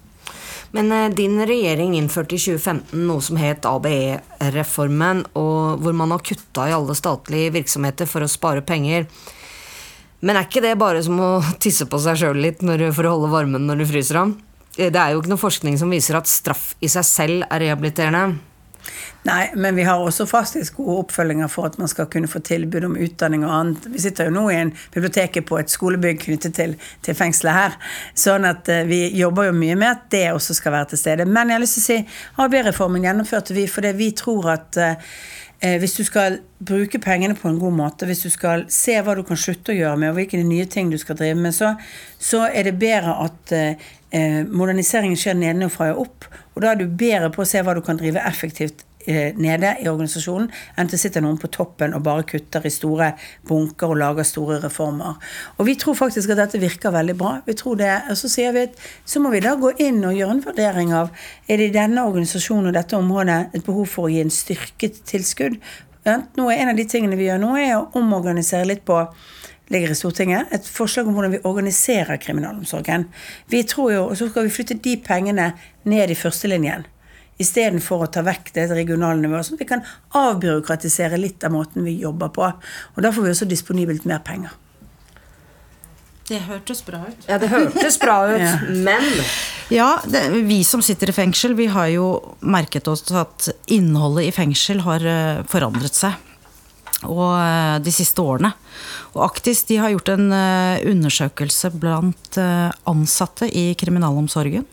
Men 0.75 0.91
eh, 0.91 1.09
din 1.15 1.39
regjering 1.47 1.95
innførte 1.95 2.35
i 2.35 2.41
2015 2.41 3.05
noe 3.07 3.23
som 3.23 3.39
het 3.39 3.67
ABE-reformen, 3.69 5.23
hvor 5.33 5.95
man 5.95 6.11
har 6.11 6.23
kutta 6.25 6.67
i 6.67 6.75
alle 6.75 6.95
statlige 6.97 7.53
virksomheter 7.55 8.09
for 8.09 8.25
å 8.25 8.31
spare 8.31 8.65
penger. 8.65 9.07
Men 10.25 10.35
er 10.35 10.47
ikke 10.47 10.63
det 10.65 10.73
bare 10.81 11.03
som 11.05 11.21
å 11.21 11.29
tisse 11.63 11.87
på 11.87 12.01
seg 12.03 12.19
sjøl 12.19 12.41
litt 12.43 12.65
for 12.65 13.07
å 13.07 13.15
holde 13.15 13.31
varmen 13.31 13.69
når 13.69 13.83
du 13.83 13.87
fryser 13.93 14.19
av? 14.25 14.35
Det 14.75 14.91
er 14.91 15.13
jo 15.13 15.21
ikke 15.21 15.31
noe 15.31 15.39
forskning 15.39 15.77
som 15.79 15.93
viser 15.93 16.17
at 16.19 16.27
straff 16.27 16.73
i 16.83 16.91
seg 16.91 17.07
selv 17.07 17.47
er 17.47 17.63
rehabiliterende. 17.63 18.35
Nei, 19.25 19.47
men 19.55 19.73
vi 19.75 19.83
har 19.83 19.97
også 19.97 20.27
faktisk 20.29 20.75
gode 20.77 20.99
oppfølginger 21.01 21.49
for 21.49 21.65
at 21.65 21.79
man 21.81 21.89
skal 21.89 22.05
kunne 22.13 22.29
få 22.29 22.43
tilbud 22.45 22.83
om 22.85 22.97
utdanning 23.01 23.41
og 23.47 23.53
annet. 23.55 23.87
Vi 23.89 24.03
sitter 24.03 24.27
jo 24.27 24.35
nå 24.35 24.43
i 24.53 24.59
en 24.59 24.73
biblioteket 24.93 25.47
på 25.49 25.57
et 25.57 25.73
skolebygg 25.73 26.19
knyttet 26.27 26.53
til, 26.53 26.75
til 27.01 27.17
fengselet 27.17 27.57
her. 27.57 27.79
Sånn 28.13 28.45
at 28.45 28.69
uh, 28.69 28.83
vi 28.85 29.07
jobber 29.17 29.49
jo 29.49 29.57
mye 29.57 29.79
med 29.81 29.89
at 29.89 30.05
det 30.13 30.27
også 30.35 30.53
skal 30.59 30.75
være 30.77 30.91
til 30.93 31.01
stede. 31.01 31.25
Men 31.25 31.49
jeg 31.49 31.57
har 31.57 31.65
lyst 31.65 31.79
til 31.79 31.83
å 31.83 31.87
si 31.87 32.45
ABE-reformen 32.45 33.09
gjennomførte 33.09 33.57
vi 33.57 33.65
fordi 33.65 33.95
vi 33.97 34.13
tror 34.21 34.51
at 34.59 34.81
uh, 34.83 35.17
hvis 35.65 35.97
du 35.97 36.05
skal 36.05 36.39
bruke 36.61 37.01
pengene 37.01 37.33
på 37.33 37.49
en 37.49 37.57
god 37.57 37.73
måte, 37.73 38.05
hvis 38.05 38.25
du 38.27 38.29
skal 38.29 38.67
se 38.69 38.99
hva 39.01 39.17
du 39.17 39.25
kan 39.25 39.39
slutte 39.39 39.73
å 39.73 39.79
gjøre 39.79 39.97
med, 39.97 40.11
og 40.11 40.19
hvilke 40.19 40.45
nye 40.45 40.69
ting 40.69 40.93
du 40.93 41.01
skal 41.01 41.17
drive 41.17 41.39
med, 41.39 41.55
så, 41.55 41.73
så 42.21 42.45
er 42.45 42.67
det 42.67 42.77
bedre 42.77 43.15
at 43.23 43.53
eh, 43.55 44.41
moderniseringen 44.45 45.17
skjer 45.17 45.39
nedenfra 45.39 45.95
og 45.95 46.03
opp. 46.03 46.27
Og 46.53 46.61
da 46.61 46.75
er 46.75 46.83
du 46.83 46.91
bedre 46.91 47.31
på 47.33 47.41
å 47.41 47.47
se 47.49 47.63
hva 47.65 47.73
du 47.73 47.81
kan 47.87 47.97
drive 47.97 48.21
effektivt 48.27 48.83
Eh, 48.94 48.94
nede 49.07 49.75
i 49.81 49.87
organisasjonen, 49.89 50.49
enn 50.77 50.89
til 50.89 50.99
sitter 50.99 51.23
noen 51.23 51.37
på 51.41 51.49
toppen 51.53 51.93
og 51.93 52.03
bare 52.05 52.25
kutter 52.27 52.65
i 52.65 52.73
store 52.73 53.11
bunker 53.47 53.93
og 53.93 53.99
lager 54.01 54.27
store 54.27 54.59
reformer. 54.63 55.19
Og 55.57 55.69
vi 55.69 55.75
tror 55.79 55.97
faktisk 55.97 56.33
at 56.33 56.41
dette 56.41 56.61
virker 56.61 56.93
veldig 56.95 57.17
bra. 57.19 57.35
Vi 57.45 57.53
tror 57.53 57.79
det, 57.81 57.91
og 58.09 58.17
Så 58.17 58.29
sier 58.31 58.53
vi 58.55 58.65
at 58.65 58.79
så 59.05 59.19
må 59.21 59.29
vi 59.29 59.43
da 59.43 59.55
gå 59.59 59.71
inn 59.83 60.03
og 60.05 60.15
gjøre 60.15 60.37
en 60.37 60.45
vurdering 60.45 60.93
av 60.93 61.11
er 61.47 61.57
det 61.57 61.69
i 61.69 61.75
denne 61.75 62.05
organisasjonen 62.07 62.71
og 62.71 62.77
dette 62.77 62.97
området 62.97 63.39
et 63.53 63.65
behov 63.65 63.85
for 63.91 64.07
å 64.07 64.13
gi 64.13 64.21
en 64.23 64.33
styrket 64.33 65.03
tilskudd. 65.05 65.59
Nå 66.05 66.49
er 66.51 66.61
En 66.61 66.69
av 66.69 66.77
de 66.77 66.85
tingene 66.85 67.17
vi 67.17 67.29
gjør 67.29 67.41
nå, 67.41 67.55
er 67.57 67.77
å 67.77 67.89
omorganisere 67.97 68.65
litt 68.65 68.85
på 68.85 69.05
ligger 69.73 69.89
i 69.89 69.97
Stortinget, 69.97 70.51
et 70.53 70.67
forslag 70.69 71.07
om 71.07 71.15
hvordan 71.17 71.31
vi 71.31 71.39
organiserer 71.43 72.19
kriminalomsorgen. 72.21 73.07
Vi 73.49 73.63
tror 73.63 73.93
jo, 73.93 74.03
og 74.09 74.17
Så 74.17 74.29
skal 74.29 74.43
vi 74.43 74.53
flytte 74.53 74.77
de 74.77 74.97
pengene 74.97 75.53
ned 75.83 76.09
i 76.09 76.15
førstelinjen 76.15 76.85
istedenfor 77.41 78.05
å 78.05 78.11
ta 78.11 78.23
vekk 78.25 78.53
det 78.55 78.67
regionale 78.71 79.19
nivået. 79.21 79.47
Sånn 79.47 79.59
at 79.59 79.65
vi 79.65 79.71
kan 79.73 79.83
avbyråkratisere 80.15 81.19
litt 81.19 81.43
av 81.43 81.55
måten 81.55 81.87
vi 81.87 81.97
jobber 82.03 82.31
på. 82.35 82.47
Og 82.95 83.01
da 83.03 83.11
får 83.11 83.25
vi 83.25 83.33
også 83.33 83.49
disponibelt 83.49 84.07
mer 84.07 84.23
penger. 84.25 84.53
Det 86.25 86.39
hørtes 86.47 86.81
bra 86.81 87.03
ut. 87.05 87.25
Ja, 87.29 87.37
det 87.37 87.51
hørtes 87.51 87.99
bra 88.01 88.15
ut, 88.31 88.41
ja. 88.47 88.55
men 88.69 89.03
Ja, 89.69 89.89
det, 90.09 90.23
vi 90.47 90.63
som 90.65 90.81
sitter 90.81 91.11
i 91.11 91.13
fengsel, 91.13 91.53
vi 91.57 91.67
har 91.69 91.91
jo 91.93 92.07
merket 92.41 92.87
oss 92.89 93.05
at 93.13 93.49
innholdet 93.69 94.31
i 94.31 94.33
fengsel 94.33 94.81
har 94.87 95.05
eh, 95.05 95.43
forandret 95.49 95.93
seg. 95.93 96.17
Og 97.05 97.35
eh, 97.37 97.77
de 97.85 97.93
siste 97.93 98.23
årene. 98.23 98.55
Og 99.13 99.21
Aktis 99.27 99.61
de 99.69 99.77
har 99.77 99.93
gjort 99.93 100.15
en 100.15 100.31
eh, 100.33 100.85
undersøkelse 100.89 101.75
blant 101.77 102.39
ansatte 102.89 103.51
i 103.53 103.67
kriminalomsorgen. 103.77 104.65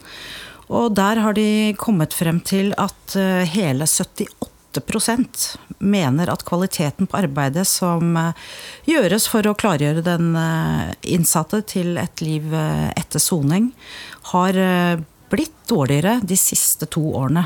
Og 0.72 0.94
der 0.96 1.20
har 1.20 1.36
de 1.36 1.74
kommet 1.78 2.14
frem 2.16 2.40
til 2.40 2.72
at 2.80 3.16
eh, 3.18 3.44
hele 3.52 3.84
78% 3.84 5.44
mener 5.84 6.32
at 6.32 6.44
kvaliteten 6.48 7.08
på 7.10 7.18
arbeidet 7.20 7.66
som 7.68 8.16
eh, 8.16 8.32
gjøres 8.88 9.28
for 9.28 9.46
å 9.46 9.56
klargjøre 9.58 10.04
den 10.06 10.32
eh, 10.38 10.94
innsatte 11.12 11.60
til 11.68 11.98
et 12.00 12.24
liv 12.24 12.54
etter 12.56 13.20
soning, 13.20 13.72
har 14.32 14.56
blitt 15.32 15.58
dårligere 15.68 16.20
de 16.24 16.36
siste 16.38 16.88
to 16.92 17.02
årene. 17.18 17.44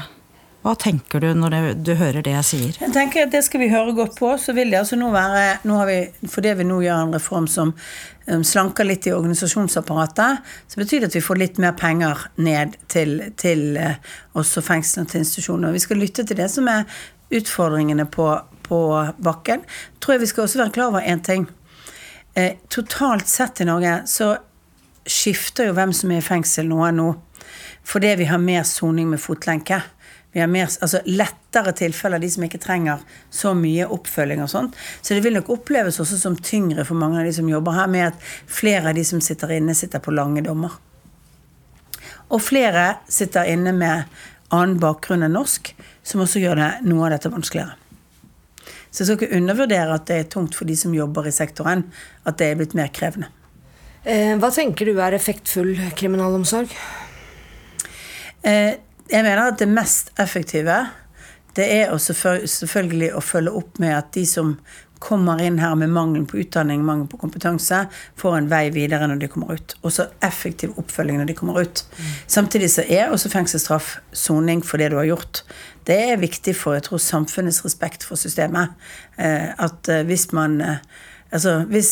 Hva 0.66 0.72
tenker 0.74 1.22
du 1.22 1.28
når 1.38 1.76
du 1.86 1.92
hører 1.94 2.24
det 2.26 2.32
jeg 2.32 2.46
sier? 2.48 2.78
Jeg 2.80 2.90
tenker 2.90 3.28
at 3.28 3.30
Det 3.30 3.44
skal 3.46 3.60
vi 3.62 3.68
høre 3.70 3.92
godt 3.94 4.16
på. 4.18 4.32
så 4.34 4.50
vil 4.52 4.72
det 4.72 4.80
altså 4.80 4.96
nå 4.98 5.12
være, 5.14 5.60
nå 5.62 5.76
har 5.78 5.86
vi, 5.86 5.98
Fordi 6.26 6.54
vi 6.58 6.64
nå 6.66 6.80
gjør 6.82 7.04
en 7.04 7.14
reform 7.14 7.46
som 7.46 7.70
um, 8.26 8.42
slanker 8.42 8.88
litt 8.88 9.06
i 9.06 9.12
organisasjonsapparatet, 9.14 10.42
så 10.66 10.80
betyr 10.80 11.04
det 11.04 11.12
at 11.12 11.14
vi 11.14 11.22
får 11.22 11.38
litt 11.38 11.60
mer 11.62 11.76
penger 11.78 12.26
ned 12.42 12.74
til, 12.90 13.20
til 13.38 13.78
uh, 13.78 13.94
også 14.34 14.64
fengslene 14.66 15.06
og 15.06 15.12
til 15.12 15.22
institusjoner. 15.22 15.76
Vi 15.76 15.84
skal 15.86 16.02
lytte 16.02 16.26
til 16.26 16.40
det 16.40 16.50
som 16.50 16.66
er 16.72 16.82
utfordringene 17.30 18.08
på, 18.10 18.26
på 18.66 18.80
bakken. 19.22 19.62
tror 20.00 20.16
jeg 20.16 20.24
vi 20.24 20.32
skal 20.32 20.48
også 20.48 20.64
være 20.64 20.74
klar 20.74 20.90
over 20.90 21.06
én 21.06 21.22
ting. 21.22 21.46
Eh, 22.34 22.58
totalt 22.68 23.28
sett 23.28 23.60
i 23.60 23.64
Norge 23.64 24.02
så 24.06 24.34
skifter 25.06 25.70
jo 25.70 25.76
hvem 25.78 25.94
som 25.94 26.10
er 26.10 26.18
i 26.20 26.26
fengsel 26.26 26.74
enn 26.74 26.98
nå. 26.98 27.12
Fordi 27.86 28.16
vi 28.18 28.26
har 28.26 28.42
mer 28.42 28.64
soning 28.66 29.08
med 29.10 29.22
fotlenke. 29.22 29.78
Vi 30.36 30.40
har 30.40 30.50
mer, 30.52 30.68
altså 30.68 30.98
lettere 31.08 31.72
tilfeller, 31.72 32.20
de 32.20 32.28
som 32.28 32.42
ikke 32.44 32.58
trenger 32.60 33.00
så 33.32 33.54
mye 33.56 33.86
oppfølging 33.88 34.42
og 34.44 34.50
sånt. 34.52 34.74
Så 35.00 35.16
det 35.16 35.22
vil 35.24 35.32
nok 35.32 35.48
oppleves 35.54 35.96
også 36.02 36.18
som 36.20 36.36
tyngre 36.36 36.84
for 36.84 37.00
mange 37.00 37.22
av 37.22 37.24
de 37.24 37.32
som 37.32 37.48
jobber 37.48 37.72
her, 37.72 37.86
med 37.88 38.10
at 38.10 38.26
flere 38.44 38.90
av 38.90 38.98
de 38.98 39.04
som 39.08 39.22
sitter 39.24 39.54
inne, 39.56 39.72
sitter 39.72 40.02
på 40.04 40.12
lange 40.12 40.42
dommer. 40.44 40.74
Og 42.28 42.44
flere 42.44 42.98
sitter 43.08 43.48
inne 43.48 43.72
med 43.72 44.04
annen 44.52 44.76
bakgrunn 44.82 45.24
enn 45.24 45.32
norsk, 45.38 45.72
som 46.04 46.20
også 46.26 46.44
gjør 46.44 46.60
det 46.60 46.70
noe 46.84 47.06
av 47.08 47.16
dette 47.16 47.32
vanskeligere. 47.32 47.72
Så 48.90 49.06
jeg 49.06 49.08
skal 49.08 49.16
ikke 49.22 49.40
undervurdere 49.40 49.96
at 49.96 50.04
det 50.10 50.18
er 50.20 50.32
tungt 50.36 50.60
for 50.60 50.68
de 50.68 50.76
som 50.76 50.92
jobber 50.92 51.30
i 51.30 51.32
sektoren, 51.32 51.86
at 52.28 52.36
det 52.36 52.50
er 52.50 52.60
blitt 52.60 52.76
mer 52.76 52.92
krevende. 52.92 53.32
Eh, 54.04 54.36
hva 54.36 54.52
tenker 54.52 54.92
du 54.92 55.00
er 55.00 55.16
effektfull 55.16 55.72
kriminalomsorg? 55.96 56.76
Eh, 59.08 59.16
jeg 59.16 59.24
mener 59.24 59.48
at 59.48 59.58
det 59.62 59.70
mest 59.70 60.12
effektive 60.20 60.86
det 61.56 61.66
er 61.72 61.92
å 61.92 61.96
selvfølgelig 61.96 63.14
å 63.16 63.22
følge 63.24 63.54
opp 63.56 63.78
med 63.80 63.94
at 63.96 64.10
de 64.12 64.26
som 64.28 64.58
kommer 65.00 65.40
inn 65.44 65.58
her 65.60 65.74
med 65.76 65.92
mangel 65.92 66.24
på 66.28 66.38
utdanning, 66.40 66.82
mangel 66.84 67.08
på 67.12 67.20
kompetanse, 67.20 67.82
får 68.16 68.36
en 68.36 68.48
vei 68.50 68.66
videre 68.72 69.08
når 69.08 69.20
de 69.22 69.28
kommer 69.32 69.56
ut. 69.56 69.74
Også 69.86 70.08
effektiv 70.24 70.76
oppfølging 70.80 71.20
når 71.20 71.30
de 71.30 71.36
kommer 71.36 71.60
ut. 71.64 71.82
Mm. 71.96 72.12
Samtidig 72.36 72.70
så 72.72 72.84
er 72.84 73.12
også 73.12 73.32
fengselsstraff 73.32 73.96
soning 74.16 74.64
for 74.64 74.80
det 74.80 74.90
du 74.92 74.98
har 75.00 75.08
gjort. 75.10 75.42
Det 75.88 75.98
er 76.10 76.22
viktig 76.22 76.56
for 76.56 76.76
jeg 76.76 76.88
tror, 76.88 77.02
samfunnets 77.02 77.62
respekt 77.64 78.06
for 78.08 78.20
systemet. 78.20 78.72
Eh, 79.20 79.52
at 79.52 79.92
eh, 79.92 80.04
hvis 80.08 80.30
man 80.36 80.58
Altså, 81.34 81.64
hvis, 81.70 81.90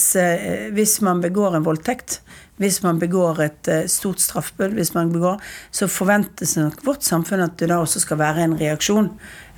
hvis 0.77 1.01
man 1.03 1.19
begår 1.21 1.57
en 1.57 1.65
voldtekt, 1.67 2.21
hvis 2.63 2.79
man 2.85 3.01
begår 3.03 3.41
et 3.43 3.71
stort 3.91 4.23
straffbud, 4.23 4.77
hvis 4.79 4.93
man 4.95 5.11
begår, 5.11 5.41
så 5.75 5.89
forventes 5.91 6.55
nok 6.57 6.85
vårt 6.87 7.03
samfunn 7.03 7.43
at 7.43 7.57
det 7.59 7.73
da 7.73 7.81
også 7.83 8.05
skal 8.05 8.21
være 8.21 8.45
en 8.47 8.55
reaksjon 8.61 9.11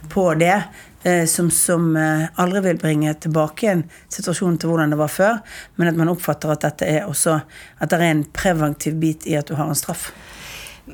på 0.09 0.27
det, 0.35 0.63
eh, 1.03 1.25
som, 1.27 1.51
som, 1.51 1.97
eh, 1.97 2.29
aldri 2.35 2.63
vil 2.69 2.79
bringe 2.81 3.15
tilbake 3.15 3.71
en 3.71 3.85
situasjon 4.13 4.59
til 4.59 4.71
hvordan 4.71 4.95
det 4.95 5.01
var 5.01 5.13
før, 5.13 5.43
men 5.77 5.91
at 5.91 5.99
man 5.99 6.13
oppfatter 6.13 6.53
at 6.53 6.65
dette 6.67 6.89
er 6.89 7.11
også 7.11 7.41
at 7.81 7.91
det 7.91 8.01
er 8.01 8.15
en 8.15 8.25
preventiv 8.25 8.99
bit 9.01 9.27
i 9.27 9.37
at 9.39 9.49
du 9.49 9.57
har 9.59 9.69
en 9.69 9.79
straff. 9.79 10.11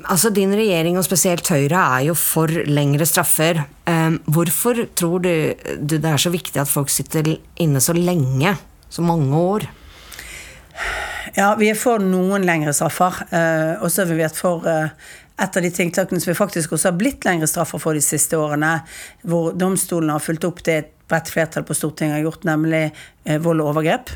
Altså 0.09 0.31
Din 0.33 0.55
regjering, 0.57 0.97
og 0.97 1.05
spesielt 1.05 1.47
Høyre, 1.53 1.77
er 1.77 2.07
jo 2.07 2.15
for 2.17 2.49
lengre 2.65 3.05
straffer. 3.05 3.59
Um, 3.85 4.17
hvorfor 4.25 4.87
tror 4.97 5.21
du, 5.21 5.29
det 5.53 5.99
er 6.01 6.17
så 6.17 6.31
viktig 6.33 6.57
at 6.57 6.71
folk 6.71 6.89
sitter 6.89 7.35
inne 7.61 7.81
så 7.83 7.93
lenge? 7.93 8.55
Så 8.93 9.01
mange 9.01 9.33
år? 9.33 9.65
Ja, 11.33 11.55
vi 11.57 11.71
er 11.71 11.77
for 11.79 12.03
noen 12.03 12.45
lengre 12.45 12.75
straffer. 12.77 13.23
Uh, 13.33 13.81
og 13.81 13.89
så 13.89 14.03
har 14.03 14.11
vi 14.11 14.19
vært 14.21 14.37
for 14.37 14.67
uh, 14.69 14.91
et 15.41 15.57
av 15.57 15.65
de 15.65 15.71
tiltakene 15.73 16.21
som 16.21 16.29
vi 16.29 16.37
faktisk 16.37 16.75
også 16.75 16.91
har 16.91 16.99
blitt 16.99 17.25
lengre 17.25 17.49
straffer 17.49 17.81
for 17.81 17.97
de 17.97 18.03
siste 18.05 18.37
årene, 18.37 18.75
hvor 19.25 19.55
domstolene 19.57 20.13
har 20.13 20.21
fulgt 20.21 20.45
opp 20.45 20.61
det 20.67 20.75
et 20.77 20.91
bredt 21.09 21.31
flertall 21.33 21.65
på 21.65 21.75
Stortinget 21.77 22.19
har 22.19 22.27
gjort, 22.27 22.45
nemlig 22.47 22.83
eh, 22.85 23.39
vold 23.41 23.63
og 23.63 23.73
overgrep. 23.73 24.13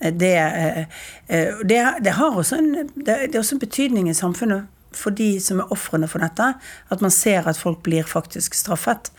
Eh, 0.00 0.12
det, 0.14 0.34
eh, 0.36 0.78
eh, 1.26 1.62
det, 1.64 1.80
det, 2.04 2.16
har 2.20 2.36
også 2.36 2.60
en, 2.60 2.90
det 2.94 3.16
er 3.30 3.40
også 3.40 3.56
en 3.56 3.64
betydning 3.64 4.10
i 4.10 4.16
samfunnet 4.16 4.68
for 4.94 5.14
de 5.14 5.36
som 5.42 5.60
er 5.60 5.72
ofrene 5.74 6.08
for 6.08 6.22
dette, 6.22 6.46
at 6.88 7.02
man 7.04 7.12
ser 7.12 7.48
at 7.48 7.60
folk 7.60 7.82
blir 7.86 8.06
faktisk 8.08 8.56
straffet. 8.56 9.10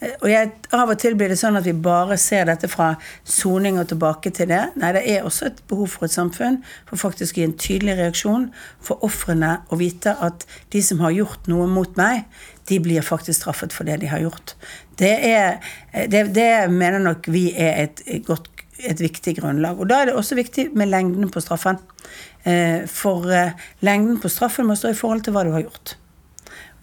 Eh, 0.00 0.14
og 0.22 0.28
jeg, 0.30 0.52
Av 0.76 0.90
og 0.90 0.98
til 1.00 1.16
blir 1.18 1.32
det 1.32 1.38
sånn 1.40 1.58
at 1.58 1.66
vi 1.68 1.74
bare 1.76 2.18
ser 2.20 2.48
dette 2.48 2.70
fra 2.70 2.94
soning 3.28 3.80
og 3.80 3.88
tilbake 3.92 4.32
til 4.34 4.50
det. 4.50 4.62
Nei, 4.80 4.92
det 4.96 5.04
er 5.08 5.26
også 5.28 5.50
et 5.50 5.62
behov 5.70 5.92
for 5.94 6.08
et 6.08 6.14
samfunn 6.14 6.60
for 6.88 7.00
faktisk 7.00 7.36
å 7.36 7.42
gi 7.42 7.48
en 7.48 7.56
tydelig 7.60 7.98
reaksjon 8.00 8.50
for 8.84 9.04
ofrene 9.06 9.58
å 9.68 9.80
vite 9.80 10.16
at 10.24 10.46
de 10.74 10.84
som 10.84 11.02
har 11.04 11.16
gjort 11.16 11.48
noe 11.50 11.68
mot 11.70 11.98
meg, 12.00 12.24
de 12.68 12.80
blir 12.84 13.04
faktisk 13.04 13.40
straffet 13.40 13.72
for 13.72 13.88
det 13.88 14.00
de 14.02 14.10
har 14.12 14.20
gjort. 14.20 14.54
Det, 14.98 15.14
er, 15.30 15.58
eh, 15.92 16.08
det, 16.10 16.28
det 16.36 16.50
mener 16.72 17.02
nok 17.04 17.28
vi 17.32 17.50
er 17.56 17.84
et, 17.86 18.04
godt, 18.26 18.50
et 18.78 19.00
viktig 19.02 19.36
grunnlag. 19.38 19.80
Og 19.80 19.88
da 19.90 20.00
er 20.00 20.10
det 20.10 20.18
også 20.18 20.38
viktig 20.38 20.68
med 20.78 20.90
lengden 20.92 21.30
på 21.32 21.42
straffen. 21.42 21.80
Eh, 22.42 22.84
for 22.90 23.26
eh, 23.32 23.56
lengden 23.84 24.20
på 24.22 24.30
straffen 24.32 24.68
må 24.68 24.76
stå 24.78 24.92
i 24.92 24.98
forhold 24.98 25.26
til 25.26 25.36
hva 25.36 25.44
du 25.46 25.52
har 25.56 25.66
gjort. 25.66 25.96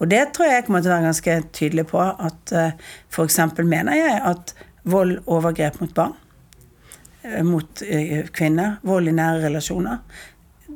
Og 0.03 0.09
det 0.11 0.21
tror 0.35 0.49
jeg 0.49 0.59
jeg 0.59 0.67
kommer 0.67 0.83
til 0.83 0.91
å 0.91 0.95
være 0.95 1.07
ganske 1.09 1.39
tydelig 1.55 1.87
på. 1.91 2.03
At 2.03 2.55
eh, 2.55 2.77
f.eks. 3.09 3.41
mener 3.63 3.99
jeg 3.99 4.21
at 4.33 4.55
vold, 4.85 5.17
overgrep 5.25 5.81
mot 5.81 5.95
barn, 5.97 6.15
mot 7.41 7.81
kvinner, 8.37 8.75
vold 8.85 9.09
i 9.09 9.13
nære 9.17 9.47
relasjoner 9.47 10.03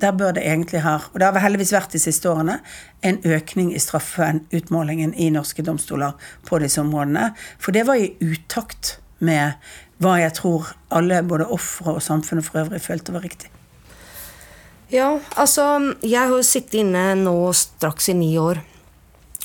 der 0.02 0.12
bør 0.12 0.32
det 0.32 0.46
egentlig 0.46 0.82
ha, 0.82 0.96
og 1.14 1.20
det 1.20 1.28
har 1.28 1.44
heldigvis 1.44 1.74
vært 1.74 1.94
de 1.96 2.02
siste 2.02 2.30
årene, 2.30 2.60
en 3.04 3.20
økning 3.26 3.74
i 3.76 3.82
straffen, 3.82 4.44
utmålingen 4.56 5.14
i 5.18 5.30
norske 5.34 5.66
domstoler 5.66 6.16
på 6.48 6.60
disse 6.64 6.82
områdene. 6.82 7.32
For 7.60 7.76
det 7.76 7.86
var 7.88 8.00
i 8.00 8.14
utakt 8.22 9.00
med 9.20 9.60
hva 10.00 10.16
jeg 10.22 10.36
tror 10.38 10.70
alle, 10.96 11.22
både 11.28 11.48
ofre 11.52 11.98
og 11.98 12.04
samfunnet 12.04 12.46
for 12.48 12.62
øvrig, 12.64 12.82
følte 12.84 13.16
var 13.16 13.26
riktig. 13.26 13.52
Ja, 14.90 15.20
altså 15.38 15.94
Jeg 16.02 16.18
har 16.18 16.34
jo 16.34 16.46
sittet 16.46 16.80
inne 16.82 17.14
nå 17.20 17.52
straks 17.54 18.10
i 18.10 18.16
ni 18.18 18.32
år. 18.42 18.62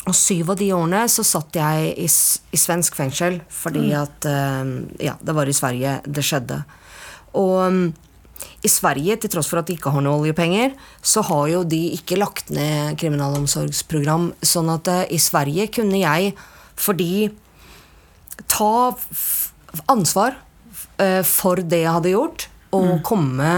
Og 0.05 0.15
syv 0.17 0.53
av 0.53 0.61
de 0.61 0.71
årene 0.77 1.03
så 1.09 1.25
satt 1.25 1.57
jeg 1.57 1.93
i, 2.01 2.07
i 2.09 2.61
svensk 2.61 2.97
fengsel 2.97 3.39
fordi 3.53 3.87
mm. 3.91 3.99
at 4.03 4.27
uh, 4.29 4.73
Ja, 5.01 5.19
det 5.21 5.37
var 5.37 5.49
i 5.49 5.57
Sverige 5.57 5.99
det 6.05 6.25
skjedde. 6.25 6.63
Og 7.41 7.55
um, 7.67 7.85
i 8.65 8.69
Sverige, 8.69 9.17
til 9.21 9.31
tross 9.33 9.49
for 9.51 9.61
at 9.61 9.69
de 9.69 9.77
ikke 9.77 9.93
har 9.93 10.03
noe 10.05 10.23
oljepenger, 10.23 10.73
så 11.05 11.23
har 11.29 11.49
jo 11.51 11.63
de 11.69 11.81
ikke 11.97 12.19
lagt 12.21 12.51
ned 12.53 12.97
kriminalomsorgsprogram. 13.01 14.31
Sånn 14.45 14.71
at 14.73 14.89
uh, 14.89 15.03
i 15.13 15.21
Sverige 15.21 15.69
kunne 15.73 16.01
jeg, 16.01 16.33
fordi 16.81 17.29
ta 18.51 18.75
ansvar 19.91 20.37
uh, 21.01 21.23
for 21.27 21.63
det 21.63 21.85
jeg 21.85 21.97
hadde 21.97 22.15
gjort, 22.15 22.49
og 22.75 22.97
mm. 22.97 23.03
komme 23.07 23.51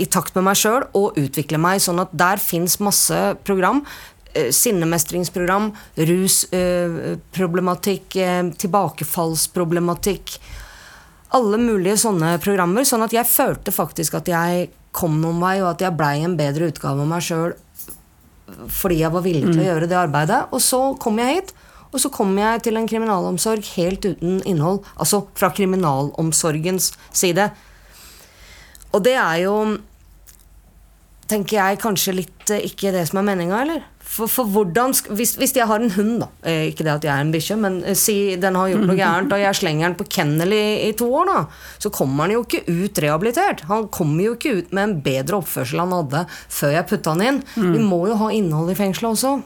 i 0.00 0.06
takt 0.08 0.34
med 0.36 0.48
meg 0.48 0.58
sjøl 0.58 0.86
og 0.96 1.18
utvikle 1.20 1.60
meg. 1.60 1.82
Sånn 1.84 2.00
at 2.02 2.12
der 2.16 2.40
fins 2.42 2.78
masse 2.82 3.18
program. 3.44 3.84
Eh, 4.32 4.52
sinnemestringsprogram, 4.54 5.72
rusproblematikk, 5.96 8.16
eh, 8.16 8.38
eh, 8.38 8.50
tilbakefallsproblematikk. 8.62 10.38
Alle 11.34 11.58
mulige 11.58 11.96
sånne 11.98 12.38
programmer. 12.38 12.86
Sånn 12.86 13.02
at 13.02 13.12
jeg 13.12 13.26
følte 13.26 13.72
faktisk 13.74 14.14
at 14.14 14.28
jeg 14.30 14.70
kom 14.92 15.20
noen 15.20 15.40
vei, 15.42 15.60
og 15.62 15.70
at 15.74 15.80
jeg 15.80 15.96
blei 15.96 16.24
en 16.24 16.36
bedre 16.36 16.66
utgave 16.70 17.00
av 17.00 17.06
meg 17.06 17.22
sjøl 17.22 17.54
fordi 18.50 18.98
jeg 18.98 19.14
var 19.14 19.22
villig 19.22 19.46
til 19.46 19.60
å 19.60 19.62
mm. 19.62 19.68
gjøre 19.68 19.86
det 19.86 19.94
arbeidet. 19.94 20.50
Og 20.50 20.58
så 20.58 20.98
kom 20.98 21.22
jeg 21.22 21.34
hit. 21.36 21.54
Og 21.90 22.02
så 22.02 22.10
kom 22.14 22.36
jeg 22.38 22.62
til 22.64 22.78
en 22.78 22.88
kriminalomsorg 22.88 23.66
helt 23.74 24.06
uten 24.06 24.40
innhold. 24.46 24.84
Altså 24.96 25.24
fra 25.34 25.50
kriminalomsorgens 25.54 26.92
side. 27.10 27.50
Og 28.90 29.04
det 29.06 29.16
er 29.18 29.44
jo 29.44 29.54
tenker 31.30 31.60
jeg 31.60 31.80
kanskje 31.82 32.16
litt 32.16 32.52
eh, 32.52 32.66
ikke 32.66 32.92
det 32.94 33.06
som 33.08 33.20
er 33.20 33.26
meninga, 33.28 33.62
eller? 33.64 33.86
For, 34.10 34.26
for 34.30 34.48
hvordan, 34.50 34.94
hvis, 35.14 35.36
hvis, 35.38 35.52
jeg 35.54 35.68
har 35.70 35.78
en 35.78 35.92
hund, 35.94 36.16
da 36.24 36.26
eh, 36.48 36.64
Ikke 36.72 36.82
det 36.82 36.96
at 36.96 37.04
jeg 37.06 37.12
er 37.12 37.22
en 37.22 37.30
bikkje, 37.30 37.58
men 37.62 37.76
eh, 37.84 37.98
si 37.98 38.16
den 38.40 38.58
har 38.58 38.72
gjort 38.72 38.88
noe 38.88 38.98
gærent, 39.04 39.34
og 39.36 39.42
jeg 39.44 39.60
slenger 39.60 39.86
den 39.86 39.98
på 40.00 40.08
kennel 40.10 40.56
i, 40.56 40.64
i, 40.88 40.90
to 40.98 41.06
år, 41.20 41.30
da, 41.30 41.44
så 41.82 41.92
kommer 41.94 42.26
han 42.26 42.34
jo 42.34 42.42
ikke 42.46 42.64
ut 42.66 43.02
rehabilitert. 43.04 43.64
Han 43.70 43.86
kommer 43.94 44.26
jo 44.26 44.34
ikke 44.38 44.56
ut 44.58 44.74
med 44.74 44.88
en 44.88 44.98
bedre 45.04 45.38
oppførsel 45.38 45.84
han 45.84 45.96
hadde 46.00 46.26
før 46.32 46.76
jeg 46.78 46.90
putta 46.90 47.14
han 47.14 47.26
inn. 47.28 47.40
Mm. 47.54 47.72
Vi 47.76 47.86
må 47.92 48.02
jo 48.10 48.18
ha 48.24 48.34
innhold 48.34 48.74
i 48.74 48.78
fengselet 48.78 49.14
også. 49.14 49.38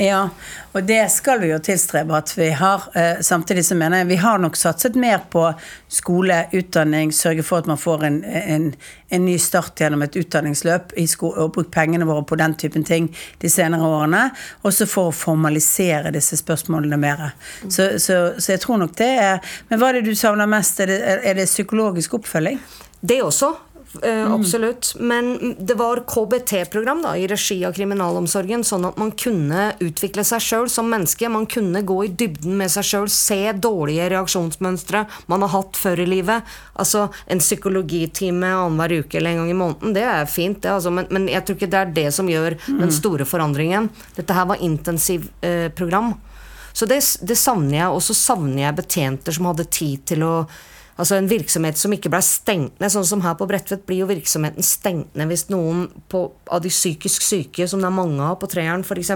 Ja, 0.00 0.28
og 0.72 0.84
det 0.86 1.00
skal 1.10 1.40
vi 1.42 1.48
jo 1.50 1.56
tilstrebe 1.58 2.14
at 2.14 2.30
vi 2.38 2.52
har. 2.54 2.84
Eh, 2.94 3.18
samtidig 3.20 3.64
så 3.66 3.74
mener 3.74 3.98
jeg 3.98 4.06
vi 4.12 4.18
har 4.22 4.38
nok 4.38 4.54
satset 4.56 4.94
mer 4.94 5.24
på 5.30 5.42
skole, 5.90 6.44
utdanning, 6.54 7.10
sørge 7.12 7.42
for 7.42 7.58
at 7.58 7.66
man 7.66 7.80
får 7.82 8.04
en, 8.06 8.20
en, 8.24 8.68
en 9.10 9.24
ny 9.26 9.34
start 9.42 9.80
gjennom 9.82 10.04
et 10.06 10.14
utdanningsløp 10.20 10.94
og 11.18 11.50
brukt 11.56 11.72
pengene 11.74 12.06
våre 12.06 12.22
på 12.22 12.38
den 12.38 12.54
typen 12.54 12.86
ting 12.86 13.10
de 13.42 13.50
senere 13.50 13.90
årene. 13.90 14.28
Også 14.62 14.86
for 14.86 15.10
å 15.10 15.18
formalisere 15.18 16.14
disse 16.14 16.38
spørsmålene 16.38 17.00
mer. 17.02 17.32
Så, 17.66 17.96
så, 17.98 18.38
så, 18.38 18.52
jeg 18.52 18.62
tror 18.62 18.78
nok 18.78 18.94
det 19.02 19.14
er 19.18 19.56
Men 19.68 19.80
hva 19.80 19.90
er 19.90 19.98
det 19.98 20.12
du 20.12 20.14
savner 20.14 20.46
mest? 20.46 20.78
Er 20.78 20.92
det, 20.92 21.00
er 21.26 21.34
det 21.34 21.50
psykologisk 21.50 22.20
oppfølging? 22.20 22.62
Det 23.00 23.18
også. 23.22 23.50
Uh, 23.94 24.10
mm. 24.10 24.32
Absolutt. 24.32 24.94
Men 25.00 25.54
det 25.58 25.74
var 25.74 25.96
KBT-program 25.96 27.02
da, 27.02 27.16
i 27.16 27.26
regi 27.26 27.56
av 27.64 27.72
kriminalomsorgen, 27.72 28.64
sånn 28.64 28.84
at 28.84 28.98
man 29.00 29.14
kunne 29.16 29.70
utvikle 29.80 30.24
seg 30.28 30.44
sjøl 30.44 30.68
som 30.72 30.90
menneske. 30.92 31.30
Man 31.32 31.48
kunne 31.48 31.82
gå 31.88 31.96
i 32.04 32.12
dybden 32.12 32.58
med 32.60 32.72
seg 32.72 32.84
sjøl, 32.84 33.08
se 33.12 33.40
dårlige 33.56 34.10
reaksjonsmønstre 34.12 35.06
man 35.32 35.46
har 35.46 35.54
hatt 35.56 35.80
før 35.80 36.04
i 36.04 36.08
livet. 36.08 36.56
Altså 36.78 37.08
En 37.26 37.40
psykologitime 37.40 38.52
annenhver 38.52 39.00
uke 39.00 39.18
eller 39.18 39.32
en 39.32 39.42
gang 39.42 39.50
i 39.50 39.58
måneden, 39.58 39.96
det 39.96 40.04
er 40.04 40.28
fint, 40.30 40.60
det, 40.62 40.70
altså, 40.72 40.92
men, 40.92 41.08
men, 41.10 41.28
jeg 41.32 41.44
tror 41.44 41.56
ikke 41.56 41.72
det 41.72 41.80
er 41.80 41.92
det 41.96 42.08
som 42.14 42.28
gjør 42.28 42.58
mm. 42.60 42.80
den 42.84 42.92
store 42.94 43.26
forandringen. 43.28 43.88
Dette 44.16 44.36
her 44.36 44.48
var 44.52 44.64
intensivprogram. 44.64 46.12
Uh, 46.12 46.24
så 46.78 46.86
det, 46.86 47.00
det 47.26 47.34
savner 47.40 47.80
jeg. 47.80 47.88
Og 47.90 48.02
så 48.04 48.14
savner 48.14 48.68
jeg 48.68 48.78
betjenter 48.78 49.34
som 49.34 49.48
hadde 49.48 49.66
tid 49.72 50.04
til 50.12 50.22
å 50.26 50.34
Altså 50.98 51.14
en 51.14 51.28
virksomhet 51.30 51.78
som 51.78 51.92
ikke 51.94 52.10
ble 52.10 52.20
stengt 52.26 52.80
ned. 52.82 52.90
Sånn 52.90 53.06
som 53.06 53.22
her 53.22 53.36
på 53.38 53.46
Bredtvet 53.46 53.84
blir 53.86 54.02
jo 54.02 54.08
virksomheten 54.10 54.66
stengt 54.66 55.14
ned 55.18 55.30
hvis 55.30 55.46
noen 55.52 55.86
på, 56.10 56.24
av 56.50 56.64
de 56.64 56.72
psykisk 56.72 57.22
syke, 57.22 57.68
som 57.70 57.82
det 57.82 57.86
er 57.86 57.94
mange 57.94 58.24
av 58.24 58.40
på 58.40 58.50
Treeren 58.50 58.82
f.eks., 58.82 59.14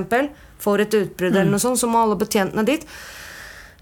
får 0.62 0.84
et 0.84 0.94
utbrudd 0.94 1.34
mm. 1.34 1.40
eller 1.40 1.50
noe 1.50 1.62
sånt, 1.62 1.80
så 1.80 1.90
må 1.90 2.04
alle 2.04 2.18
betjentene 2.20 2.62
dit. 2.68 2.86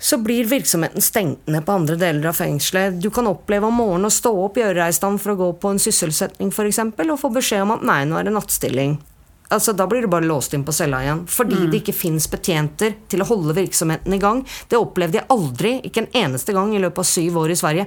Så 0.00 0.16
blir 0.24 0.48
virksomheten 0.48 1.04
stengt 1.04 1.44
ned 1.52 1.66
på 1.66 1.76
andre 1.76 1.98
deler 2.00 2.30
av 2.30 2.38
fengselet. 2.38 2.96
Du 3.04 3.10
kan 3.12 3.28
oppleve 3.28 3.68
om 3.68 3.76
morgenen 3.82 4.08
å 4.08 4.14
stå 4.14 4.32
opp, 4.46 4.56
gjøre 4.56 4.78
deg 4.80 4.94
i 4.94 4.96
stand 4.96 5.20
for 5.20 5.34
å 5.34 5.40
gå 5.42 5.52
på 5.60 5.74
en 5.74 5.82
sysselsetning 5.82 6.54
f.eks., 6.54 6.80
og 7.04 7.20
få 7.20 7.34
beskjed 7.36 7.66
om 7.66 7.76
at 7.76 7.84
nei, 7.84 8.00
nå 8.08 8.16
er 8.16 8.30
det 8.30 8.32
nattstilling. 8.32 8.96
Altså, 9.50 9.72
da 9.76 9.86
blir 9.90 10.02
du 10.02 10.08
bare 10.12 10.28
låst 10.28 10.54
inn 10.54 10.62
på 10.64 10.72
cella 10.72 11.00
igjen. 11.02 11.24
Fordi 11.26 11.56
Mm. 11.56 11.70
det 11.70 11.82
ikke 11.82 11.94
fins 11.94 12.28
betjenter 12.30 12.94
til 13.08 13.20
å 13.20 13.26
holde 13.26 13.54
virksomheten 13.54 14.14
i 14.14 14.18
gang. 14.18 14.44
Det 14.68 14.78
opplevde 14.78 15.18
jeg 15.18 15.26
aldri, 15.28 15.82
ikke 15.82 16.06
en 16.06 16.12
eneste 16.24 16.52
gang 16.54 16.72
i 16.74 16.78
løpet 16.78 16.98
av 16.98 17.04
syv 17.04 17.36
år 17.36 17.50
i 17.50 17.58
Sverige. 17.58 17.86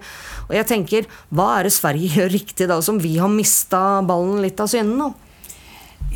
Og 0.50 0.56
jeg 0.56 0.68
tenker, 0.68 1.06
hva 1.34 1.60
er 1.60 1.64
det 1.64 1.72
Sverige 1.74 2.10
gjør 2.18 2.32
riktig 2.32 2.68
da, 2.68 2.82
som 2.82 3.00
vi 3.00 3.18
har 3.18 3.30
mista 3.30 4.02
ballen 4.06 4.42
litt 4.42 4.60
av 4.60 4.68
synen 4.68 4.98
nå? 4.98 5.14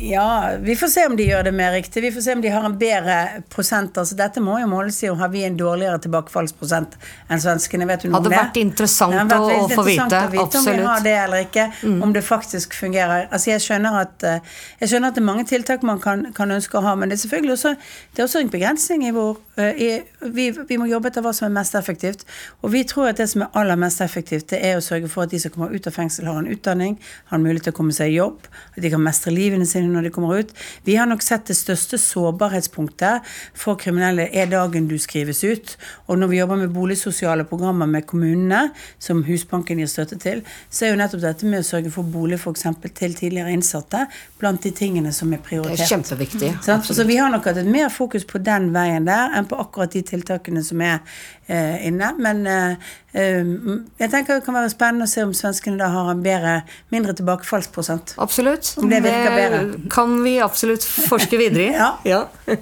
Ja, 0.00 0.50
vi 0.60 0.76
får 0.76 0.86
se 0.88 1.06
om 1.06 1.16
de 1.18 1.24
gjør 1.26 1.42
det 1.48 1.52
mer 1.58 1.72
riktig. 1.74 2.02
Vi 2.04 2.10
får 2.14 2.20
se 2.22 2.32
om 2.36 2.40
de 2.40 2.48
har 2.54 2.62
en 2.68 2.76
bedre 2.78 3.16
prosent. 3.50 3.96
Altså, 3.98 4.14
dette 4.14 4.38
må 4.40 4.54
jo 4.60 4.68
måles 4.70 5.00
i 5.02 5.08
om 5.10 5.18
har 5.18 5.28
vi 5.32 5.42
en 5.42 5.56
dårligere 5.58 5.98
tilbakefallsprosent 6.04 6.94
enn 7.28 7.42
svenskene. 7.42 7.86
Vet 7.90 8.04
du 8.04 8.08
noe 8.12 8.20
Hadde 8.20 8.30
om 8.30 8.34
det? 8.36 8.38
vært 8.38 8.60
interessant 8.62 9.12
Det 9.12 9.18
hadde 9.18 9.34
vært 9.34 9.64
å- 9.64 9.74
få 9.74 9.84
vite, 9.88 10.20
å 10.22 10.30
vite 10.36 10.58
om 10.60 10.64
vi 10.70 10.76
har 10.86 11.00
det 11.02 11.16
eller 11.24 11.42
ikke. 11.48 11.66
Mm. 11.82 12.02
Om 12.02 12.12
det 12.12 12.22
faktisk 12.24 12.74
fungerer. 12.78 13.26
Altså, 13.32 13.50
jeg 13.50 13.60
skjønner 13.66 14.00
at 14.04 14.22
eh, 14.22 14.38
jeg 14.80 14.88
skjønner 14.92 15.08
at 15.08 15.14
det 15.18 15.22
er 15.24 15.30
mange 15.32 15.44
tiltak 15.50 15.82
man 15.82 15.98
kan, 15.98 16.32
kan 16.32 16.48
ønske 16.48 16.78
å 16.78 16.82
ha, 16.86 16.94
men 16.94 17.08
det 17.08 17.18
er 17.18 17.26
selvfølgelig 17.26 17.52
også, 17.58 17.74
det 18.14 18.22
er 18.22 18.26
også 18.28 18.40
en 18.40 18.50
begrensning 18.54 19.02
i 19.08 19.10
hvor 19.10 19.36
vi, 19.58 20.50
vi 20.68 20.78
må 20.78 20.86
jobbe 20.88 21.10
etter 21.10 21.24
hva 21.24 21.32
som 21.36 21.48
er 21.48 21.54
mest 21.54 21.74
effektivt. 21.78 22.24
Og 22.62 22.72
vi 22.72 22.84
tror 22.88 23.10
at 23.10 23.20
det 23.20 23.28
som 23.32 23.44
er 23.44 23.54
aller 23.58 23.78
mest 23.80 24.02
effektivt, 24.04 24.48
det 24.52 24.60
er 24.64 24.78
å 24.78 24.84
sørge 24.84 25.10
for 25.10 25.26
at 25.26 25.34
de 25.34 25.40
som 25.42 25.52
kommer 25.54 25.74
ut 25.74 25.88
av 25.90 25.96
fengsel, 25.96 26.28
har 26.30 26.40
en 26.40 26.50
utdanning, 26.50 26.96
har 27.30 27.38
en 27.38 27.44
mulighet 27.44 27.68
til 27.68 27.74
å 27.74 27.78
komme 27.80 27.96
seg 27.96 28.12
i 28.12 28.18
jobb, 28.18 28.46
at 28.76 28.80
de 28.84 28.92
kan 28.92 29.02
mestre 29.02 29.32
livene 29.34 29.66
sine 29.68 29.90
når 29.92 30.08
de 30.08 30.12
kommer 30.14 30.42
ut. 30.42 30.54
Vi 30.86 30.96
har 30.98 31.08
nok 31.10 31.24
sett 31.26 31.50
det 31.50 31.58
største 31.58 31.98
sårbarhetspunktet 32.02 33.26
for 33.58 33.78
kriminelle 33.80 34.28
er 34.32 34.50
dagen 34.52 34.88
du 34.90 34.96
skrives 35.00 35.42
ut. 35.44 35.74
Og 36.06 36.20
når 36.20 36.32
vi 36.32 36.40
jobber 36.40 36.62
med 36.62 36.74
boligsosiale 36.74 37.46
programmer 37.48 37.90
med 37.90 38.06
kommunene, 38.08 38.68
som 39.02 39.24
Husbanken 39.26 39.82
gir 39.82 39.90
støtte 39.90 40.18
til, 40.22 40.44
så 40.70 40.86
er 40.86 40.94
jo 40.94 41.00
nettopp 41.02 41.24
dette 41.24 41.48
med 41.48 41.64
å 41.64 41.66
sørge 41.66 41.92
for 41.94 42.06
bolig 42.06 42.38
f.eks. 42.38 42.66
til 42.94 43.16
tidligere 43.18 43.52
innsatte 43.54 44.06
blant 44.38 44.62
de 44.62 44.72
tingene 44.74 45.12
som 45.14 45.32
er 45.34 45.42
prioritert. 45.44 45.80
Det 45.80 45.88
er 45.88 45.94
kjempeviktig, 45.96 46.52
Så. 46.64 46.78
Så 46.94 47.04
vi 47.08 47.18
har 47.18 47.30
nok 47.32 47.46
hatt 47.48 47.60
et 47.60 47.68
mer 47.68 47.90
fokus 47.92 48.24
på 48.28 48.40
den 48.42 48.70
veien 48.74 49.06
der 49.08 49.34
enn 49.36 49.47
på 49.48 49.58
akkurat 49.62 49.92
de 49.94 50.02
tiltakene 50.06 50.62
som 50.64 50.80
er 50.84 50.98
eh, 51.46 51.86
inne. 51.88 52.10
Men 52.20 52.42
eh, 52.48 52.88
eh, 53.12 53.52
jeg 54.00 54.12
tenker 54.12 54.38
det 54.38 54.46
kan 54.46 54.56
være 54.58 54.72
spennende 54.72 55.08
å 55.08 55.10
se 55.10 55.24
om 55.26 55.34
svenskene 55.36 55.80
da 55.80 55.90
har 55.94 56.12
en 56.12 56.24
bedre, 56.24 56.54
mindre 56.94 57.16
tilbakefallsprosent. 57.18 58.16
Absolutt. 58.22 58.74
Om 58.80 58.90
det 58.92 59.02
virker 59.06 59.36
bedre. 59.36 59.62
Det 59.74 59.92
kan 59.92 60.18
vi 60.24 60.38
absolutt 60.44 60.86
forske 60.86 61.40
videre 61.40 61.68
i. 61.68 61.72
ja. 61.82 61.92
ja. 62.08 62.24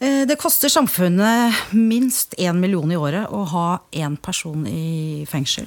Det 0.00 0.32
koster 0.40 0.72
samfunnet 0.72 1.74
minst 1.76 2.32
én 2.40 2.56
million 2.56 2.88
i 2.88 2.96
året 2.96 3.28
å 3.36 3.42
ha 3.50 3.64
én 3.92 4.14
person 4.16 4.62
i 4.64 5.26
fengsel. 5.28 5.66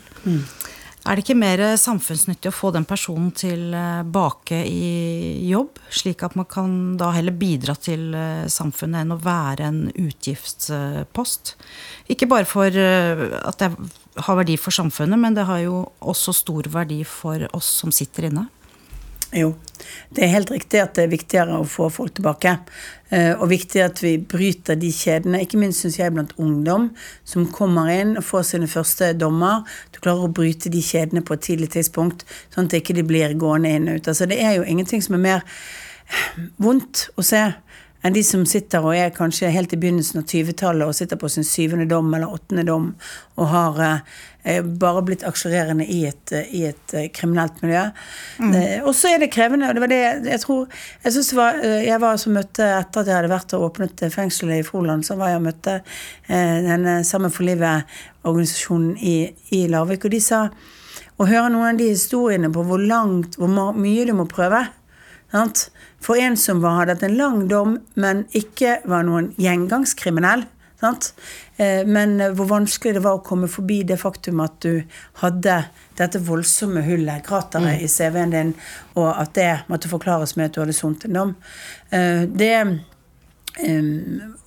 Er 1.04 1.18
det 1.20 1.26
ikke 1.26 1.36
mer 1.36 1.60
samfunnsnyttig 1.76 2.47
å 2.47 2.56
få 2.56 2.70
den 2.72 2.86
personen 2.88 3.34
tilbake 3.36 4.62
i 4.64 5.49
jobb, 5.49 5.82
slik 5.91 6.24
at 6.24 6.38
man 6.39 6.47
kan 6.47 6.78
da 6.99 7.10
heller 7.12 7.36
bidra 7.36 7.76
til 7.76 8.14
eh, 8.16 8.45
samfunnet 8.47 9.04
enn 9.04 9.12
å 9.12 9.20
være 9.20 9.68
en 9.68 9.82
utgiftspost? 9.91 11.58
Ikke 12.08 12.30
bare 12.32 12.47
for 12.47 12.72
eh, 12.72 13.26
at 13.41 13.60
det 13.60 13.74
har 14.24 14.39
verdi 14.39 14.56
for 14.56 14.76
samfunnet, 14.76 15.20
men 15.20 15.36
det 15.36 15.43
har 15.49 15.60
jo 15.66 15.82
også 15.99 16.38
stor 16.39 16.72
verdi 16.72 17.01
for 17.04 17.49
oss 17.51 17.74
som 17.84 17.91
sitter 17.91 18.30
inne. 18.30 18.47
Jo, 19.34 19.56
det 20.14 20.24
er 20.24 20.34
helt 20.36 20.52
riktig 20.54 20.78
at 20.84 20.94
det 20.98 21.08
er 21.08 21.12
viktigere 21.12 21.58
å 21.58 21.66
få 21.68 21.88
folk 21.90 22.14
tilbake. 22.14 22.58
eh, 23.10 23.34
Og 23.34 23.50
viktig 23.50 23.82
at 23.82 24.02
vi 24.04 24.18
bryter 24.18 24.76
de 24.76 24.92
kjedene, 24.92 25.42
ikke 25.42 25.58
minst 25.58 25.82
syns 25.82 25.98
jeg 25.98 26.14
blant 26.14 26.34
ungdom 26.38 26.92
som 27.26 27.48
kommer 27.52 27.90
inn 27.90 28.18
og 28.18 28.24
får 28.24 28.44
sine 28.44 28.68
første 28.68 29.14
dommer. 29.14 29.64
Du 29.92 30.00
klarer 30.00 30.28
å 30.28 30.34
bryte 30.34 30.70
de 30.70 30.82
kjedene 30.82 31.26
på 31.26 31.34
et 31.34 31.42
tidlig 31.42 31.72
tidspunkt, 31.74 32.26
sånn 32.54 32.70
at 32.70 32.78
ikke 32.78 33.04
blir 33.04 33.34
gående 33.34 33.74
inn 33.74 33.90
og 33.90 33.96
ut. 33.96 34.08
Altså, 34.08 34.26
det 34.30 34.40
er 34.40 34.58
jo 34.58 34.64
ingenting 34.64 35.02
som 35.02 35.16
er 35.16 35.26
mer 35.26 35.42
vondt 36.62 37.10
å 37.18 37.26
se 37.26 37.42
enn 38.04 38.16
de 38.16 38.24
som 38.26 38.43
sitter 38.47 38.84
og 38.84 38.97
er 38.97 39.14
kanskje 39.16 39.51
helt 39.54 39.74
i 39.74 39.80
begynnelsen 39.80 40.22
av 40.22 40.28
20-tallet 40.28 40.89
og 40.89 40.97
sitter 40.97 41.20
på 41.20 41.30
sin 41.32 41.45
syvende 41.47 41.88
dom 41.88 42.12
eller 42.14 42.36
åttende 42.36 42.66
dom 42.68 42.89
og 43.39 43.47
har 43.49 43.80
eh, 43.86 44.60
bare 44.62 45.04
blitt 45.08 45.24
aksjererende 45.28 45.88
i 45.88 46.01
et, 46.10 46.34
eh, 46.36 46.51
i 46.51 46.66
et 46.68 46.95
eh, 46.97 47.08
kriminelt 47.16 47.64
miljø. 47.64 47.86
Eh, 48.43 48.84
og 48.84 48.91
så 48.97 49.14
er 49.14 49.24
det 49.24 49.32
krevende, 49.34 49.70
og 49.70 49.78
det 49.78 49.86
var 49.86 49.93
det 49.93 50.01
jeg 50.34 50.43
tror 50.43 50.68
Jeg 51.04 51.16
synes 51.16 51.32
var, 51.38 51.64
eh, 51.64 51.88
jeg 51.88 52.04
var 52.04 52.20
som 52.22 52.36
møtte 52.36 52.68
etter 52.68 53.01
at 53.01 53.10
jeg 53.12 53.18
hadde 53.22 53.32
vært 53.32 53.56
og 53.58 53.68
åpnet 53.70 54.06
fengselet 54.14 54.60
i 54.60 54.68
Froland, 54.68 55.08
så 55.08 55.18
var 55.20 55.32
jeg 55.32 55.41
og 55.41 55.47
møtte 55.47 55.80
eh, 55.80 56.60
denne 56.68 56.99
Sammen 57.08 57.32
for 57.32 57.47
livet-organisasjonen 57.47 58.97
i, 58.99 59.18
i 59.56 59.66
Larvik, 59.72 60.06
og 60.06 60.14
de 60.14 60.22
sa 60.24 60.45
å 61.20 61.28
høre 61.30 61.49
noen 61.54 61.74
av 61.74 61.80
de 61.80 61.91
historiene 61.93 62.51
på 62.51 62.64
hvor 62.68 62.82
langt, 62.82 63.38
hvor 63.39 63.74
mye 63.78 64.06
du 64.08 64.14
må 64.18 64.28
prøve. 64.30 64.66
Sant? 65.34 65.70
For 66.04 66.20
en 66.20 66.36
som 66.38 66.60
var, 66.64 66.82
hadde 66.82 66.95
hatt 66.97 67.04
en 67.08 67.18
lang 67.18 67.45
dom, 67.51 67.78
men 67.95 68.26
ikke 68.36 68.82
var 68.91 69.06
noen 69.08 69.32
gjengangskriminell. 69.39 70.43
Sant? 70.84 71.14
Eh, 71.56 71.86
Men 71.88 72.18
eh, 72.20 72.34
hvor 72.36 72.49
vanskelig 72.49 72.93
det 72.97 73.04
var 73.06 73.16
å 73.16 73.24
komme 73.24 73.47
forbi 73.47 73.84
det 73.88 73.95
faktum 74.01 74.41
at 74.43 74.58
du 74.66 74.82
hadde 75.22 75.62
dette 75.95 76.20
voldsomme 76.20 76.84
hullet, 76.84 77.24
krateret, 77.24 77.78
Mm. 77.80 77.84
i 77.86 77.88
CV-en 77.88 78.34
din, 78.36 78.54
og 78.99 79.14
at 79.22 79.34
det 79.34 79.64
måtte 79.70 79.88
forklares 79.88 80.36
med 80.36 80.45
at 80.49 80.54
du 80.58 80.60
hadde 80.62 80.74
sonet 80.76 81.06
en 81.06 81.14
dom. 81.14 81.36
Eh, 81.91 82.26
Det, 82.26 82.51
eh, 83.64 83.82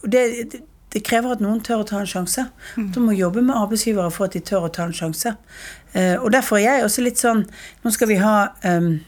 det, 0.04 0.22
det 0.52 0.62
det 0.96 1.02
krever 1.04 1.32
at 1.34 1.40
noen 1.40 1.58
tør 1.60 1.82
å 1.82 1.86
ta 1.86 1.98
en 2.00 2.06
sjanse. 2.08 2.46
Du 2.76 3.00
må 3.00 3.12
jobbe 3.12 3.42
med 3.44 3.56
arbeidsgivere 3.58 4.10
for 4.14 4.24
at 4.24 4.32
de 4.32 4.40
tør 4.40 4.64
å 4.64 4.72
ta 4.72 4.84
en 4.86 4.92
sjanse. 4.96 5.34
Og 6.22 6.30
derfor 6.32 6.56
er 6.56 6.78
jeg 6.78 6.84
også 6.86 7.02
litt 7.04 7.18
sånn 7.20 7.42
Nå 7.84 7.90
skal 7.92 8.08
vi 8.08 8.16
ha 8.16 8.48
um, 8.64 9.00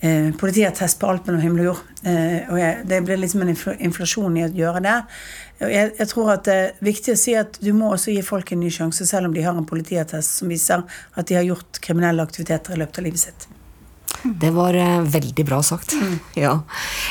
eh, 0.00 0.30
politiattest 0.40 1.00
på 1.00 1.10
alt 1.10 1.28
mellom 1.28 1.44
himmel 1.44 1.62
og 1.64 1.70
jord. 1.70 1.84
Eh, 2.02 2.50
og 2.50 2.58
jeg, 2.60 2.80
det 2.90 3.02
blir 3.06 3.20
liksom 3.20 3.44
en 3.44 3.52
infl 3.54 3.76
inflasjon 3.78 4.40
i 4.40 4.46
å 4.46 4.50
gjøre 4.62 4.82
det. 4.86 4.96
Og 5.60 5.72
jeg, 5.74 5.92
jeg 5.98 6.10
tror 6.14 6.32
at 6.34 6.44
det 6.48 6.56
er 6.56 6.84
viktig 6.90 7.14
å 7.14 7.20
si 7.20 7.36
at 7.36 7.60
du 7.60 7.70
må 7.76 7.92
også 7.92 8.14
gi 8.14 8.24
folk 8.24 8.52
en 8.52 8.62
ny 8.64 8.72
sjanse, 8.72 9.06
selv 9.08 9.28
om 9.28 9.36
de 9.36 9.44
har 9.44 9.56
en 9.56 9.68
politiattest 9.68 10.40
som 10.40 10.52
viser 10.52 10.84
at 11.14 11.28
de 11.28 11.36
har 11.36 11.48
gjort 11.48 11.82
kriminelle 11.84 12.24
aktiviteter 12.24 12.76
i 12.76 12.80
løpet 12.80 13.02
av 13.02 13.08
livet 13.08 13.24
sitt. 13.28 13.48
Det 14.24 14.50
var 14.52 14.76
eh, 14.76 15.00
veldig 15.02 15.46
bra 15.48 15.62
sagt. 15.64 15.96
Ja. 16.44 16.60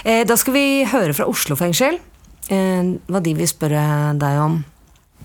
Eh, 0.03 0.25
da 0.27 0.37
skal 0.37 0.55
vi 0.55 0.65
høre 0.89 1.15
fra 1.17 1.27
Oslo 1.29 1.57
fengsel 1.59 1.99
eh, 2.49 2.91
hva 3.09 3.21
de 3.23 3.35
vil 3.37 3.49
spørre 3.49 3.85
deg 4.19 4.41
om. 4.43 4.59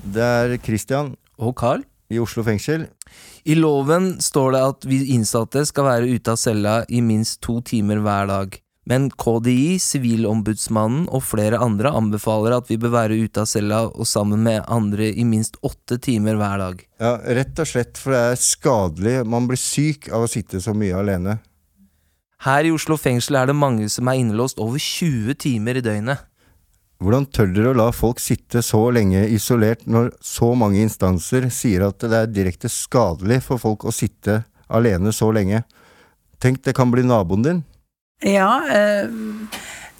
Det 0.04 0.24
er 0.24 0.56
Christian 0.64 1.14
Og 1.40 1.54
Carl. 1.58 1.84
I 2.12 2.18
Oslo 2.20 2.44
fengsel. 2.46 2.86
I 3.44 3.56
loven 3.58 4.14
står 4.22 4.54
det 4.54 4.66
at 4.72 4.84
vi 4.88 5.00
innsatte 5.14 5.64
skal 5.68 5.88
være 5.88 6.12
ute 6.16 6.34
av 6.34 6.40
cella 6.40 6.76
i 6.88 7.00
minst 7.04 7.40
to 7.44 7.60
timer 7.64 8.02
hver 8.04 8.28
dag. 8.30 8.60
Men 8.84 9.06
KDI, 9.08 9.78
Sivilombudsmannen 9.80 11.06
og 11.08 11.22
flere 11.24 11.56
andre 11.64 11.88
anbefaler 11.96 12.58
at 12.58 12.68
vi 12.68 12.76
bør 12.80 12.92
være 12.98 13.16
ute 13.16 13.40
av 13.40 13.48
cella 13.48 13.80
og 13.88 14.04
sammen 14.08 14.44
med 14.44 14.66
andre 14.68 15.08
i 15.08 15.24
minst 15.24 15.56
åtte 15.64 15.96
timer 16.04 16.36
hver 16.36 16.60
dag. 16.60 16.84
Ja, 17.00 17.14
rett 17.38 17.64
og 17.64 17.70
slett, 17.70 17.96
for 17.96 18.12
det 18.12 18.20
er 18.34 18.42
skadelig. 18.42 19.16
Man 19.24 19.48
blir 19.48 19.60
syk 19.60 20.10
av 20.12 20.26
å 20.26 20.30
sitte 20.30 20.60
så 20.60 20.76
mye 20.76 21.00
alene. 21.00 21.38
Her 22.44 22.68
i 22.68 22.74
Oslo 22.74 22.98
fengsel 23.00 23.38
er 23.40 23.48
det 23.48 23.56
mange 23.56 23.88
som 23.88 24.08
er 24.10 24.20
innelåst 24.20 24.60
over 24.60 24.76
20 24.76 25.38
timer 25.40 25.80
i 25.80 25.84
døgnet. 25.84 26.28
Hvordan 27.02 27.26
tør 27.26 27.50
dere 27.52 27.72
å 27.72 27.76
la 27.76 27.88
folk 27.92 28.20
sitte 28.22 28.62
så 28.64 28.80
lenge 28.94 29.24
isolert 29.34 29.84
når 29.90 30.12
så 30.24 30.52
mange 30.56 30.80
instanser 30.84 31.48
sier 31.52 31.88
at 31.88 32.00
det 32.00 32.20
er 32.20 32.30
direkte 32.30 32.70
skadelig 32.70 33.42
for 33.48 33.60
folk 33.60 33.84
å 33.88 33.94
sitte 33.94 34.42
alene 34.68 35.12
så 35.12 35.30
lenge? 35.34 35.64
Tenk, 36.40 36.62
det 36.64 36.76
kan 36.76 36.92
bli 36.92 37.04
naboen 37.06 37.44
din. 37.44 37.62
Ja, 38.24 38.62
eh, 38.70 39.10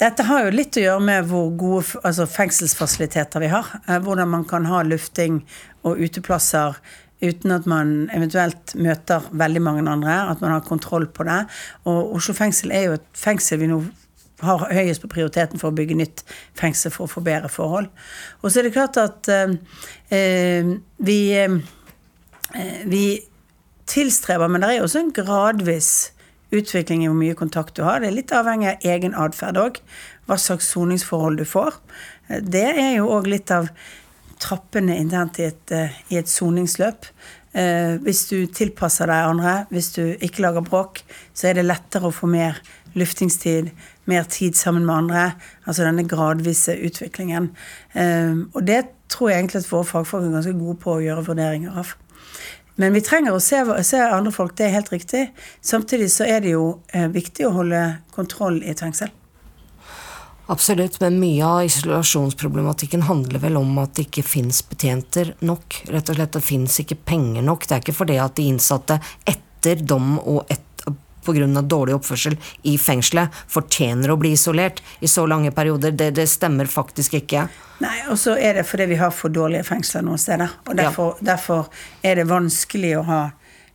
dette 0.00 0.26
har 0.28 0.46
jo 0.46 0.54
litt 0.54 0.78
å 0.78 0.84
gjøre 0.84 1.02
med 1.04 1.26
hvor 1.30 1.50
gode 1.58 2.00
altså 2.06 2.26
fengselsfasiliteter 2.30 3.42
vi 3.42 3.50
har. 3.52 3.68
Eh, 3.88 4.00
hvordan 4.02 4.30
man 4.30 4.46
kan 4.48 4.66
ha 4.70 4.82
lufting 4.86 5.42
og 5.84 6.00
uteplasser 6.00 6.78
uten 7.24 7.54
at 7.54 7.66
man 7.70 8.10
eventuelt 8.14 8.74
møter 8.76 9.26
veldig 9.32 9.62
mange 9.64 9.84
andre. 9.90 10.16
At 10.30 10.40
man 10.44 10.56
har 10.56 10.64
kontroll 10.66 11.06
på 11.06 11.26
det. 11.28 11.44
Og 11.90 12.16
Oslo 12.18 12.34
fengsel 12.36 12.74
er 12.74 12.88
jo 12.88 12.96
et 12.98 13.06
fengsel 13.18 13.62
vi 13.62 13.70
nå 13.70 13.82
har 14.46 14.66
høyest 14.70 15.02
på 15.02 15.10
prioriteten 15.12 15.60
for 15.60 15.70
å 15.70 15.76
bygge 15.76 15.98
nytt 15.98 16.24
fengsel 16.58 16.92
for 16.94 17.06
å 17.06 17.12
få 17.14 17.24
bedre 17.24 17.50
forhold. 17.52 17.90
Og 18.42 18.50
så 18.50 18.60
er 18.60 18.68
det 18.68 18.74
klart 18.76 19.00
at 19.00 19.30
eh, 19.32 19.56
eh, 20.14 20.74
vi 21.04 21.18
eh, 21.38 21.58
vi 22.86 23.20
tilstreber, 23.90 24.48
men 24.48 24.62
det 24.62 24.68
er 24.70 24.78
jo 24.78 24.86
også 24.86 25.02
en 25.02 25.14
gradvis 25.14 25.90
utvikling 26.54 27.02
i 27.02 27.10
hvor 27.10 27.18
mye 27.18 27.36
kontakt 27.38 27.76
du 27.76 27.82
har. 27.86 28.00
Det 28.00 28.10
er 28.10 28.18
litt 28.18 28.34
avhengig 28.34 28.70
av 28.70 28.88
egen 28.94 29.16
atferd 29.18 29.58
òg. 29.60 29.80
Hva 30.28 30.38
slags 30.40 30.70
soningsforhold 30.72 31.40
du 31.42 31.46
får. 31.48 31.76
Det 32.40 32.66
er 32.70 32.94
jo 32.98 33.10
òg 33.16 33.28
litt 33.28 33.52
av 33.54 33.68
trappene 34.40 34.96
internt 35.00 35.40
i 35.40 35.48
et, 35.48 35.72
eh, 35.72 35.96
i 36.12 36.18
et 36.20 36.30
soningsløp. 36.30 37.08
Eh, 37.54 37.96
hvis 38.02 38.28
du 38.28 38.46
tilpasser 38.46 39.06
deg 39.06 39.28
andre, 39.28 39.66
hvis 39.70 39.92
du 39.94 40.16
ikke 40.18 40.42
lager 40.42 40.64
bråk, 40.66 41.02
så 41.34 41.48
er 41.48 41.54
det 41.54 41.68
lettere 41.68 42.08
å 42.08 42.14
få 42.14 42.26
mer 42.26 42.58
luftingstid, 42.94 43.70
mer 44.10 44.28
tid 44.30 44.56
sammen 44.56 44.86
med 44.86 44.96
andre. 44.96 45.24
Altså 45.64 45.86
denne 45.86 46.06
gradvise 46.08 46.76
utviklingen. 46.76 47.50
Eh, 47.92 48.44
og 48.52 48.62
det 48.68 48.84
tror 49.12 49.30
jeg 49.30 49.42
egentlig 49.42 49.64
at 49.64 49.72
våre 49.72 49.88
fagfolk 49.88 50.28
er 50.28 50.38
ganske 50.38 50.56
gode 50.58 50.78
på 50.82 50.96
å 50.96 51.02
gjøre 51.04 51.26
vurderinger 51.28 51.82
av. 51.82 51.94
men 52.76 52.92
vi 52.92 53.04
trenger 53.06 53.36
å 53.36 53.40
se, 53.40 53.60
se 53.86 54.00
andre 54.02 54.32
folk, 54.34 54.56
det 54.58 54.66
er 54.66 54.72
helt 54.74 54.90
riktig. 54.92 55.28
Samtidig 55.62 56.10
så 56.10 56.26
er 56.26 56.40
det 56.42 56.56
jo 56.56 56.80
eh, 56.92 57.06
viktig 57.06 57.46
å 57.46 57.54
holde 57.54 57.82
kontroll 58.16 58.62
i 58.64 58.72
et 58.72 58.80
fengsel. 58.82 59.12
Absolutt, 60.46 60.98
men 61.00 61.16
mye 61.22 61.44
av 61.46 61.62
isolasjonsproblematikken 61.64 63.06
handler 63.08 63.40
vel 63.40 63.56
om 63.56 63.78
at 63.80 63.94
det 63.96 64.10
ikke 64.10 64.26
fins 64.26 64.60
betjenter 64.68 65.32
nok. 65.40 65.78
Rett 65.88 66.10
og 66.12 66.18
slett, 66.18 66.32
Det 66.32 66.42
fins 66.44 66.80
ikke 66.82 66.98
penger 67.00 67.42
nok. 67.42 67.64
Det 67.64 67.76
er 67.76 67.80
ikke 67.80 67.96
fordi 67.96 68.18
at 68.20 68.36
de 68.36 68.50
innsatte 68.50 68.98
etter 69.24 69.80
dom 69.80 70.18
og 70.18 70.44
et, 70.52 70.63
pga. 71.24 71.62
dårlig 71.62 71.94
oppførsel 71.98 72.36
i 72.62 72.76
fengselet 72.78 73.32
fortjener 73.48 74.10
å 74.10 74.18
bli 74.20 74.34
isolert 74.36 74.82
i 75.00 75.08
så 75.08 75.26
lange 75.26 75.50
perioder. 75.50 75.92
Det, 75.92 76.10
det 76.16 76.26
stemmer 76.30 76.66
faktisk 76.70 77.14
ikke. 77.20 77.48
Nei, 77.82 77.96
og 78.10 78.18
så 78.18 78.36
er 78.38 78.60
det 78.60 78.68
fordi 78.68 78.86
vi 78.92 79.00
har 79.00 79.10
for 79.14 79.32
dårlige 79.34 79.66
fengsler 79.66 80.04
noen 80.06 80.20
steder. 80.20 80.60
Og 80.68 80.76
derfor, 80.78 81.16
derfor 81.20 81.66
er 82.02 82.20
det 82.20 82.28
vanskelig 82.30 82.98
å 83.00 83.08
ha 83.08 83.22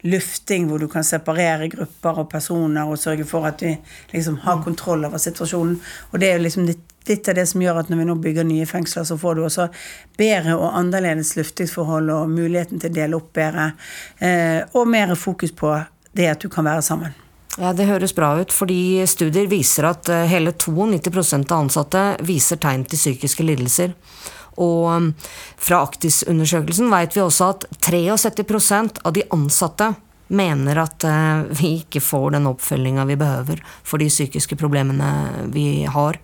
lufting 0.02 0.68
hvor 0.70 0.80
du 0.80 0.88
kan 0.88 1.04
separere 1.04 1.68
grupper 1.68 2.22
og 2.22 2.30
personer 2.32 2.88
og 2.88 3.00
sørge 3.00 3.26
for 3.28 3.47
at 3.50 3.62
vi 3.64 3.74
liksom 4.14 4.39
har 4.45 4.64
kontroll 4.64 5.04
over 5.06 5.20
situasjonen. 5.20 5.80
Og 6.12 6.20
det 6.20 6.30
er 6.30 6.38
jo 6.38 6.45
liksom 6.45 6.68
litt, 6.70 6.84
litt 7.10 7.28
av 7.30 7.39
det 7.39 7.45
som 7.52 7.64
gjør 7.64 7.82
at 7.82 7.91
når 7.91 8.02
vi 8.02 8.08
nå 8.08 8.18
bygger 8.24 8.47
nye 8.47 8.68
fengsler, 8.70 9.08
så 9.08 9.18
får 9.20 9.36
du 9.36 9.45
også 9.45 9.68
bedre 10.20 10.56
og 10.56 10.72
annerledes 10.80 11.36
luftingsforhold 11.39 12.14
og 12.16 12.32
muligheten 12.32 12.80
til 12.80 12.93
å 12.93 13.00
dele 13.02 13.20
opp 13.20 13.34
bedre. 13.36 13.72
Eh, 14.20 14.62
og 14.72 14.88
mer 14.88 15.16
fokus 15.20 15.52
på 15.56 15.76
det 16.16 16.32
at 16.32 16.43
du 16.43 16.50
kan 16.54 16.68
være 16.68 16.86
sammen. 16.86 17.18
Ja, 17.58 17.74
Det 17.74 17.88
høres 17.89 18.16
bra 18.16 18.36
ut, 18.39 18.54
fordi 18.54 19.06
studier 19.10 19.47
viser 19.50 19.89
at 19.89 20.10
eh, 20.10 20.28
hele 20.30 20.54
92 20.54 21.50
av 21.50 21.58
ansatte 21.58 22.04
viser 22.22 22.60
tegn 22.62 22.86
til 22.86 23.00
psykiske 23.00 23.43
lidelser. 23.43 23.95
Og 24.60 24.86
um, 24.91 25.10
fra 25.58 25.82
Aktis-undersøkelsen 25.88 26.91
vet 26.91 27.16
vi 27.16 27.24
også 27.24 27.50
at 27.54 27.66
73% 27.88 29.02
av 29.08 29.16
de 29.16 29.24
ansatte 29.32 29.93
mener 30.30 30.78
at 30.84 31.06
uh, 31.08 31.47
vi 31.58 31.78
ikke 31.80 32.04
får 32.04 32.36
den 32.36 32.47
oppfølginga 32.52 33.08
vi 33.10 33.18
behøver 33.18 33.64
for 33.88 34.04
de 34.04 34.10
psykiske 34.12 34.60
problemene 34.60 35.47
vi 35.56 35.86
har. 35.89 36.20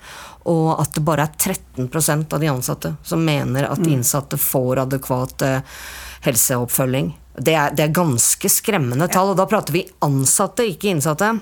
Og 0.52 0.76
at 0.78 0.94
det 0.98 1.06
bare 1.08 1.26
er 1.26 1.56
13 1.56 1.90
av 2.36 2.42
de 2.44 2.52
ansatte 2.52 2.96
som 3.04 3.24
mener 3.24 3.70
at 3.70 3.82
de 3.82 3.96
innsatte 3.96 4.38
får 4.38 4.84
adekvat 4.84 5.48
uh, 5.48 5.86
helseoppfølging. 6.28 7.16
Det 7.38 7.54
er, 7.54 7.74
det 7.76 7.84
er 7.84 7.96
ganske 7.96 8.50
skremmende 8.52 9.10
tall, 9.12 9.34
og 9.34 9.40
da 9.40 9.48
prater 9.50 9.76
vi 9.76 9.84
ansatte, 10.06 10.64
ikke 10.72 10.94
innsatte. 10.94 11.34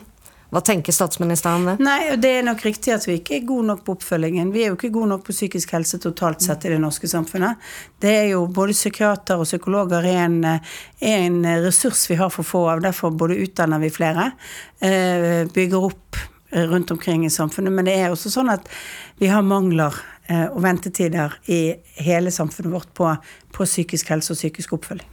Hva 0.53 0.61
tenker 0.61 0.93
statsministeren 0.93 1.55
om 1.55 1.65
det? 1.65 1.73
Nei, 1.81 2.15
Det 2.21 2.29
er 2.29 2.43
nok 2.45 2.61
riktig 2.61 2.93
at 2.93 3.07
vi 3.07 3.15
ikke 3.17 3.39
er 3.39 3.45
gode 3.49 3.65
nok 3.71 3.79
på 3.85 3.95
oppfølgingen. 3.95 4.51
Vi 4.53 4.61
er 4.61 4.69
jo 4.69 4.75
ikke 4.77 4.91
gode 4.93 5.09
nok 5.09 5.23
på 5.25 5.33
psykisk 5.33 5.73
helse 5.73 5.97
totalt 6.01 6.45
sett 6.45 6.67
i 6.67 6.73
det 6.75 6.77
norske 6.81 7.09
samfunnet. 7.09 7.61
Det 8.01 8.11
er 8.19 8.27
jo 8.35 8.43
Både 8.53 8.75
psykiater 8.77 9.41
og 9.41 9.49
psykologer 9.49 10.05
er 10.05 10.19
en, 10.27 10.37
er 10.45 11.23
en 11.23 11.39
ressurs 11.63 12.05
vi 12.09 12.19
har 12.21 12.29
for 12.29 12.45
få 12.45 12.67
av. 12.69 12.83
Derfor 12.85 13.15
både 13.17 13.39
utdanner 13.41 13.81
vi 13.81 13.89
flere, 13.89 14.31
eh, 14.79 15.49
bygger 15.49 15.89
opp 15.89 16.21
rundt 16.53 16.91
omkring 16.91 17.25
i 17.25 17.33
samfunnet. 17.33 17.73
Men 17.73 17.89
det 17.89 17.97
er 17.97 18.13
også 18.13 18.29
sånn 18.29 18.53
at 18.53 18.69
vi 19.17 19.31
har 19.33 19.41
mangler 19.41 19.95
eh, 20.27 20.45
og 20.51 20.61
ventetider 20.61 21.33
i 21.49 21.73
hele 21.97 22.29
samfunnet 22.31 22.73
vårt 22.73 22.93
på, 22.93 23.09
på 23.57 23.65
psykisk 23.65 24.13
helse 24.13 24.35
og 24.35 24.37
psykisk 24.37 24.77
oppfølging. 24.77 25.12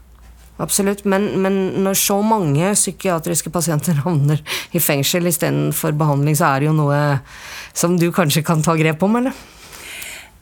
Absolutt, 0.60 1.06
men, 1.08 1.30
men, 1.40 1.54
når 1.84 1.96
så 1.96 2.18
mange 2.24 2.74
psykiatriske 2.76 3.52
pasienter 3.52 4.00
havner 4.04 4.42
i 4.76 4.82
fengsel 4.82 5.30
istedenfor 5.30 5.96
behandling, 5.96 6.36
så 6.36 6.52
er 6.52 6.60
det 6.60 6.70
jo 6.70 6.76
noe 6.76 7.00
som 7.72 7.96
du 8.00 8.10
kanskje 8.12 8.44
kan 8.44 8.64
ta 8.64 8.76
grep 8.78 9.02
om, 9.06 9.16
eller? 9.22 9.36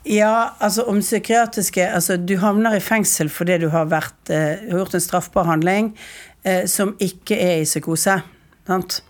Ja, 0.09 0.55
altså 0.63 0.85
om 0.89 1.01
psykiatriske 1.03 1.83
Altså, 1.83 2.15
du 2.17 2.37
havner 2.39 2.77
i 2.77 2.81
fengsel 2.83 3.29
fordi 3.29 3.59
du 3.61 3.67
har 3.69 3.89
vært, 3.91 4.17
eh, 4.31 4.63
gjort 4.71 4.95
en 4.95 5.03
straffbar 5.03 5.45
handling 5.45 5.91
eh, 6.43 6.65
som 6.65 6.95
ikke 6.99 7.35
er 7.35 7.61
i 7.61 7.67
psykose. 7.67 8.21
Sant? 8.67 9.01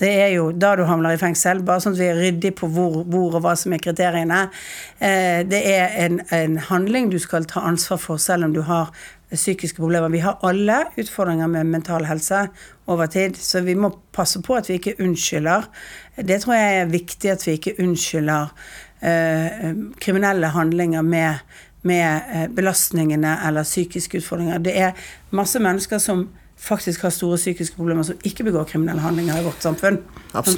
Det 0.00 0.08
er 0.08 0.32
jo 0.34 0.50
da 0.52 0.74
du 0.76 0.82
havner 0.88 1.14
i 1.14 1.20
fengsel, 1.20 1.60
bare 1.62 1.82
sånn 1.84 1.94
at 1.94 2.00
vi 2.00 2.08
er 2.10 2.18
ryddige 2.18 2.56
på 2.58 2.68
hvor, 2.74 3.02
hvor, 3.04 3.36
og 3.36 3.44
hva 3.44 3.52
som 3.58 3.74
er 3.76 3.82
kriteriene. 3.82 4.46
Eh, 4.98 5.42
det 5.46 5.62
er 5.68 5.94
en, 6.06 6.20
en 6.32 6.56
handling 6.70 7.10
du 7.12 7.20
skal 7.22 7.46
ta 7.48 7.62
ansvar 7.68 8.00
for 8.02 8.22
selv 8.22 8.48
om 8.48 8.56
du 8.56 8.64
har 8.66 8.90
psykiske 9.36 9.80
problemer. 9.80 10.08
Vi 10.08 10.22
har 10.24 10.38
alle 10.42 10.84
utfordringer 10.96 11.48
med 11.48 11.66
mental 11.66 12.04
helse 12.04 12.46
over 12.90 13.06
tid, 13.06 13.36
så 13.36 13.60
vi 13.60 13.74
må 13.74 13.90
passe 14.12 14.42
på 14.42 14.56
at 14.58 14.68
vi 14.70 14.78
ikke 14.78 14.96
unnskylder. 15.00 15.68
Det 16.16 16.40
tror 16.42 16.54
jeg 16.58 16.80
er 16.80 16.92
viktig 16.92 17.32
at 17.32 17.46
vi 17.46 17.56
ikke 17.56 17.74
unnskylder 17.82 18.52
eh, 19.00 19.72
kriminelle 20.02 20.52
handlinger 20.52 21.02
med, 21.02 21.42
med 21.82 22.20
eh, 22.34 22.46
belastningene 22.52 23.38
eller 23.46 23.68
psykiske 23.68 24.22
utfordringer. 24.22 24.62
Det 24.62 24.76
er 24.78 25.04
masse 25.30 25.62
mennesker 25.62 26.02
som 26.02 26.28
faktisk 26.62 27.02
har 27.02 27.10
store 27.10 27.36
psykiske 27.36 27.76
problemer, 27.76 28.06
som 28.06 28.18
ikke 28.24 28.46
begår 28.46 28.68
kriminelle 28.70 29.02
handlinger 29.02 29.40
i 29.40 29.44
vårt 29.44 29.64
samfunn. 29.64 29.98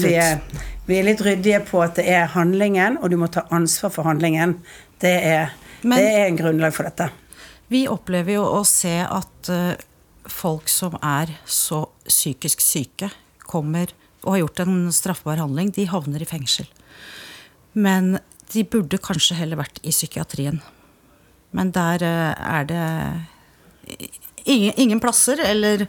Vi 0.00 0.12
er, 0.20 0.40
vi 0.86 0.98
er, 0.98 1.06
litt 1.06 1.22
ryddige 1.24 1.62
på 1.64 1.80
at 1.84 1.96
det 1.96 2.04
er 2.12 2.28
handlingen, 2.34 2.98
og 3.00 3.10
du 3.10 3.16
må 3.20 3.30
ta 3.32 3.46
ansvar 3.54 3.92
for 3.94 4.08
handlingen. 4.08 4.58
Det 5.00 5.14
er, 5.24 5.54
Men, 5.82 5.98
det 5.98 6.10
er 6.10 6.26
en 6.26 6.40
grunnlag 6.40 6.76
for 6.76 6.88
dette. 6.88 7.08
Vi 7.72 7.86
opplever 7.88 8.36
jo 8.36 8.44
å 8.58 8.62
se 8.68 8.96
at 9.02 9.50
uh, 9.52 9.74
folk 10.30 10.68
som 10.72 10.96
er 11.00 11.36
så 11.48 11.84
psykisk 12.06 12.62
syke, 12.64 13.10
kommer 13.44 13.92
og 14.24 14.32
har 14.32 14.40
gjort 14.40 14.62
en 14.64 14.76
straffbar 14.94 15.40
handling, 15.42 15.72
de 15.76 15.84
havner 15.90 16.22
i 16.24 16.28
fengsel. 16.28 16.68
Men 17.76 18.18
de 18.52 18.64
burde 18.68 19.00
kanskje 19.02 19.36
heller 19.36 19.60
vært 19.60 19.80
i 19.84 19.92
psykiatrien. 19.92 20.60
Men 21.54 21.72
der 21.76 22.04
uh, 22.04 22.32
er 22.34 22.68
det 22.68 22.84
ingen, 24.44 24.72
ingen 24.76 25.02
plasser, 25.02 25.40
eller 25.44 25.86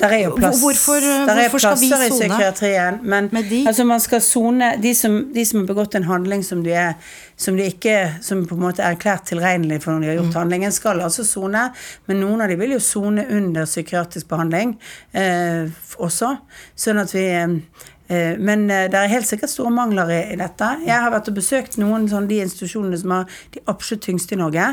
der 0.00 0.14
er 0.14 0.22
jo 0.24 0.34
plass, 0.36 0.60
hvorfor, 0.62 1.00
der 1.00 1.40
er 1.42 1.52
plasser 1.52 2.04
i 2.06 2.10
psykiatrien, 2.10 2.98
men 3.02 3.30
de? 3.30 3.62
Altså 3.66 3.84
man 3.84 4.00
skal 4.00 4.22
sone 4.24 4.72
de, 4.82 4.92
de, 5.34 5.44
som 5.46 5.62
har 5.62 5.66
begått 5.68 5.96
en 5.98 6.06
handling 6.08 6.44
som 6.44 6.62
de, 6.64 6.74
er, 6.76 6.94
som 7.36 7.56
de 7.56 7.66
ikke 7.70 7.96
Som 8.22 8.44
på 8.46 8.56
en 8.56 8.62
måte 8.66 8.82
er 8.82 8.94
erklært 8.94 9.26
tilregnelig 9.30 9.80
for 9.82 9.92
når 9.92 10.00
de 10.00 10.10
har 10.10 10.18
gjort 10.20 10.32
mm. 10.32 10.38
handlingen, 10.38 10.72
skal 10.72 11.00
altså 11.00 11.24
sone. 11.24 11.68
Men 12.06 12.20
noen 12.22 12.44
av 12.44 12.50
de 12.50 12.58
vil 12.60 12.76
jo 12.76 12.80
sone 12.82 13.26
under 13.30 13.66
psykiatrisk 13.68 14.28
behandling 14.30 14.76
eh, 15.12 15.68
også. 16.02 16.32
Sånn 16.76 17.02
at 17.02 17.14
vi 17.14 17.26
eh, 17.32 18.36
men 18.38 18.68
eh, 18.70 18.86
det 18.90 18.98
er 18.98 19.10
helt 19.10 19.26
sikkert 19.26 19.50
store 19.50 19.72
mangler 19.74 20.12
i, 20.14 20.20
i, 20.34 20.38
dette. 20.38 20.68
Jeg 20.86 21.02
har 21.02 21.10
vært 21.14 21.30
og 21.32 21.38
besøkt 21.40 21.78
noen 21.82 22.06
sånn, 22.10 22.28
de 22.30 22.38
institusjonene 22.44 23.00
som 23.00 23.14
har 23.16 23.40
de 23.54 23.62
absolutt 23.66 24.04
tyngste 24.06 24.36
i 24.36 24.40
Norge. 24.40 24.68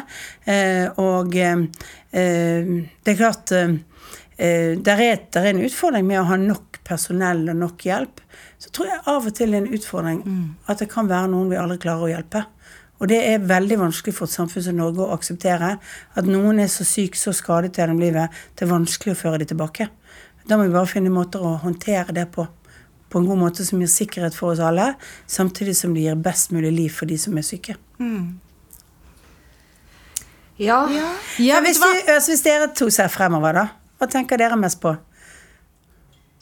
Eh, 0.45 0.85
og 1.01 1.37
eh, 1.37 1.65
eh 2.13 2.73
det 3.03 3.15
er 3.15 3.19
klart 3.19 3.51
eh, 3.57 3.73
der 4.37 4.99
er, 4.99 5.19
der 5.29 5.45
er, 5.45 5.51
en 5.51 5.65
utfordring 5.65 6.07
med 6.07 6.21
å 6.21 6.27
ha 6.31 6.37
nok 6.41 6.79
personell 6.87 7.45
og 7.51 7.59
nok 7.59 7.85
hjelp. 7.85 8.23
Så 8.57 8.71
tror 8.73 8.89
jeg 8.89 9.03
av 9.11 9.27
og 9.29 9.35
til 9.37 9.53
det 9.53 9.59
er 9.59 9.65
en 9.65 9.75
utfordring 9.77 10.23
mm. 10.25 10.47
at 10.71 10.81
det 10.81 10.89
kan 10.91 11.09
være 11.11 11.29
noen 11.31 11.51
vi 11.51 11.59
aldri 11.61 11.77
klarer 11.83 12.07
å 12.07 12.11
hjelpe. 12.13 12.43
Og 13.03 13.09
det 13.11 13.19
er 13.27 13.43
veldig 13.43 13.77
vanskelig 13.81 14.13
for 14.15 14.29
et 14.29 14.35
samfunn 14.37 14.63
som 14.63 14.77
Norge 14.79 15.03
å 15.03 15.13
akseptere. 15.15 15.73
At 16.15 16.29
noen 16.29 16.61
er 16.63 16.69
så 16.71 16.85
syk, 16.87 17.17
så 17.19 17.33
skadet 17.35 17.75
gjennom 17.75 17.99
livet. 17.99 18.31
Det 18.55 18.63
er 18.63 18.71
vanskelig 18.71 19.15
å 19.15 19.19
føre 19.19 19.41
dem 19.41 19.49
tilbake. 19.49 19.89
Da 20.47 20.55
må 20.55 20.67
vi 20.67 20.75
bare 20.75 20.87
finne 20.87 21.11
måter 21.11 21.43
å 21.43 21.57
håndtere 21.63 22.15
det 22.15 22.29
på. 22.31 22.45
På 23.11 23.19
en 23.19 23.27
god 23.27 23.41
måte 23.41 23.65
som 23.67 23.81
gir 23.81 23.91
sikkerhet 23.91 24.37
for 24.37 24.53
oss 24.53 24.63
alle, 24.63 24.93
samtidig 25.29 25.75
som 25.77 25.93
det 25.93 26.05
gir 26.05 26.23
best 26.23 26.55
mulig 26.55 26.71
liv 26.73 26.95
for 26.95 27.09
de 27.09 27.19
som 27.19 27.35
er 27.37 27.45
syke. 27.45 27.75
Mm. 27.99 28.39
Ja. 30.61 30.79
ja. 30.93 31.11
ja 31.43 31.61
hvis, 31.65 31.81
vi, 31.81 31.91
hvis, 32.07 32.43
dere 32.45 32.71
to 32.77 32.87
ser 32.93 33.11
fremover, 33.11 33.57
da. 33.57 33.67
Hva 34.03 34.09
tenker 34.11 34.35
dere 34.35 34.57
mest 34.59 34.81
på? 34.83 34.91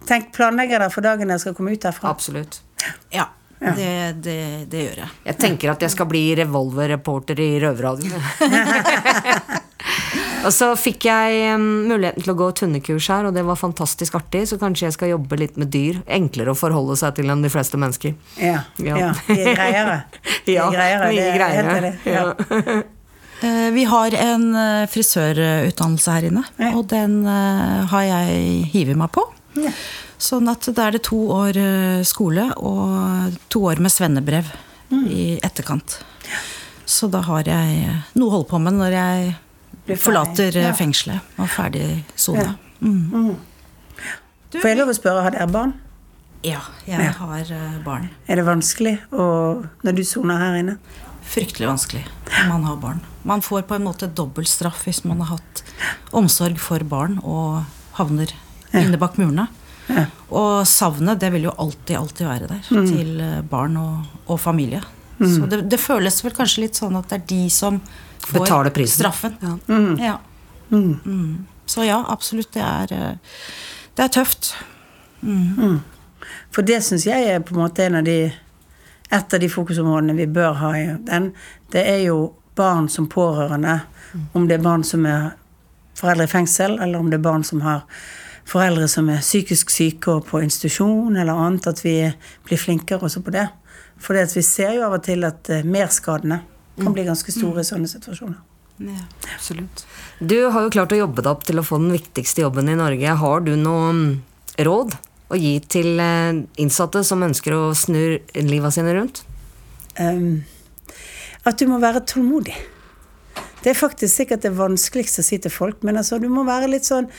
Tenk, 0.09 0.31
Planlegger 0.33 0.81
dere 0.81 0.89
for 0.89 1.05
dagen 1.05 1.29
dere 1.29 1.37
skal 1.37 1.53
komme 1.53 1.75
ut 1.75 1.83
herfra? 1.85 2.09
Absolutt. 2.09 2.55
Ja. 3.13 3.27
ja. 3.59 3.73
Det, 3.77 3.89
det, 4.25 4.37
det, 4.71 4.79
gjør 4.87 5.01
jeg. 5.03 5.09
Jeg 5.27 5.37
tenker 5.37 5.69
at 5.75 5.83
jeg 5.85 5.93
skal 5.93 6.07
bli 6.09 6.23
revolverreporter 6.39 7.37
i 7.37 7.51
Røverradioen. 7.61 8.23
og 10.47 10.49
så 10.55 10.71
fikk 10.73 11.05
jeg 11.05 11.51
um, 11.53 11.67
muligheten 11.91 12.25
til 12.25 12.33
å 12.33 12.35
gå 12.39 12.47
tunnekurs 12.57 13.11
her, 13.13 13.27
og 13.29 13.37
det 13.37 13.43
var 13.45 13.59
fantastisk 13.61 14.17
artig. 14.17 14.47
Så 14.49 14.57
kanskje 14.57 14.87
jeg 14.87 14.95
skal 14.97 15.11
jobbe 15.13 15.37
litt 15.37 15.59
med 15.61 15.69
dyr. 15.75 15.99
Enklere 16.09 16.55
å 16.55 16.57
forholde 16.57 16.97
seg 16.97 17.19
til 17.19 17.29
enn 17.29 17.45
de 17.45 17.53
fleste 17.53 17.77
mennesker. 17.77 18.17
Ja. 18.41 18.63
ja. 18.81 18.97
ja. 19.03 19.11
De 19.29 19.37
er 19.37 19.53
greiere. 19.53 19.99
De 20.49 20.57
er 20.57 20.73
greiere. 20.79 21.13
mye 21.13 21.29
greiere. 21.37 22.81
Ja. 23.41 23.47
Eh, 23.47 23.71
vi 23.71 23.83
har 23.89 24.13
en 24.13 24.55
eh, 24.55 24.87
frisørutdannelse 24.89 26.15
her 26.15 26.27
inne, 26.29 26.43
ja. 26.61 26.71
og 26.77 26.87
den 26.91 27.21
eh, 27.25 27.81
har 27.91 28.07
jeg 28.07 28.65
hivet 28.73 28.99
meg 28.99 29.11
på. 29.15 29.25
Ja. 29.57 29.73
Sånn 30.21 30.49
at 30.51 30.67
da 30.69 30.87
er 30.87 30.95
det 30.95 31.03
to 31.07 31.17
år 31.33 31.57
skole 32.05 32.51
og 32.61 33.33
to 33.49 33.63
år 33.65 33.81
med 33.81 33.89
svennebrev 33.89 34.51
mm. 34.91 35.05
i 35.09 35.23
etterkant. 35.41 35.97
Så 36.85 37.09
da 37.09 37.23
har 37.25 37.49
jeg 37.49 37.95
noe 38.13 38.29
å 38.29 38.35
holde 38.35 38.49
på 38.51 38.59
med 38.61 38.77
når 38.77 38.93
jeg 38.93 39.97
forlater 39.97 40.59
ja. 40.61 40.75
fengselet 40.77 41.41
og 41.41 41.49
ferdig 41.49 42.03
sone. 42.13 42.53
Mm. 42.85 43.01
Mm. 43.09 43.33
Får 44.59 44.69
jeg 44.69 44.77
lov 44.77 44.93
å 44.93 44.95
spørre, 44.95 45.25
har 45.25 45.33
dere 45.33 45.49
barn? 45.49 45.73
Ja, 46.45 46.61
jeg 46.85 47.15
har 47.17 47.51
barn. 47.85 48.11
Er 48.29 48.37
det 48.37 48.45
vanskelig 48.45 48.99
å, 49.09 49.25
når 49.81 49.97
du 49.97 50.05
soner 50.05 50.37
her 50.45 50.61
inne? 50.61 50.77
fryktelig 51.31 51.67
vanskelig 51.69 52.05
når 52.27 52.47
man 52.49 52.63
har 52.67 52.77
barn. 52.81 53.01
Man 53.27 53.43
får 53.45 53.67
på 53.69 53.77
en 53.77 53.85
måte 53.85 54.09
dobbelt 54.09 54.49
straff 54.49 54.85
hvis 54.87 55.03
man 55.05 55.21
har 55.21 55.37
hatt 55.37 55.63
omsorg 56.17 56.59
for 56.61 56.83
barn 56.87 57.19
og 57.21 57.63
havner 57.99 58.31
inne 58.73 58.99
bak 59.01 59.19
murene. 59.21 59.47
Og 60.31 60.63
savnet, 60.69 61.19
det 61.19 61.31
vil 61.33 61.49
jo 61.49 61.53
alltid, 61.59 61.95
alltid 61.99 62.27
være 62.27 62.49
der. 62.49 62.67
Mm. 62.71 62.87
Til 62.87 63.21
eh, 63.21 63.39
barn 63.51 63.77
og, 63.77 64.11
og 64.31 64.39
familie. 64.39 64.81
Så 65.21 65.45
det, 65.45 65.59
det 65.69 65.77
føles 65.77 66.15
vel 66.25 66.33
kanskje 66.33 66.63
litt 66.63 66.79
sånn 66.79 66.95
at 66.97 67.11
det 67.11 67.19
er 67.19 67.25
de 67.29 67.41
som 67.53 67.77
får 68.25 68.71
straffen. 68.89 69.35
Ja. 69.43 69.57
Ja. 70.01 70.15
Mm. 70.71 71.45
Så 71.69 71.85
ja, 71.85 71.99
absolutt. 72.09 72.53
Det 72.55 72.63
er, 72.63 72.93
eh, 72.95 73.41
det 73.97 74.07
er 74.07 74.13
tøft. 74.15 74.53
For 76.51 76.65
det 76.65 76.79
syns 76.87 77.05
jeg 77.05 77.27
er 77.27 77.43
på 77.43 77.53
en 77.53 77.61
måte 77.65 77.85
en 77.85 77.99
av 77.99 78.07
de 78.07 78.31
et 79.11 79.33
av 79.35 79.41
de 79.43 79.49
fokusområdene 79.51 80.15
vi 80.15 80.27
bør 80.31 80.55
ha 80.61 80.69
i 80.79 80.85
den. 81.07 81.33
Det 81.71 81.83
er 81.83 82.05
jo 82.05 82.31
barn 82.55 82.89
som 82.89 83.07
pårørende. 83.09 83.79
Om 84.33 84.47
det 84.47 84.57
er 84.59 84.65
barn 84.65 84.83
som 84.83 85.05
er 85.07 85.31
foreldre 85.99 86.27
i 86.27 86.31
fengsel, 86.31 86.79
eller 86.79 86.99
om 86.99 87.09
det 87.11 87.19
er 87.19 87.25
barn 87.25 87.43
som 87.47 87.61
har 87.65 87.85
foreldre 88.51 88.87
som 88.91 89.09
er 89.13 89.21
psykisk 89.23 89.71
syke 89.71 90.11
og 90.11 90.27
på 90.27 90.41
institusjon 90.43 91.17
eller 91.17 91.37
annet. 91.37 91.67
At 91.67 91.83
vi 91.85 91.95
blir 92.47 92.59
flinkere 92.59 93.07
også 93.07 93.23
på 93.25 93.33
det. 93.35 93.47
For 94.01 94.17
vi 94.17 94.43
ser 94.45 94.75
jo 94.77 94.87
av 94.87 94.97
og 94.97 95.03
til 95.05 95.23
at 95.27 95.49
eh, 95.53 95.67
merskadene 95.67 96.41
kan 96.81 96.95
bli 96.95 97.05
ganske 97.05 97.33
store 97.33 97.61
i 97.61 97.67
sånne 97.67 97.89
situasjoner. 97.91 98.39
Ja, 98.81 99.03
absolutt. 99.35 99.83
Du 100.17 100.37
har 100.49 100.65
jo 100.65 100.73
klart 100.73 100.93
å 100.95 100.97
jobbe 100.97 101.21
deg 101.21 101.29
opp 101.29 101.43
til 101.45 101.61
å 101.61 101.65
få 101.65 101.77
den 101.83 101.93
viktigste 101.93 102.41
jobben 102.41 102.71
i 102.71 102.77
Norge. 102.79 103.17
Har 103.19 103.43
du 103.45 103.53
noe 103.59 103.91
mm, 103.93 104.07
råd 104.65 104.95
å 105.31 105.37
gi 105.37 105.53
til 105.69 106.01
eh, 106.01 106.41
innsatte 106.61 107.03
som 107.05 107.21
ønsker 107.27 107.53
å 107.53 107.61
snu 107.77 108.17
livet 108.33 108.73
sine 108.73 108.95
rundt? 108.97 109.21
Ehm, 110.01 110.41
at 111.47 111.59
du 111.59 111.67
må 111.69 111.79
være 111.81 112.03
tålmodig. 112.05 112.57
Det 113.61 113.71
er 113.71 113.77
faktisk 113.77 114.15
sikkert 114.15 114.45
det 114.45 114.55
vanskeligste 114.57 115.21
å 115.21 115.25
si 115.25 115.37
til 115.41 115.53
folk, 115.53 115.83
men 115.85 115.99
altså, 116.01 116.17
du 116.21 116.29
må 116.33 116.45
være 116.47 116.71
litt 116.71 116.87
sånn 116.87 117.09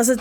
Altså, 0.00 0.14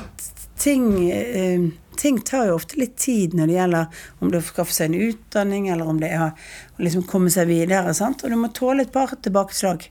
ting, 0.59 0.87
eh, 1.07 1.69
ting 1.95 2.17
tar 2.27 2.49
jo 2.49 2.57
ofte 2.57 2.75
litt 2.81 2.97
tid 2.99 3.35
når 3.37 3.47
det 3.47 3.53
gjelder 3.55 4.01
om 4.19 4.31
det 4.31 4.39
er 4.39 4.43
å 4.43 4.47
skaffe 4.49 4.75
seg 4.75 4.89
en 4.89 5.05
utdanning, 5.07 5.69
eller 5.71 5.87
om 5.87 6.01
det 6.01 6.09
er 6.11 6.25
å 6.25 6.83
liksom 6.83 7.05
komme 7.07 7.31
seg 7.31 7.47
videre. 7.47 7.93
Sant? 7.95 8.25
Og 8.25 8.33
du 8.33 8.35
må 8.35 8.49
tåle 8.51 8.83
et 8.83 8.91
par 8.91 9.13
tilbakeslag. 9.15 9.87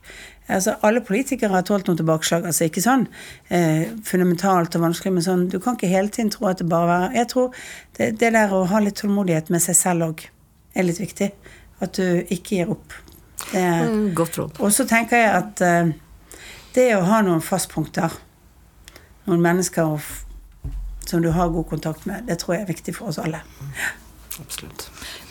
Altså, 0.48 0.76
alle 0.84 1.00
politikere 1.04 1.56
har 1.56 1.64
tålt 1.68 1.88
noen 1.88 2.02
tilbakeslag. 2.02 2.44
altså 2.50 2.68
Ikke 2.68 2.84
sånn 2.84 3.06
eh, 3.48 3.88
fundamentalt 4.04 4.76
og 4.76 4.84
vanskelig, 4.90 5.14
men 5.16 5.24
sånn, 5.24 5.48
du 5.48 5.56
kan 5.60 5.76
ikke 5.76 5.92
hele 5.92 6.12
tiden 6.12 6.32
tro 6.34 6.50
at 6.52 6.60
det 6.60 6.68
bare 6.68 7.06
er 7.08 7.20
Jeg 7.22 7.32
tror 7.32 7.64
det, 7.96 8.12
det 8.20 8.32
der 8.36 8.52
å 8.52 8.64
ha 8.68 8.84
litt 8.84 9.00
tålmodighet 9.00 9.48
med 9.52 9.64
seg 9.64 9.76
selv 9.76 10.10
òg 10.10 10.28
er 10.76 10.84
litt 10.84 11.00
viktig. 11.00 11.32
At 11.80 11.96
du 11.96 12.24
ikke 12.28 12.60
gir 12.60 12.76
opp. 12.76 12.92
Det, 13.52 13.64
Mm, 13.88 14.14
Godt 14.14 14.38
råd. 14.38 14.58
og 14.60 14.72
så 14.74 14.84
tenker 14.88 15.16
jeg 15.16 15.30
at 15.42 15.60
eh, 15.64 15.92
det 16.74 16.88
å 16.96 17.04
ha 17.06 17.20
noen 17.24 17.40
fastpunkter, 17.42 18.12
noen 19.26 19.40
mennesker 19.44 19.98
som 21.08 21.22
du 21.24 21.30
har 21.32 21.48
god 21.48 21.64
kontakt 21.70 22.04
med, 22.06 22.26
det 22.28 22.38
tror 22.42 22.54
jeg 22.58 22.62
er 22.66 22.72
viktig 22.74 22.94
for 22.98 23.08
oss 23.08 23.18
alle. 23.22 23.40
Absolutt. 24.38 24.84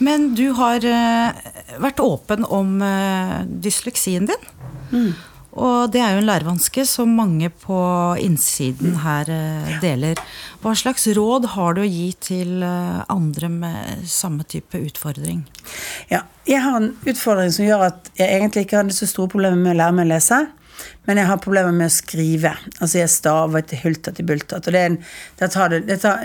Men 0.04 0.34
du 0.36 0.50
har 0.58 0.84
eh, 0.84 1.52
vært 1.80 2.02
åpen 2.04 2.44
om 2.44 2.82
eh, 2.82 3.44
dysleksien 3.64 4.26
din. 4.28 4.48
Mm. 4.92 5.14
Og 5.58 5.90
det 5.94 6.02
er 6.04 6.14
jo 6.14 6.22
en 6.22 6.28
lærevanske 6.30 6.84
som 6.86 7.16
mange 7.18 7.50
på 7.64 7.78
innsiden 8.22 9.00
her 9.02 9.30
eh, 9.34 9.72
deler. 9.82 10.20
Hva 10.62 10.76
slags 10.78 11.08
råd 11.18 11.50
har 11.56 11.78
du 11.78 11.82
å 11.82 11.90
gi 11.90 12.12
til 12.22 12.62
eh, 12.66 13.00
andre 13.14 13.50
med 13.50 14.06
samme 14.12 14.46
type 14.46 14.78
utfordring? 14.78 15.42
Ja, 16.14 16.24
jeg 16.50 16.62
har 16.66 16.78
en 16.78 16.94
utfordring 17.10 17.52
som 17.56 17.66
gjør 17.66 17.88
at 17.90 18.12
jeg 18.20 18.38
egentlig 18.38 18.68
ikke 18.68 18.84
hadde 18.84 18.98
så 18.98 19.10
store 19.10 19.34
problemer 19.34 19.58
med 19.58 19.74
å 19.74 19.82
lære 19.82 19.98
meg 19.98 20.10
å 20.10 20.14
lese. 20.14 20.44
Men 21.10 21.18
jeg 21.18 21.30
har 21.32 21.42
problemer 21.42 21.74
med 21.74 21.90
å 21.90 21.96
skrive. 21.96 22.54
Altså 22.78 23.02
jeg 23.02 23.10
staver 23.10 23.66
til 23.66 23.82
hulter 23.82 24.14
til 24.14 24.28
bulter. 24.30 24.60
Og 24.60 24.70
det 24.70 24.82
er 24.82 24.92
en, 24.92 25.00
det 25.40 25.50
tar 25.56 25.74
det, 25.74 25.86
det 25.90 26.02
tar, 26.04 26.22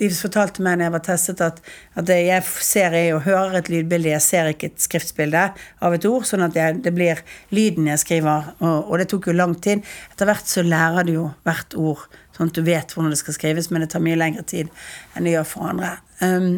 de 0.00 0.08
fortalte 0.16 0.62
meg 0.64 0.78
når 0.78 0.88
jeg 0.88 0.94
var 0.94 1.02
testet 1.06 1.42
at, 1.44 1.60
at 1.94 2.06
det 2.08 2.16
jeg 2.26 2.44
ser 2.66 2.94
er 2.98 3.12
og 3.14 3.24
hører 3.26 3.60
et 3.60 3.70
lydbilde, 3.70 4.10
jeg 4.10 4.24
ser 4.24 4.50
ikke 4.50 4.72
et 4.72 4.82
skriftbilde 4.82 5.44
av 5.54 5.94
et 5.94 6.06
ord, 6.08 6.26
sånn 6.26 6.44
at 6.46 6.56
jeg, 6.58 6.80
det 6.84 6.92
blir 6.96 7.20
lyden 7.54 7.90
jeg 7.92 8.02
skriver. 8.02 8.50
Og, 8.58 8.90
og 8.90 9.00
det 9.00 9.08
tok 9.12 9.30
jo 9.30 9.36
lang 9.36 9.54
tid. 9.62 9.84
Etter 10.12 10.30
hvert 10.30 10.50
så 10.50 10.64
lærer 10.66 11.06
du 11.06 11.12
jo 11.14 11.26
hvert 11.46 11.76
ord, 11.78 12.06
sånn 12.34 12.50
at 12.50 12.58
du 12.58 12.64
vet 12.66 12.94
hvordan 12.94 13.14
det 13.14 13.20
skal 13.20 13.36
skrives, 13.38 13.70
men 13.70 13.84
det 13.84 13.92
tar 13.94 14.02
mye 14.04 14.18
lengre 14.18 14.46
tid 14.50 14.72
enn 15.14 15.28
det 15.28 15.36
gjør 15.36 15.46
for 15.52 15.70
andre. 15.70 15.92
Um, 16.20 16.48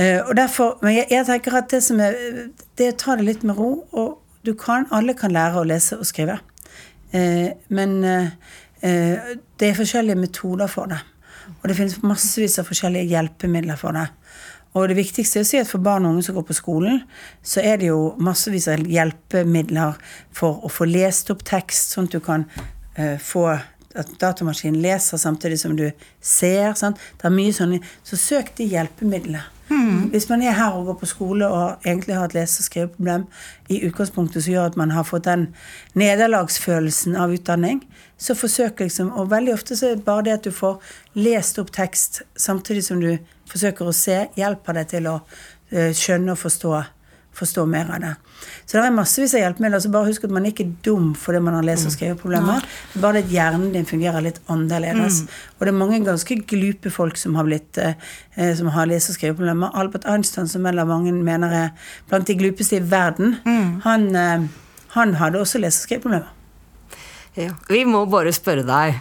uh, 0.00 0.20
og 0.26 0.34
derfor, 0.40 0.76
men 0.84 0.98
jeg, 0.98 1.08
jeg 1.14 1.28
tenker 1.30 1.58
at 1.60 1.72
det 1.72 1.80
som 1.84 2.02
er 2.02 2.18
Det 2.76 2.90
å 2.90 2.98
ta 2.98 3.16
det 3.16 3.28
litt 3.28 3.44
med 3.46 3.56
ro. 3.56 3.70
Og 3.94 4.20
du 4.44 4.52
kan, 4.58 4.84
alle 4.92 5.14
kan 5.16 5.32
lære 5.32 5.62
å 5.62 5.68
lese 5.68 5.96
og 5.96 6.08
skrive. 6.08 6.40
Uh, 7.14 7.54
men 7.72 7.98
uh, 8.04 8.28
det 8.84 9.70
er 9.70 9.78
forskjellige 9.78 10.20
metoder 10.20 10.68
for 10.68 10.90
det. 10.92 11.00
Og 11.60 11.68
det 11.68 11.76
finnes 11.78 12.00
massevis 12.04 12.58
av 12.60 12.68
forskjellige 12.68 13.10
hjelpemidler 13.12 13.80
for 13.80 13.96
det. 13.96 14.08
Og 14.74 14.88
det 14.90 14.96
viktigste 14.98 15.38
er 15.38 15.44
å 15.44 15.46
si 15.46 15.60
at 15.60 15.70
for 15.70 15.82
barn 15.82 16.06
og 16.06 16.16
unge 16.16 16.24
som 16.26 16.34
går 16.34 16.46
på 16.48 16.56
skolen, 16.58 17.02
så 17.46 17.62
er 17.62 17.78
det 17.78 17.92
jo 17.92 18.14
massevis 18.18 18.66
av 18.72 18.82
hjelpemidler 18.90 20.00
for 20.34 20.64
å 20.66 20.70
få 20.72 20.88
lest 20.90 21.30
opp 21.30 21.44
tekst, 21.46 21.94
sånn 21.94 22.10
at 22.10 22.16
du 22.16 22.24
kan 22.24 22.48
uh, 22.98 23.14
få 23.22 23.46
at 23.94 24.10
datamaskinen 24.18 24.82
leser 24.82 25.20
samtidig 25.22 25.60
som 25.62 25.76
du 25.78 25.86
ser. 26.18 26.72
Sant? 26.78 26.98
Det 27.20 27.28
er 27.28 27.36
mye 27.36 27.54
sånn, 27.54 27.78
Så 28.02 28.18
søk 28.18 28.56
de 28.58 28.66
hjelpemidlene. 28.66 29.44
Hvis 30.10 30.28
man 30.28 30.42
er 30.42 30.52
her 30.52 30.76
og 30.76 30.86
går 30.86 30.96
på 31.00 31.06
skole 31.06 31.46
og 31.48 31.86
egentlig 31.86 32.14
har 32.14 32.24
et 32.24 32.34
lese- 32.34 32.60
og 32.60 32.64
skriveproblem 32.64 33.24
i 33.68 33.80
utgangspunktet 33.86 34.44
som 34.44 34.52
gjør 34.52 34.66
at 34.70 34.76
man 34.76 34.90
har 34.90 35.02
fått 35.08 35.24
den 35.24 35.46
nederlagsfølelsen 35.94 37.16
av 37.16 37.32
utdanning, 37.32 37.80
så 38.18 38.34
forsøk 38.34 38.80
liksom 38.80 39.12
Og 39.12 39.30
veldig 39.30 39.54
ofte 39.54 39.76
så 39.76 39.86
er 39.86 39.94
det 39.96 40.04
bare 40.04 40.22
det 40.22 40.32
at 40.32 40.44
du 40.44 40.50
får 40.50 40.80
lest 41.14 41.58
opp 41.58 41.72
tekst 41.72 42.22
samtidig 42.36 42.84
som 42.84 43.00
du 43.00 43.18
forsøker 43.50 43.88
å 43.88 43.92
se, 43.92 44.26
hjelper 44.36 44.72
deg 44.72 44.88
til 44.88 45.06
å 45.06 45.20
eh, 45.70 45.92
skjønne 45.92 46.32
og 46.32 46.38
forstå, 46.38 46.82
forstå 47.34 47.64
mer 47.68 47.90
av 47.94 48.00
det. 48.00 48.12
Så 48.64 48.78
det 48.78 48.84
er 48.86 48.94
massevis 48.94 49.34
av 49.34 49.40
hjelpemidler. 49.42 49.80
Så 49.82 49.90
bare 49.92 50.08
husk 50.08 50.24
at 50.26 50.34
man 50.34 50.46
ikke 50.48 50.64
er 50.66 50.72
dum 50.86 51.12
fordi 51.18 51.40
man 51.42 51.54
har 51.58 51.66
lese- 51.66 51.88
og 51.90 51.94
skriveproblemer. 51.96 52.60
Det 52.92 52.98
er 53.00 53.02
bare 53.04 53.18
det 53.18 53.24
at 53.26 53.32
hjernen 53.34 53.72
din 53.74 53.88
fungerer 53.88 54.22
litt 54.24 54.40
annerledes. 54.48 55.22
Og 55.58 55.66
det 55.66 55.72
er 55.72 55.78
mange 55.78 56.00
ganske 56.06 56.38
glupe 56.50 56.92
folk 56.94 57.18
som 57.20 57.34
har 57.38 57.48
blitt 57.48 57.78
eh, 57.78 57.94
som 58.56 58.70
har 58.74 58.86
lese- 58.90 59.10
og 59.12 59.18
skriveproblemer. 59.18 59.74
Albert 59.74 60.06
Einstein, 60.06 60.48
som 60.48 60.66
en 60.66 60.78
av 60.78 60.88
mange 60.88 61.12
mener 61.12 61.52
er 61.64 61.70
blant 62.08 62.26
de 62.26 62.34
glupeste 62.38 62.78
i 62.78 62.84
verden, 62.84 63.36
han, 63.84 64.08
eh, 64.16 64.46
han 64.96 65.14
hadde 65.14 65.40
også 65.42 65.58
lese- 65.62 65.82
og 65.82 65.88
skriveproblemer. 65.88 66.30
Ja. 67.36 67.50
Vi 67.68 67.84
må 67.84 68.04
bare 68.06 68.32
spørre 68.32 68.62
deg. 68.66 69.00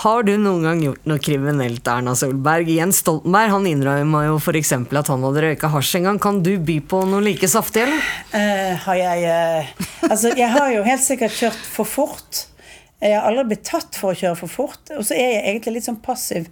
Har 0.00 0.22
du 0.24 0.32
noen 0.40 0.64
gang 0.64 0.80
gjort 0.80 1.04
noe 1.10 1.20
kriminelt, 1.22 1.86
Erna 1.88 2.14
Solberg? 2.16 2.70
Jens 2.72 3.02
Stoltenberg 3.02 3.52
han 3.52 3.66
innrømma 3.68 4.22
jo 4.26 4.38
f.eks. 4.40 4.72
at 4.72 5.10
han 5.12 5.26
hadde 5.26 5.44
røyka 5.44 5.68
hasj 5.72 5.98
en 5.98 6.08
gang. 6.08 6.20
Kan 6.22 6.40
du 6.46 6.54
by 6.56 6.78
på 6.88 7.02
noe 7.10 7.20
like 7.24 7.48
saftig, 7.50 7.84
eller? 7.84 8.08
Uh, 8.32 8.72
har 8.86 9.00
jeg 9.00 9.28
uh, 9.28 9.90
Altså, 10.08 10.32
jeg 10.38 10.48
har 10.54 10.72
jo 10.72 10.86
helt 10.86 11.04
sikkert 11.04 11.36
kjørt 11.36 11.68
for 11.74 11.88
fort. 11.88 12.46
Jeg 13.02 13.18
har 13.18 13.26
aldri 13.28 13.50
blitt 13.52 13.66
tatt 13.66 13.98
for 13.98 14.14
å 14.14 14.18
kjøre 14.18 14.38
for 14.38 14.50
fort. 14.50 14.94
Og 14.96 15.04
så 15.04 15.16
er 15.18 15.28
jeg 15.36 15.44
egentlig 15.52 15.76
litt 15.76 15.88
sånn 15.90 16.00
passiv. 16.02 16.48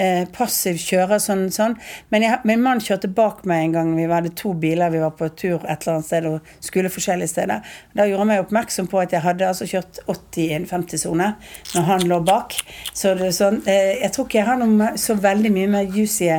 Eh, 0.00 0.22
passiv 0.32 0.78
kjører 0.80 1.20
sånn, 1.20 1.50
sånn. 1.52 1.74
Men 2.08 2.24
jeg, 2.24 2.38
min 2.48 2.62
mann 2.64 2.80
kjørte 2.80 3.10
bak 3.12 3.42
meg 3.48 3.66
en 3.66 3.74
gang. 3.74 3.90
Vi 3.98 4.06
hadde 4.08 4.30
to 4.40 4.54
biler, 4.56 4.88
vi 4.94 5.02
var 5.02 5.12
på 5.18 5.28
tur 5.36 5.58
et 5.68 5.84
eller 5.84 5.98
annet 5.98 6.06
sted 6.06 6.28
og 6.30 6.54
skulle 6.64 6.92
forskjellige 6.92 7.28
steder. 7.34 7.74
Da 7.92 8.06
gjorde 8.08 8.24
han 8.24 8.30
meg 8.30 8.40
oppmerksom 8.46 8.88
på 8.88 9.02
at 9.02 9.12
jeg 9.12 9.20
hadde 9.20 9.50
altså 9.50 9.68
kjørt 9.68 10.00
80 10.06 10.40
i 10.46 10.48
en 10.56 10.64
50-sone 10.70 11.28
når 11.74 11.86
han 11.90 12.06
lå 12.08 12.22
bak. 12.24 12.56
Så 12.96 13.12
det 13.20 13.28
er 13.28 13.36
sånn, 13.36 13.60
eh, 13.68 13.92
jeg 14.00 14.14
tror 14.16 14.30
ikke 14.30 14.40
jeg 14.40 14.48
har 14.48 14.62
noe 14.64 14.94
så 15.04 15.18
veldig 15.28 15.52
mye 15.58 15.74
mer 15.76 15.92
juicy, 15.92 16.30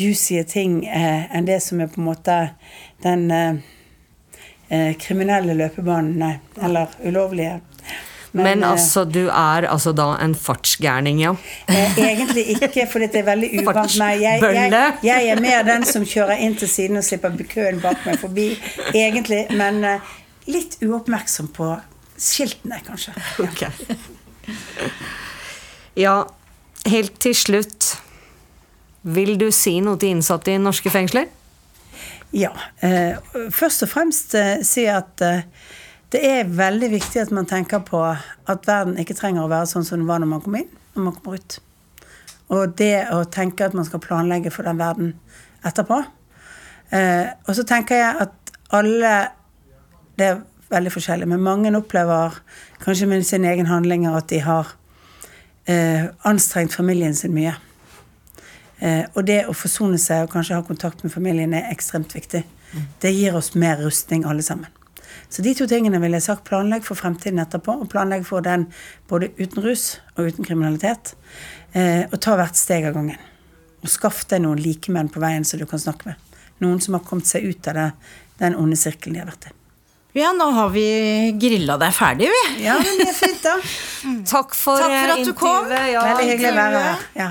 juicy 0.00 0.42
ting 0.50 0.80
eh, 0.90 1.30
enn 1.30 1.46
det 1.46 1.62
som 1.62 1.78
er 1.84 1.94
på 1.94 2.02
en 2.02 2.10
måte 2.10 2.40
den 3.06 3.28
eh, 3.30 3.62
eh, 4.74 4.92
kriminelle 4.98 5.54
løpebanen, 5.54 6.18
nei. 6.18 6.34
Eller 6.66 6.98
ulovlige. 7.06 7.60
Men, 8.32 8.44
men 8.44 8.64
altså, 8.68 9.04
du 9.08 9.28
er 9.28 9.64
altså 9.70 9.94
da 9.96 10.10
en 10.20 10.34
fartsgærning, 10.36 11.20
ja? 11.22 11.32
Eh, 11.68 11.98
egentlig 11.98 12.44
ikke, 12.54 12.84
for 12.90 13.00
det 13.00 13.16
er 13.16 13.24
veldig 13.24 13.48
uvant 13.62 13.94
meg. 14.00 14.20
Jeg, 14.20 14.42
jeg, 14.42 14.96
jeg 15.06 15.30
er 15.32 15.40
mer 15.40 15.64
den 15.66 15.86
som 15.88 16.04
kjører 16.04 16.42
inn 16.44 16.56
til 16.60 16.68
siden 16.68 17.00
og 17.00 17.06
slipper 17.06 17.32
køen 17.48 17.80
bak 17.80 18.04
meg 18.06 18.20
forbi. 18.20 18.50
Egentlig, 18.92 19.46
men 19.56 19.80
eh, 19.88 20.12
litt 20.52 20.76
uoppmerksom 20.84 21.48
på 21.56 21.70
skiltene, 22.18 22.82
kanskje. 22.84 23.16
Ja. 23.16 23.48
Ok. 23.48 23.64
Ja, 25.98 26.18
helt 26.86 27.16
til 27.22 27.34
slutt. 27.34 27.94
Vil 29.08 29.38
du 29.40 29.48
si 29.54 29.78
noe 29.80 29.98
til 29.98 30.16
innsatte 30.16 30.52
i 30.52 30.60
norske 30.60 30.92
fengsler? 30.92 31.30
Ja. 32.36 32.52
Eh, 32.84 33.16
først 33.54 33.86
og 33.86 33.92
fremst 33.92 34.34
eh, 34.36 34.60
si 34.66 34.84
at 34.90 35.22
eh, 35.24 35.46
det 36.12 36.20
er 36.24 36.52
veldig 36.56 36.88
viktig 36.94 37.20
at 37.20 37.32
man 37.34 37.48
tenker 37.48 37.82
på 37.84 38.00
at 38.08 38.68
verden 38.68 38.96
ikke 39.00 39.16
trenger 39.16 39.44
å 39.44 39.50
være 39.50 39.68
sånn 39.68 39.84
som 39.84 40.00
den 40.00 40.08
var 40.08 40.22
når 40.22 40.30
man 40.30 40.44
kom 40.44 40.56
inn, 40.56 40.70
når 40.94 41.04
man 41.04 41.16
kommer 41.16 41.40
ut. 41.40 41.58
Og 42.48 42.76
det 42.80 43.08
å 43.12 43.24
tenke 43.28 43.66
at 43.66 43.76
man 43.76 43.84
skal 43.84 44.00
planlegge 44.00 44.52
for 44.54 44.64
den 44.64 44.80
verden 44.80 45.12
etterpå. 45.68 46.00
Eh, 46.96 47.26
og 47.44 47.52
så 47.56 47.64
tenker 47.68 48.00
jeg 48.00 48.22
at 48.24 48.54
alle 48.72 49.10
Det 50.18 50.26
er 50.26 50.40
veldig 50.72 50.90
forskjellig, 50.90 51.28
men 51.30 51.44
mange 51.44 51.70
opplever 51.76 52.40
kanskje 52.82 53.06
med 53.06 53.22
sine 53.22 53.52
egne 53.52 53.70
handlinger 53.70 54.16
at 54.18 54.26
de 54.32 54.40
har 54.42 54.72
eh, 55.70 56.08
anstrengt 56.26 56.74
familien 56.74 57.14
sin 57.14 57.36
mye. 57.36 57.52
Eh, 58.82 59.04
og 59.14 59.28
det 59.30 59.44
å 59.46 59.54
forsone 59.54 60.00
seg 60.02 60.26
og 60.26 60.32
kanskje 60.34 60.58
ha 60.58 60.66
kontakt 60.66 61.04
med 61.06 61.14
familien 61.14 61.54
er 61.54 61.70
ekstremt 61.70 62.16
viktig. 62.16 62.42
Det 62.98 63.14
gir 63.14 63.38
oss 63.38 63.54
mer 63.54 63.78
rustning, 63.78 64.26
alle 64.26 64.42
sammen. 64.42 64.74
Så 65.28 65.44
de 65.44 65.52
to 65.54 65.66
tingene 65.68 66.00
ville 66.00 66.16
jeg 66.16 66.24
sagt. 66.24 66.46
Planlegg 66.48 66.86
for 66.86 66.98
fremtiden 66.98 67.42
etterpå, 67.42 67.74
og 67.82 67.90
planlegg 67.92 68.24
for 68.28 68.44
den 68.44 68.68
både 69.10 69.30
uten 69.38 69.64
rus 69.64 69.98
og 70.16 70.30
uten 70.30 70.46
kriminalitet. 70.46 71.14
Eh, 71.76 72.06
og 72.08 72.16
ta 72.24 72.38
hvert 72.38 72.56
steg 72.56 72.88
av 72.88 72.96
gangen. 72.96 73.20
Og 73.84 73.92
skaff 73.92 74.24
deg 74.30 74.42
noen 74.46 74.60
likemenn 74.62 75.12
på 75.12 75.22
veien 75.22 75.44
som 75.46 75.60
du 75.60 75.66
kan 75.68 75.82
snakke 75.82 76.10
med. 76.10 76.40
Noen 76.64 76.80
som 76.82 76.96
har 76.96 77.04
kommet 77.06 77.28
seg 77.28 77.44
ut 77.46 77.68
av 77.70 77.76
det, 77.78 77.88
den 78.40 78.56
onde 78.58 78.78
sirkelen 78.78 79.18
de 79.18 79.22
har 79.22 79.30
vært 79.30 79.50
i. 79.50 79.54
Ja, 80.16 80.32
nå 80.34 80.48
har 80.56 80.70
vi 80.72 80.82
grilla 81.38 81.76
deg 81.78 81.92
ferdig, 81.94 82.30
vi. 82.32 82.44
Ja, 82.64 82.78
men 82.80 82.96
det 82.98 83.10
er 83.12 83.18
fint, 83.18 83.44
da. 83.44 83.58
Takk 84.32 84.56
for, 84.56 84.80
Takk 84.80 84.88
for 84.88 85.12
eh, 85.12 85.12
at 85.14 85.28
du 85.28 85.34
kom. 85.36 85.68
Ja. 85.92 86.06
Veldig 86.08 86.30
hyggelig 86.32 86.50
å 86.50 86.56
være 86.56 86.80
her. 86.86 87.04
Ja. 87.20 87.28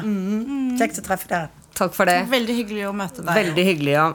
Kjekt 0.77 1.01
å 1.01 1.07
treffe 1.09 1.31
dere. 1.31 1.49
Takk 1.77 1.97
for 1.97 2.09
det. 2.09 2.21
Veldig 2.29 2.55
hyggelig 2.61 2.85
å 2.89 2.93
møte 2.95 3.25
deg. 3.25 3.33
Veldig 3.37 3.65
hyggelig, 3.71 3.97
ja. 3.97 4.07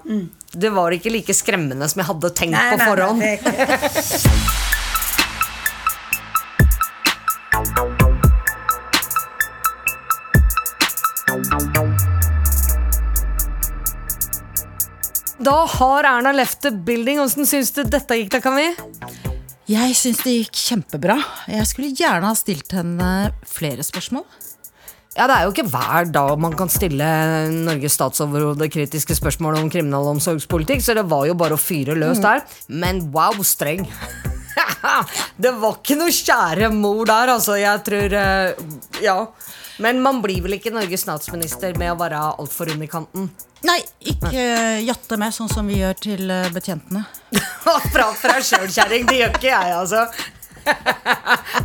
Det 0.53 0.69
var 0.69 0.93
ikke 0.93 1.09
like 1.09 1.33
skremmende 1.33 1.89
som 1.89 2.03
jeg 2.03 2.07
hadde 2.11 2.29
tenkt 2.37 2.53
Nei, 2.53 2.71
på 2.73 2.77
nei, 2.77 2.85
nei, 2.85 2.93
forhånd. 2.93 3.23
er 3.25 3.41
Da 15.43 15.65
har 15.67 16.05
Erna 16.05 16.33
left 16.37 16.61
the 16.63 16.71
building. 16.71 17.21
Åssen 17.21 17.47
syns 17.49 17.73
du 17.75 17.83
dette 17.89 18.15
gikk, 18.21 18.31
da, 18.37 18.41
Kami? 18.45 18.69
Jeg 19.73 19.97
syns 19.97 20.21
det 20.23 20.37
gikk 20.37 20.55
kjempebra. 20.69 21.17
Jeg 21.51 21.67
skulle 21.71 21.91
gjerne 21.97 22.29
ha 22.29 22.35
stilt 22.39 22.71
henne 22.77 23.33
flere 23.49 23.83
spørsmål. 23.87 24.29
Ja, 25.17 25.27
Det 25.29 25.35
er 25.37 25.43
jo 25.45 25.53
ikke 25.53 25.69
hver 25.69 26.07
dag 26.13 26.39
man 26.41 26.55
kan 26.57 26.71
stille 26.73 27.05
Norges 27.53 27.99
statsoverhode 27.99 28.69
kritiske 28.73 29.17
spørsmål 29.19 29.59
om 29.61 29.71
kriminalomsorgspolitikk, 29.73 30.81
så 30.85 30.95
det 30.97 31.05
var 31.11 31.27
jo 31.29 31.35
bare 31.37 31.59
å 31.59 31.61
fyre 31.61 31.95
løs 31.99 32.19
Mm. 32.19 32.23
der. 32.23 32.43
Men 32.69 33.03
wow, 33.13 33.37
streng. 33.45 33.85
det 35.43 35.53
var 35.61 35.79
ikke 35.79 35.97
noe 36.01 36.13
kjære 36.13 36.73
mor 36.75 37.05
der, 37.09 37.33
altså. 37.37 37.59
Jeg 37.61 37.85
tror 37.87 38.13
eh, 38.19 38.55
Ja. 39.05 39.19
Men 39.83 40.03
man 40.05 40.21
blir 40.23 40.43
vel 40.45 40.53
ikke 40.59 40.71
Norges 40.71 41.01
statsminister 41.03 41.73
med 41.81 41.91
å 41.95 41.97
være 41.99 42.19
altfor 42.39 42.69
rund 42.71 42.85
i 42.85 42.87
kanten. 42.93 43.31
Nei, 43.65 43.79
ikke 44.05 44.31
eh, 44.37 44.83
jatte 44.85 45.17
med, 45.19 45.33
sånn 45.35 45.49
som 45.51 45.67
vi 45.67 45.79
gjør 45.81 45.97
til 45.99 46.31
eh, 46.31 46.49
betjentene. 46.53 47.05
Prat 47.65 47.89
for 48.21 48.29
deg 48.29 48.45
sjøl, 48.47 48.69
kjerring. 48.69 49.07
Det 49.09 49.17
gjør 49.23 49.33
ikke 49.39 49.49
jeg, 49.49 49.73
altså. 49.77 50.05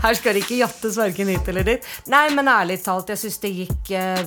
Her 0.04 0.18
skal 0.18 0.38
det 0.38 0.44
ikke 0.44 0.60
jattes 0.62 0.98
verken 1.00 1.32
hit 1.32 1.50
eller 1.52 1.66
dit. 1.68 1.90
Nei, 2.12 2.28
men 2.36 2.50
ærlig 2.52 2.80
talt, 2.84 3.10
jeg 3.14 3.22
syns 3.22 3.42
det 3.44 3.54
gikk 3.64 3.92
eh, 3.98 4.24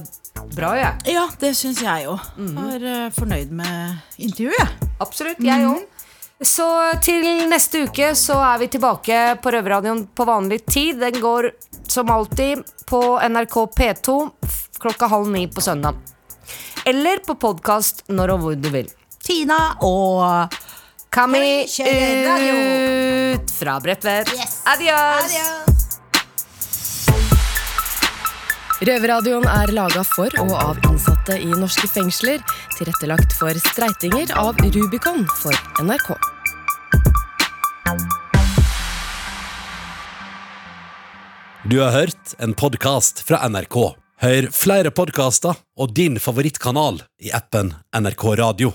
bra, 0.57 0.75
jeg. 0.79 1.15
Ja, 1.15 1.27
det 1.41 1.55
syns 1.59 1.83
jeg 1.85 2.09
òg. 2.11 2.29
Var 2.57 2.91
eh, 2.93 3.09
fornøyd 3.17 3.55
med 3.63 4.21
intervjuet. 4.21 4.87
Absolutt. 5.01 5.41
Jeg 5.45 5.67
òg. 5.69 5.87
Så 6.41 6.67
til 7.05 7.27
neste 7.51 7.83
uke 7.85 8.15
så 8.17 8.39
er 8.41 8.63
vi 8.63 8.71
tilbake 8.73 9.17
på 9.45 9.53
Røverradioen 9.53 10.07
på 10.17 10.25
vanlig 10.25 10.63
tid. 10.65 10.97
Den 11.03 11.21
går 11.21 11.51
som 11.85 12.09
alltid 12.11 12.63
på 12.89 13.01
NRK 13.29 13.57
P2 13.77 14.15
klokka 14.81 15.11
halv 15.13 15.29
ni 15.29 15.45
på 15.53 15.61
søndag. 15.61 15.99
Eller 16.89 17.21
på 17.27 17.37
podkast 17.37 18.07
når 18.09 18.35
og 18.35 18.47
hvor 18.47 18.57
du 18.57 18.71
vil. 18.73 18.89
Tina 19.21 19.59
og 19.85 20.57
Kami 21.11 21.39
vi 21.41 22.51
ut 23.35 23.51
fra 23.51 23.81
Bredtvet. 23.81 24.29
Adios. 24.65 25.33
Røverradioen 28.81 29.43
er 29.51 29.73
laga 29.75 30.05
for 30.07 30.31
og 30.39 30.53
av 30.55 30.79
innsatte 30.87 31.35
i 31.43 31.49
norske 31.51 31.89
fengsler. 31.91 32.39
Tilrettelagt 32.77 33.35
for 33.35 33.59
streitinger 33.73 34.31
av 34.39 34.61
Rubicon 34.63 35.27
for 35.41 35.57
NRK. 35.83 36.13
Du 41.67 41.81
har 41.83 41.91
hørt 41.91 42.37
en 42.39 42.55
podkast 42.55 43.25
fra 43.27 43.43
NRK. 43.51 43.81
Hør 44.23 44.49
flere 44.55 44.95
podkaster 44.95 45.59
og 45.75 45.91
din 45.99 46.23
favorittkanal 46.23 47.03
i 47.19 47.35
appen 47.35 47.75
NRK 47.99 48.25
Radio. 48.45 48.73